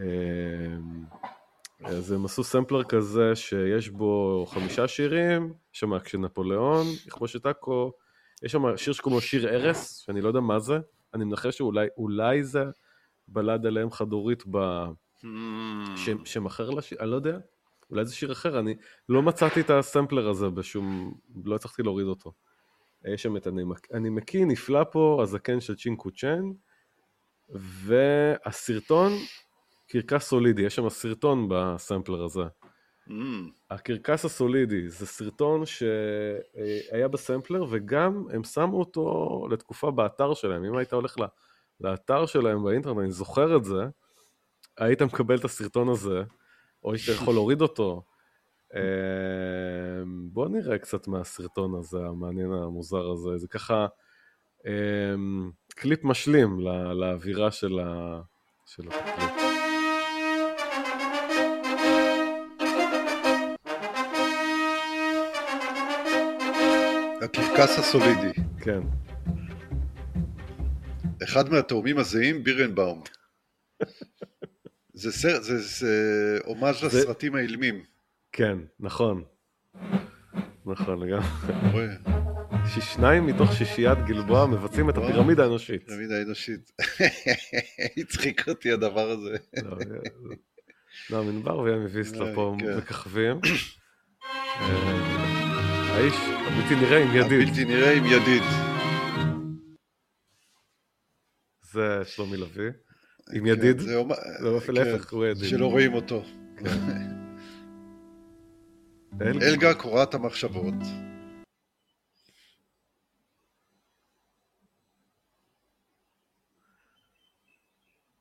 [0.00, 0.76] אה,
[1.84, 7.92] אז הם עשו סמפלר כזה שיש בו חמישה שירים, יש שם כשנפוליאון, יכבוש את עכו,
[8.42, 10.78] יש שם שיר שקוראים לו שיר ארס, שאני לא יודע מה זה,
[11.16, 12.64] אני מנחש שאולי אולי זה
[13.28, 14.84] בלד עליהם חד-הורית ב...
[15.96, 17.38] שם, שם אחר לשיר, אני לא יודע,
[17.90, 18.74] אולי זה שיר אחר, אני
[19.08, 21.14] לא מצאתי את הסמפלר הזה בשום,
[21.44, 22.32] לא הצלחתי להוריד אותו.
[23.04, 23.48] יש שם את
[23.92, 26.42] אני מקיא, נפלא פה, הזקן של צ'ינקו צ'ן,
[27.48, 29.12] והסרטון,
[29.88, 32.44] קרקס סולידי, יש שם סרטון בסמפלר הזה.
[33.08, 33.12] Mm,
[33.70, 40.64] הקרקס הסולידי זה סרטון שהיה בסמפלר וגם הם שמו אותו לתקופה באתר שלהם.
[40.64, 41.24] אם היית הולך ל-
[41.80, 43.84] לאתר שלהם באינטרנט, אני זוכר את זה,
[44.78, 46.22] היית מקבל את הסרטון הזה,
[46.84, 48.02] או שאתה יכול להוריד אותו.
[48.74, 48.80] אה,
[50.32, 53.36] בוא נראה קצת מהסרטון הזה, המעניין המוזר הזה.
[53.36, 53.86] זה ככה
[54.66, 55.14] אה,
[55.68, 58.20] קליפ משלים ל- לאווירה של ה-
[58.66, 59.45] של התקליט.
[67.26, 68.32] הקרקס הסולידי.
[68.60, 68.80] כן,
[71.24, 73.02] אחד מהתאומים הזהים, בירנבאום.
[74.94, 75.92] זה סרט, זה, זה
[76.44, 77.82] הומאז' זה- לסרטים האילמים.
[78.32, 79.24] כן, נכון.
[80.66, 81.24] נכון, לגמרי.
[81.46, 81.86] אתה רואה?
[82.80, 84.96] שניים מתוך שישיית גלבוע מבצעים את.
[84.98, 85.86] הפירמידה האנושית.
[85.86, 86.72] פירמידה האנושית.
[87.98, 89.36] הצחיק אותי הדבר הזה.
[89.62, 89.76] לא,
[91.10, 92.76] לא, מנבר וימי ויסלה פה כן.
[92.76, 93.40] מככבים.
[95.96, 96.14] האיש
[96.46, 98.42] הבלתי נראה עם ידיד, הבלתי נראה עם ידיד.
[101.62, 102.70] זה שלומי לביא.
[103.34, 105.44] עם כן, ידיד, זה הומ- זה באופן כן, להפך, הוא ידיד.
[105.50, 106.22] שלא רואים אותו.
[109.20, 109.46] אלגה.
[109.46, 110.74] אלגה קוראת המחשבות.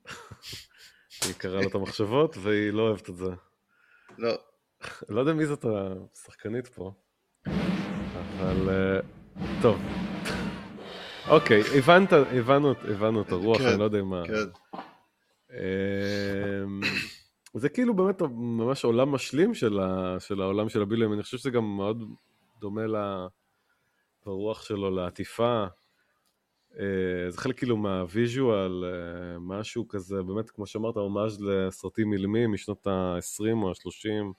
[1.26, 3.26] היא קראה לו את המחשבות והיא לא אוהבת את זה.
[4.18, 4.34] לא,
[5.10, 5.65] לא יודע מי זאת
[6.14, 6.93] השחקנית פה,
[7.46, 9.00] אבל אה,
[9.62, 9.82] טוב.
[11.30, 14.24] אוקיי, הבנת, הבנו, הבנו את הרוח, כן, אני לא יודע מה...
[14.28, 14.78] כן.
[15.54, 16.82] אמ,
[17.54, 21.50] זה כאילו באמת ממש עולם משלים של, ה, של העולם של הבילויים, אני חושב שזה
[21.50, 22.04] גם מאוד
[22.62, 23.28] דומה ל-
[24.26, 25.66] ברוח שלו לעטיפה.
[26.80, 26.86] אה,
[27.30, 33.54] זה חלק כאילו מהוויז'ואל, אה, משהו כזה, באמת, כמו שאמרת, הומאז' לסרטים אילמים משנות ה-20
[33.64, 34.34] או ה-30.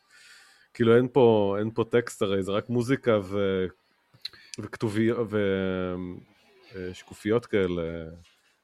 [0.77, 3.65] כאילו אין פה, אין פה טקסט הרי, זה רק מוזיקה ו...
[4.59, 5.28] וכתוביות
[6.74, 7.82] ושקופיות כאלה.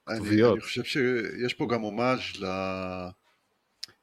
[0.09, 0.53] אני, כתוביות.
[0.53, 2.47] אני חושב שיש פה גם הומאז' ל...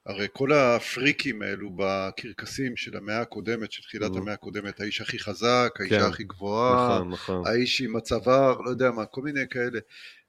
[0.06, 4.18] הרי כל הפריקים האלו בקרקסים של המאה הקודמת, של תחילת Mhm.
[4.18, 6.06] המאה הקודמת, האיש הכי חזק, האישה כן.
[6.06, 7.48] הכי גבוהה, נכון, נכון.
[7.48, 9.80] האיש עם הצוואר, לא יודע מה, כל מיני כאלה.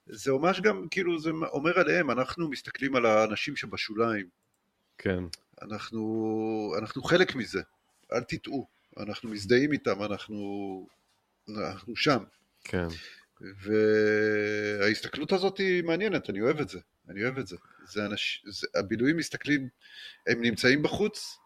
[0.06, 4.26] זה ממש גם, כאילו, זה אומר עליהם, אנחנו מסתכלים על האנשים שבשוליים,
[4.98, 5.24] כן,
[5.62, 7.60] אנחנו, אנחנו חלק מזה,
[8.12, 8.66] אל תטעו,
[8.98, 10.86] אנחנו מזדהים איתם, אנחנו,
[11.48, 12.24] אנחנו שם.
[12.64, 12.86] כן.
[14.80, 16.78] וההסתכלות הזאת היא מעניינת, אני אוהב את זה,
[17.08, 17.56] אני אוהב את זה.
[17.88, 18.44] זה אנש...
[18.48, 18.66] זה...
[18.74, 19.68] הבילויים מסתכלים,
[20.26, 21.38] הם נמצאים בחוץ,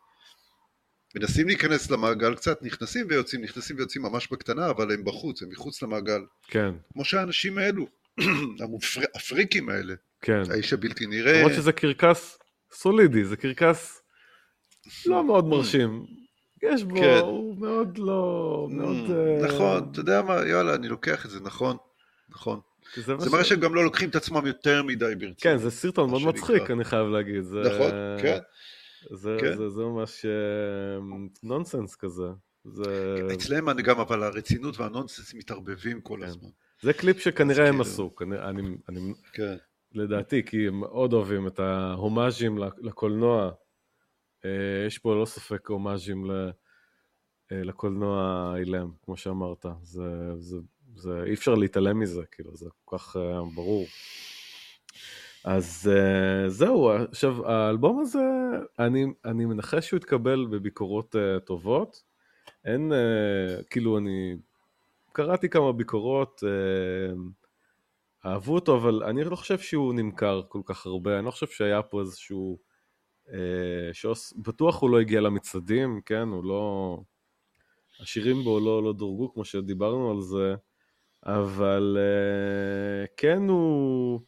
[1.14, 5.82] מנסים להיכנס למעגל קצת, נכנסים ויוצאים, נכנסים ויוצאים ממש בקטנה, אבל הם בחוץ, הם מחוץ
[5.82, 6.20] למעגל.
[6.42, 7.86] כן, כמו שהאנשים האלו.
[9.14, 10.42] הפריקים האלה, כן.
[10.50, 11.38] האיש הבלתי נראה.
[11.38, 12.38] למרות שזה קרקס
[12.72, 14.03] סולידי, זה קרקס
[15.06, 16.06] לא מאוד מרשים.
[16.62, 17.18] יש בו, כן.
[17.22, 18.68] הוא מאוד לא...
[18.70, 18.96] מאוד...
[19.10, 21.76] אה, נכון, אתה יודע מה, יאללה, אני לוקח את זה, נכון,
[22.30, 22.60] נכון.
[22.96, 25.40] זה זה ש- מראה שהם גם לא לוקחים את עצמם יותר מדי ברצינות.
[25.40, 26.70] כן, זה סרטון מאוד מצחיק.
[26.70, 27.42] אני חייב להגיד.
[27.42, 27.90] זה- נכון,
[28.22, 28.38] כן.
[29.10, 29.56] זה, כן.
[29.56, 30.30] זה, זה ממש אה,
[31.42, 32.22] נונסנס כזה.
[32.64, 36.26] זה, אצלם אני גם, אבל הרצינות והנונסנס מתערבבים כל כן.
[36.26, 36.48] הזמן.
[36.82, 39.56] זה קליפ שכנראה הם כאילו- עשו, אני, אני, כן.
[39.94, 43.50] לדעתי, כי הם מאוד אוהבים את ההומאז'ים לקולנוע.
[44.44, 46.50] אה, יש פה לא ספק הומאז'ים אה,
[47.52, 49.66] לקולנוע האילם, כמו שאמרת.
[49.82, 50.56] זה, זה,
[50.96, 53.86] זה, אי אפשר להתעלם מזה, כאילו, זה כל כך אה, ברור.
[55.44, 58.24] אז אה, זהו, עכשיו, האלבום הזה,
[58.78, 62.02] אני, אני מנחש שהוא התקבל בביקורות אה, טובות.
[62.64, 64.36] אין, אה, כאילו, אני
[65.12, 67.14] קראתי כמה ביקורות, אה,
[68.30, 71.82] אהבו אותו, אבל אני לא חושב שהוא נמכר כל כך הרבה, אני לא חושב שהיה
[71.82, 72.58] פה איזשהו...
[73.32, 74.32] אה, שעוש...
[74.36, 76.28] בטוח הוא לא הגיע למצעדים, כן?
[76.28, 76.98] הוא לא...
[78.00, 80.54] השירים בו לא, לא דורגו כמו שדיברנו על זה,
[81.26, 84.20] אבל אה, כן הוא...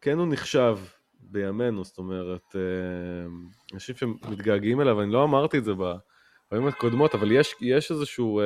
[0.00, 0.78] כן הוא נחשב
[1.20, 3.30] בימינו, זאת אומרת, אה,
[3.74, 8.40] אנשים שמתגעגעים אליו, אני לא אמרתי את זה בפעמים הקודמות, אבל יש, יש איזשהו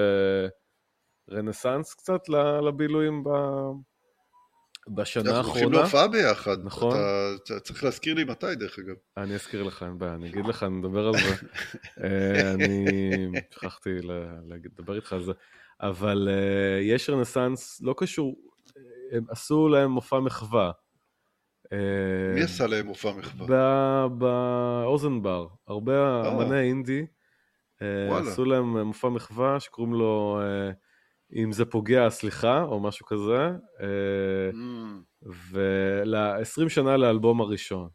[1.31, 2.29] רנסאנס קצת
[2.63, 3.29] לבילויים ב...
[4.89, 5.79] בשנה אנחנו הולכים האחרונה.
[5.81, 6.65] להופעה ביחד.
[6.65, 6.97] נכון.
[7.45, 8.95] אתה, צריך להזכיר לי מתי, דרך אגב.
[9.17, 11.35] אני אזכיר לך, אין בעיה, אני אגיד לך, אני מדבר על זה.
[12.05, 12.87] אה, אני
[13.55, 13.91] שכחתי
[14.67, 15.33] לדבר איתך על זה.
[15.81, 18.37] אבל אה, יש רנסאנס, לא קשור,
[19.13, 20.71] הם עשו להם מופע מחווה.
[21.73, 21.79] אה,
[22.35, 23.47] מי עשה להם מופע מחווה?
[23.49, 27.07] ב- באוזן בר, הרבה אמני אינדי.
[28.11, 30.41] עשו להם מופע מחווה שקוראים לו
[31.35, 33.47] אם זה פוגע סליחה או משהו כזה,
[33.81, 37.89] אה, Mm, ול-20 שנה לאלבום הראשון.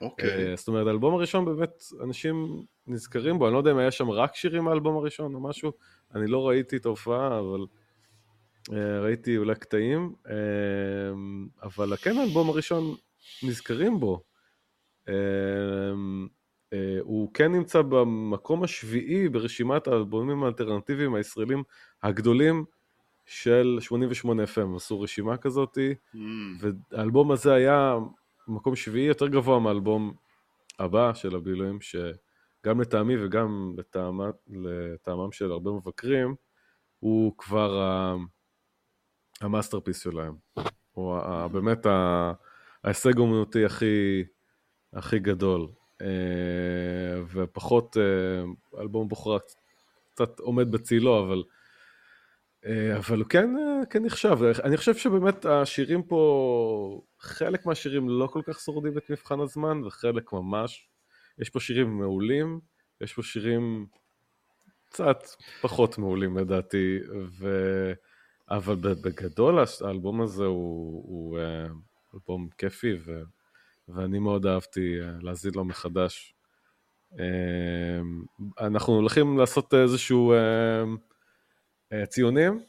[0.00, 0.50] אוקיי.
[0.50, 4.10] אה, זאת אומרת, האלבום הראשון באמת, אנשים נזכרים בו, אני לא יודע אם היה שם
[4.10, 5.72] רק שירים מהאלבום הראשון או משהו,
[6.14, 7.66] אני לא ראיתי את ההופעה, אבל
[8.72, 10.14] אה, ראיתי אולי קטעים,
[11.62, 12.94] אבל כן האלבום הראשון
[13.42, 14.22] נזכרים בו.
[16.72, 21.62] אה, הוא כן נמצא במקום השביעי ברשימת האלבומים האלטרנטיביים הישראלים
[22.02, 22.64] הגדולים
[23.26, 25.94] של 88 FM, עשו רשימה כזאתי.
[26.14, 26.18] Mm,
[26.90, 27.94] והאלבום הזה היה
[28.48, 30.12] מקום שביעי יותר גבוה מהאלבום
[30.78, 36.34] הבא של הבילויים, שגם לטעמי וגם לטעמה, לטעמם של הרבה מבקרים,
[36.98, 38.14] הוא כבר ה-
[39.40, 40.34] ה masterpiece שלהם.
[40.92, 41.86] הוא ה- באמת
[42.84, 44.24] ההישג האומנותי הכי,
[44.92, 45.68] הכי גדול.
[46.00, 49.38] אה, ופחות, אה, אלבום בכורה
[50.10, 51.42] קצת עומד בצילו, אבל
[52.66, 53.50] אה, אבל הוא כן,
[53.90, 54.38] כן נחשב.
[54.64, 60.32] אני חושב שבאמת השירים פה, חלק מהשירים לא כל כך שורדים את מבחן הזמן, וחלק
[60.32, 60.88] ממש.
[61.38, 62.60] יש פה שירים מעולים,
[63.00, 63.86] יש פה שירים
[64.88, 65.18] קצת
[65.60, 66.98] פחות מעולים לדעתי,
[67.38, 67.92] ו...
[68.50, 71.38] אבל בגדול האלבום הזה הוא, הוא
[72.14, 73.22] אלבום כיפי, ו...
[73.94, 76.34] ואני מאוד אהבתי אה, להזין לו מחדש.
[77.18, 78.00] אה,
[78.66, 80.32] אנחנו הולכים לעשות איזשהו
[81.92, 82.60] אה, ציונים,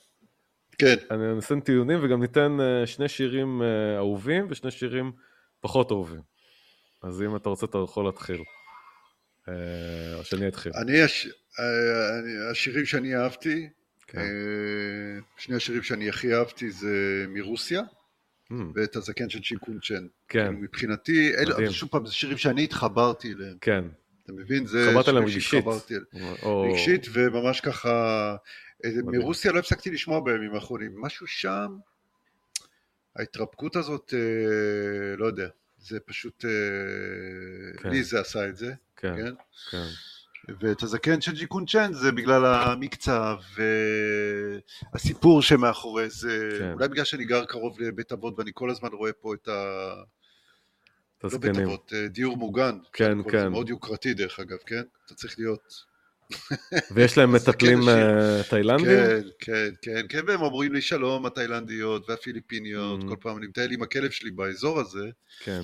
[0.78, 5.12] כן, אני נשים טיעונים וגם ניתן שני שירים אה, אהובים ושני שירים
[5.62, 6.22] פחות אהובים.
[7.04, 8.44] אז אם אתה רוצה אתה יכול להתחיל.
[10.18, 10.72] או שאני אתחיל.
[10.76, 11.28] אני, הש...
[12.52, 13.70] השירים שאני אהבתי,
[14.08, 14.22] כן.
[15.38, 17.82] שני השירים שאני הכי אהבתי זה מרוסיה,
[18.76, 20.08] ואת הזקן של שיקון צ'ן.
[20.28, 23.86] כן, כאילו, מבחינתי, אלה, שוב פעם, זה שירים שאני התחברתי אליהם, כן.
[24.24, 24.66] אתה מבין?
[24.66, 25.66] זה התחברת אליהם רגשית.
[26.44, 27.90] או- רגשית, וממש ככה,
[28.86, 28.90] אה.
[29.04, 31.78] מרוסיה לא הפסקתי לשמוע בימים האחרונים, משהו שם,
[33.16, 35.48] ההתרפקות הזאת, אה, לא יודע,
[35.80, 37.90] זה פשוט, אה, כן.
[37.90, 39.34] לי זה עשה את זה, כן, כן?
[39.72, 39.88] כן.
[40.60, 43.36] ואת הזקן של ג'יקון צ'ן זה בגלל המקצב
[44.94, 46.74] והסיפור שמאחורי זה, כן.
[46.74, 49.94] אולי בגלל שאני גר קרוב לבית אבות ואני כל הזמן רואה פה את ה...
[51.18, 51.58] את לא בית.
[51.60, 52.78] אבות, אה, דיור מוגן.
[52.94, 53.40] כן, כן.
[53.40, 54.82] זה מאוד יוקרתי דרך אגב, כן?
[55.06, 55.92] אתה צריך להיות...
[56.92, 57.90] ויש להם מטפלים.
[57.90, 58.86] אה, תאילנדים?
[58.86, 63.08] כן, כן, כן, כן, והם אומרים לי שלום, התאילנדיות והפיליפיניות, Mm.
[63.08, 65.06] כל פעם אני מטייל עם הכלב שלי באזור הזה,
[65.44, 65.62] כן.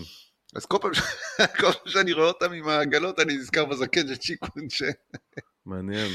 [0.56, 1.00] אז כל פעם, ש-
[1.60, 4.92] כל פעם שאני רואה אותם עם העגלות אני נזכר בזקן של צ'יקון צ'ן.
[5.66, 6.12] מעניין.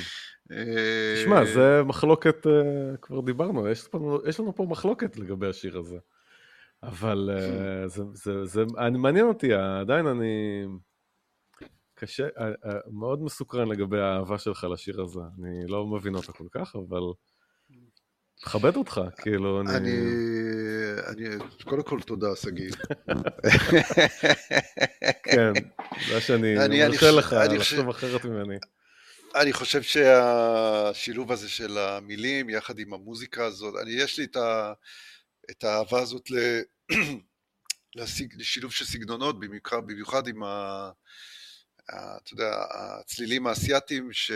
[0.53, 5.79] אה, תשמע, זה מחלוקת, אה, כבר דיברנו, יש לנו, יש לנו פה מחלוקת לגבי השיר
[5.79, 5.99] הזה.
[6.83, 10.65] אבל אה, זה, זה, זה, אני, מעניין אותי, עדיין אני
[11.95, 12.29] קשה,
[12.91, 15.21] מאוד מסוקרן לגבי האהבה שלך לשיר הזה.
[15.39, 17.01] אני לא מבין אותה כל כך, אבל
[18.41, 19.77] מכבד אותך, כאילו, אני...
[19.77, 19.97] אני,
[21.07, 21.27] אני,
[21.65, 22.71] קודם כל תודה, שגיא.
[25.23, 25.53] כן,
[26.09, 28.57] זה שאני אני- אני מרשה לך אני לחשוב חושב- אחרת ממני.
[29.35, 34.73] אני חושב שהשילוב הזה של המילים יחד עם המוזיקה הזאת, אני, יש לי את, ה,
[35.51, 36.37] את האהבה הזאת ל,
[37.97, 40.91] לסיג, לשילוב של סגנונות, במיוחד, במיוחד עם ה,
[41.91, 44.31] אתה יודע, הצלילים האסייתיים ש,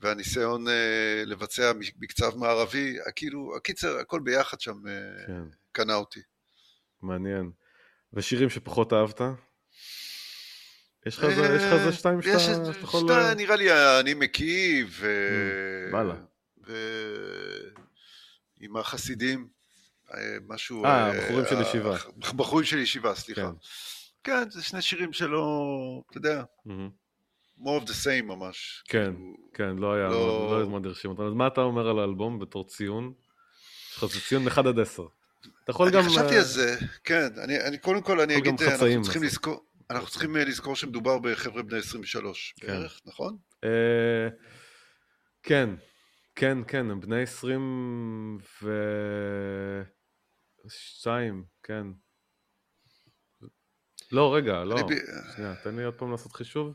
[0.00, 5.42] והניסיון אה, לבצע מקצב מערבי, כאילו, הקיצר, הכל ביחד שם אה, כן,
[5.72, 6.20] קנה אותי.
[7.02, 7.50] מעניין.
[8.12, 9.20] ושירים שפחות אהבת?
[11.06, 13.00] יש לך איזה שתיים אה, יש שאתה את- שאתה יכול...
[13.00, 13.68] שתי- נראה לי
[14.00, 15.06] אני מקיא, ו...
[15.90, 16.14] Mm, וואלה.
[16.66, 16.72] ו...
[18.60, 19.48] עם החסידים,
[20.48, 20.84] משהו...
[20.84, 21.96] אה, בחורים של ישיבה.
[22.36, 23.40] בחורים של ישיבה, סליחה.
[23.42, 23.56] כן.
[24.24, 25.46] כן, זה שני שירים שלא,
[26.10, 26.42] אתה יודע.
[27.60, 28.82] More of the same ממש.
[28.88, 31.22] כן, כאילו, כן, לא היה, לא- לא היה זמן לרשים אותם.
[31.22, 33.12] אז מה אתה אומר על האלבום בתור ציון?
[33.90, 35.02] יש לך ציון מ-1 עד 10.
[35.64, 36.00] אתה יכול גם...
[36.00, 39.22] אני חשבתי אה, על זה, כן, אני, אני קודם כל אני אגיד, אנחנו צריכים.
[39.22, 42.66] לזכור, אנחנו צריכים אה, לזכור שמדובר בחבר'ה בני 23 כן.
[42.66, 43.36] בערך, נכון?
[43.64, 44.28] אה,
[45.42, 45.70] כן,
[46.34, 48.72] כן, כן, הם בני 20 ו...
[50.68, 51.86] שתיים, כן.
[54.12, 54.76] לא, רגע, לא.
[55.36, 56.74] שנייה, תן לי עוד פעם לעשות חישוב.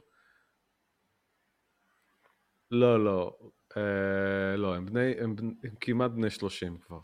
[2.74, 3.38] לא, לא.
[3.78, 7.00] אה, לא, הם בני, הם, בנ- הם כמעט בני 30 כבר.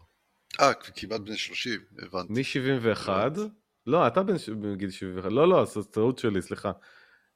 [0.60, 2.34] אה, כמעט בני 30, הבנתי.
[2.34, 3.41] מ-71, הבנתי.
[3.88, 6.72] לא, אתה בן בגיל 71, לא, לא, זו טעות שלי, סליחה.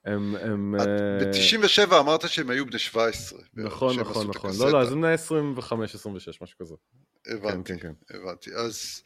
[0.05, 0.75] הם, הם...
[0.79, 0.85] אה,
[1.19, 3.39] ב-97 אמרת שהם היו בני 17.
[3.53, 4.51] בערך, נכון, נכון, נכון.
[4.59, 6.75] לא, לא, אז הם בני 25, 26, משהו כזה.
[7.23, 8.17] כן, הבנתי, כן, כן.
[8.17, 8.49] הבנתי.
[8.55, 9.03] אז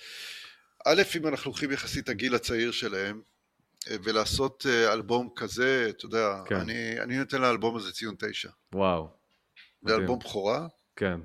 [0.85, 3.21] א', אם אנחנו לוקחים יחסית הגיל הצעיר שלהם,
[3.89, 6.55] אה, ולעשות אה, אלבום כזה, אתה יודע, כן.
[6.55, 8.49] אני, אני נותן לאלבום הזה ציון תשע.
[8.73, 9.16] וואו.
[9.81, 9.95] זה.
[9.95, 11.19] אלבום בכורה, כן,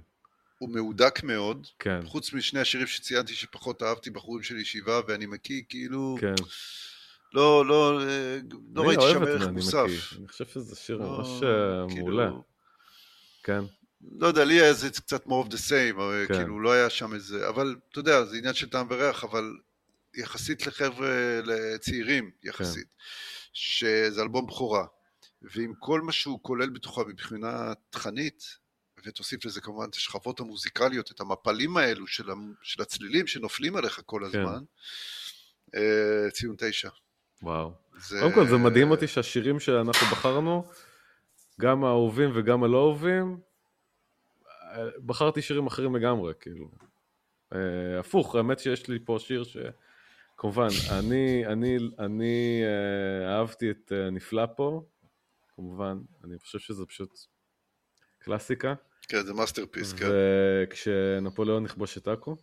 [0.58, 5.62] הוא מהודק מאוד, כן, חוץ משני השירים שציינתי שפחות אהבתי, בחורים של ישיבה, ואני מקיא,
[5.68, 6.34] כאילו, כן.
[7.34, 8.38] לא, לא, אה,
[8.74, 9.86] לא ראיתי שם ערך מוסף.
[10.18, 12.30] אני חושב שזה שיר לא, ממש אה, כאילו, מעולה.
[13.42, 13.60] כן,
[14.18, 16.34] לא יודע, לי היה זה קצת more of the same, אבל כן.
[16.34, 19.56] כאילו לא היה שם איזה, אבל אתה יודע, זה עניין של טעם וריח, אבל
[20.14, 23.04] יחסית לחבר'ה, לצעירים יחסית, כן.
[23.52, 24.84] שזה אלבום בכורה,
[25.42, 28.58] ועם כל מה שהוא כולל בתוכה מבחינה תכנית,
[29.06, 34.00] ותוסיף לזה כמובן את השכבות המוזיקליות, את המפלים האלו של, המ- של הצלילים שנופלים עליך
[34.06, 34.38] כל כן.
[34.38, 34.64] הזמן,
[35.74, 36.88] אה, ציון תשע.
[37.42, 37.72] וואו.
[37.98, 38.20] זה...
[38.20, 40.64] קודם כל זה מדהים אותי שהשירים שאנחנו בחרנו,
[41.60, 43.38] גם האהובים וגם הלא אהובים,
[44.46, 46.70] אה, בחרתי שירים אחרים לגמרי, כאילו.
[47.54, 49.56] אה, הפוך, האמת שיש לי פה שיר ש...
[50.36, 54.82] כמובן, אני, אני, אני אה, אהבתי את אה, נפלא פה,
[55.56, 57.10] כמובן, אני חושב שזה פשוט
[58.18, 58.74] קלאסיקה.
[59.08, 60.06] כן, זה masterpiece, כן.
[60.10, 62.36] וכשנפוליאון נכבוש את עכו,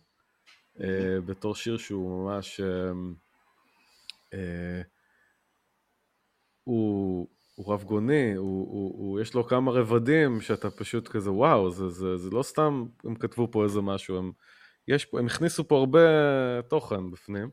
[0.80, 2.60] אה, בתור שיר שהוא ממש...
[2.60, 2.92] אה,
[4.34, 4.82] אה,
[6.64, 11.88] הוא, הוא רבגוני, הוא, הוא, הוא, יש לו כמה רבדים שאתה פשוט כזה, וואו, זה,
[11.88, 14.32] זה, זה לא סתם הם כתבו פה איזה משהו, הם,
[14.88, 16.00] יש הם הכניסו פה הרבה
[16.68, 17.50] תוכן בפנים.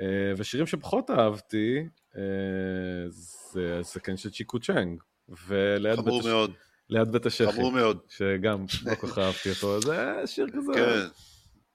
[0.00, 0.06] אה,
[0.36, 1.84] ושירים שפחות אהבתי,
[2.16, 2.22] אה,
[3.52, 5.02] זה הסכן של צ'יקו צ'אנג.
[5.46, 6.30] וליד חמור בית.
[6.30, 6.52] מאוד,
[6.88, 7.98] ליד בית השחי, חמור מאוד.
[8.08, 11.06] שגם לא כל כך אהבתי אותו, זה שיר כזה, כן.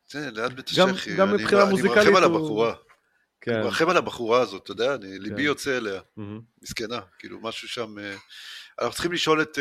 [0.08, 1.16] זה ליד בית גם- השחי.
[1.16, 2.76] גם אני- מבחינה אני מוזיקלית מרחם על הוא- הבחורה.
[3.42, 5.42] כן, אני מרחם על הבחורה הזאת, אתה יודע, אני- ליבי כן.
[5.42, 6.02] יוצא אליה.
[6.18, 6.42] מהמם.
[6.62, 8.00] מסכנה, כאילו משהו שם...
[8.00, 8.16] אה,
[8.80, 9.58] אנחנו צריכים לשאול את...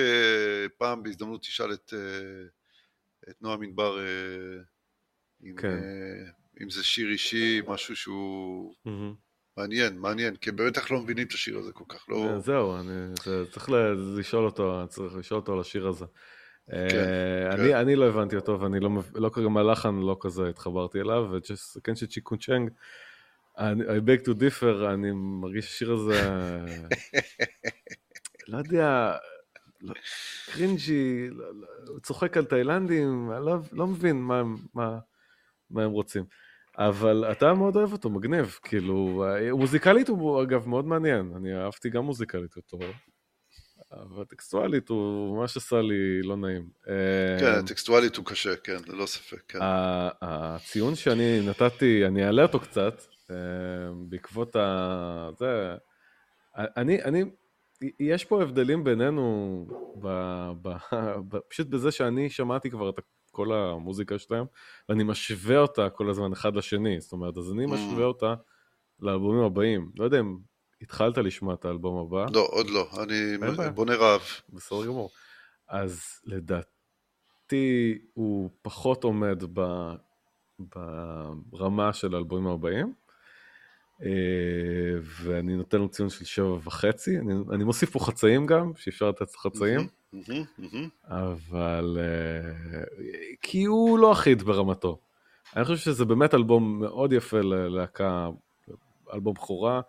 [0.78, 1.94] פעם בהזדמנות תשאל את,
[3.30, 4.05] את נועם ענבר אה,
[5.44, 5.78] אם, כן.
[6.62, 8.74] אם זה שיר אישי, משהו שהוא.
[9.56, 12.26] מעניין, מעניין, כי בטח לא מבינים את השיר הזה כל כך, לא...
[12.28, 12.93] אה, זהו, אני
[13.24, 13.68] זה- צריך
[14.18, 16.05] לשאול אותו, צריך לשאול אותו על השיר הזה.
[16.72, 17.05] אה, כן.
[17.60, 21.26] אני, אני לא הבנתי אותו, ואני לא, לא גם הלחן לא כזה התחברתי אליו,
[21.76, 22.70] וכן שצ'יקו צ'נג,
[23.56, 23.60] I
[24.06, 26.20] beg to differ, אני מרגיש שהשיר הזה,
[28.48, 29.16] לא יודע,
[29.80, 29.94] לא-
[30.52, 34.98] קרינג'י, לא- לא- צוחק על תאילנדים, אני לא, לא מבין מה, הם- מה,
[35.70, 36.24] מה הם רוצים.
[36.78, 41.90] אבל אתה מאוד אוהב אותו, מגניב, כאילו, אה, מוזיקלית הוא אגב מאוד מעניין, אני אהבתי
[41.90, 42.78] גם מוזיקלית אותו,
[43.92, 46.68] אבל טקסטואלית הוא ממש עשה לי לא נעים.
[47.40, 49.59] כן, אה, טקסטואלית הוא קשה, כן, ללא ספק, כן.
[50.22, 53.36] הציון שאני נתתי, אני אעלה אותו קצת, אה,
[54.09, 55.30] בעקבות ה...
[55.38, 55.74] זה...
[56.56, 57.24] אני, אני,
[58.00, 59.66] יש פה הבדלים בינינו,
[60.02, 60.09] ב,
[60.62, 60.68] ב,
[61.28, 62.98] ב, פשוט בזה שאני שמעתי כבר את
[63.30, 64.44] כל המוזיקה שלהם,
[64.88, 67.68] ואני משווה אותה כל הזמן אחד לשני, זאת אומרת, אז אני Mm.
[67.68, 68.34] משווה אותה
[69.00, 69.90] לאלבומים הבאים.
[69.96, 70.36] לא יודע אם
[70.82, 73.36] התחלת לשמוע את האלבום הבא, לא, עוד לא, אני.
[73.74, 74.20] בונה רעב.
[74.48, 75.10] בסדר גמור.
[75.68, 79.60] אז לדעתי הוא פחות עומד ב,
[81.50, 82.92] ברמה של האלבומים הבאים,
[84.02, 84.09] אה,
[85.22, 89.36] ואני נותן לו ציון של שבע וחצי, אני, אני מוסיף פה חצאים גם, שאפשר לתת
[89.36, 89.88] חצאים.
[91.05, 91.98] אבל...
[92.01, 92.82] אה,
[93.43, 94.98] כי הוא לא אחיד ברמתו.
[95.56, 98.28] אני חושב שזה באמת אלבום מאוד יפה ללהקה,
[99.14, 99.80] אלבום בכורה.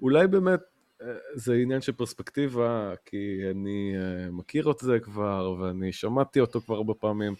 [0.00, 0.60] אולי באמת
[1.02, 6.60] אה, זה עניין של פרספקטיבה, כי אני אה, מכיר את זה כבר, ואני שמעתי אותו
[6.60, 7.34] כבר הרבה פעמים,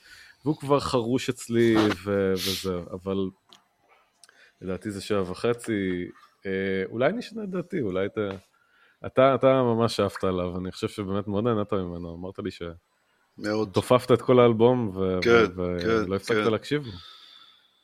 [0.44, 3.30] והוא כבר חרוש אצלי ו- וזה, אבל
[4.60, 6.10] לדעתי זה שבע וחצי.
[6.90, 8.28] אולי נשנה את דעתי, אולי אתה...
[9.06, 12.62] אתה, אתה ממש אהבת עליו, אני חושב שבאמת מאוד נהנית ממנו, אמרת לי ש...
[13.38, 13.70] מאוד.
[13.72, 16.50] תופפת את כל האלבום ו- כן, ו- כן, ולא הפסקת כן.
[16.52, 16.92] להקשיב לו.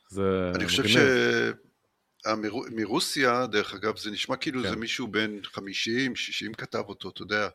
[0.08, 1.54] זה אני חושב מגניב.
[2.70, 4.68] שמרוסיה, דרך אגב, זה נשמע כאילו כן.
[4.70, 7.48] זה מישהו בן 50, 60 כתב אותו, אתה יודע.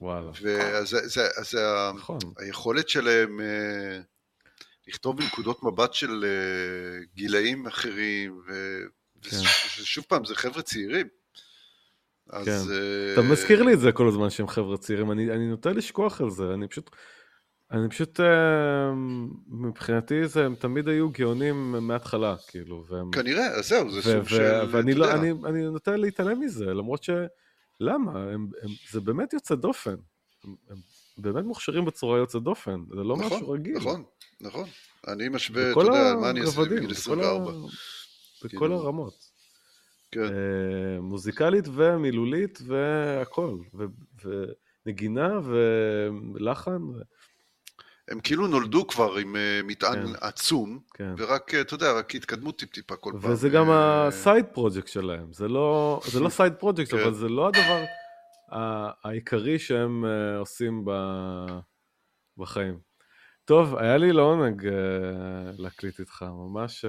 [0.00, 1.54] וואלה, ואז זה- זה- אז
[1.96, 2.18] נכון.
[2.38, 4.00] היכולת שלהם אה,
[4.88, 8.82] לכתוב מנקודות מבט של אה, גילאים אחרים, ו-
[9.22, 9.36] כן.
[9.82, 11.06] ושוב פעם, זה חבר'ה צעירים.
[12.32, 12.46] אז...
[12.46, 12.72] כן.
[12.72, 16.20] אה, אתה מזכיר לי את זה כל הזמן שהם חבר'ה צעירים, אני, אני נוטה לשכוח
[16.20, 16.90] על זה, אני פשוט,
[17.70, 18.92] אני פשוט, אה,
[19.48, 24.60] מבחינתי זה, הם תמיד היו גאונים מההתחלה, כאילו, והם, כנראה, אז זהו, זה סוג של...
[24.70, 27.10] ואני לא, אני, אני נוטה להתעלם מזה, למרות ש...
[27.80, 28.12] למה?
[28.20, 29.94] הם, הם, זה באמת יוצא דופן.
[30.44, 30.76] הם, הם
[31.18, 33.76] באמת מוכשרים בצורה יוצאת דופן, זה לא נכון, משהו רגיל.
[33.76, 34.02] נכון,
[34.40, 34.68] נכון.
[35.08, 37.50] אני משווה, אתה יודע, מה אני אעשה בגיל בכל 24.
[37.50, 37.54] ה-
[38.44, 39.29] בכל כאילו, הרמות.
[40.12, 43.84] כן, אה, מוזיקלית ומילולית והכל, ו-
[44.86, 45.38] ונגינה
[46.34, 47.02] ולחן, ו-
[48.08, 50.12] הם כאילו נולדו כבר עם אה, מטען כן.
[50.20, 51.14] עצום, כן.
[51.18, 53.32] ורק, אה, אתה יודע, רק התקדמות טיפ-טיפה כל פעם.
[53.32, 56.98] וזה גם ה side project שלהם, זה לא, זה לא side project, כן.
[56.98, 57.84] אבל זה לא הדבר
[59.04, 60.04] העיקרי שהם
[60.38, 61.58] עושים ב-
[62.36, 62.78] בחיים.
[63.44, 64.68] טוב, היה לי לעונג
[65.58, 66.84] להקליט איתך, ממש,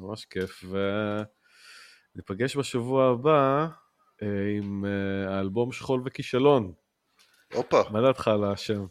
[0.00, 0.64] ממש כיף,
[2.14, 3.66] וניפגש בשבוע הבא
[4.22, 4.28] אה,
[4.58, 6.72] עם אה, האלבום שכול וכישלון.
[7.52, 8.86] הופה, מה דעתך על השם?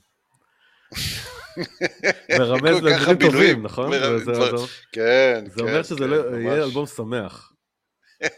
[2.40, 3.20] מרמז לדברים.
[3.20, 3.92] טובים, נכון?
[4.92, 6.38] כן, זה אומר שזה כן, לא-.
[6.38, 7.54] יהיה אלבום שמח.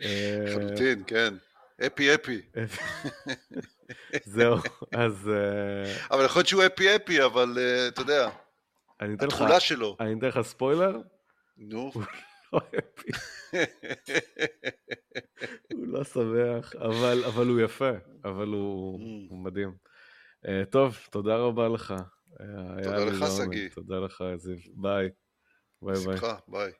[0.00, 1.34] לחלוטין, כן.
[1.86, 2.40] אפי אפי.
[4.34, 4.56] זהו,
[4.94, 8.28] אז אה, אבל יכול להיות שהוא happy happy, אבל אתה יודע,
[9.00, 9.96] התכולה שלו.
[10.00, 11.00] אני אתן לך ספוילר,
[11.56, 11.92] נו.
[12.56, 13.10] לא happy,
[15.72, 17.90] הוא לא שמח, אבל אבל הוא יפה,
[18.24, 19.30] אבל הוא Mm.
[19.30, 19.74] הוא מדהים.
[20.48, 21.94] אה, טוב, תודה רבה לך.
[22.40, 23.24] אה, תודה לך.
[23.36, 23.68] שגיא.
[23.74, 24.56] תודה לך, זיו.
[24.74, 25.08] ביי.
[25.82, 26.14] ביי ביי.
[26.14, 26.72] בשמחה, ביי.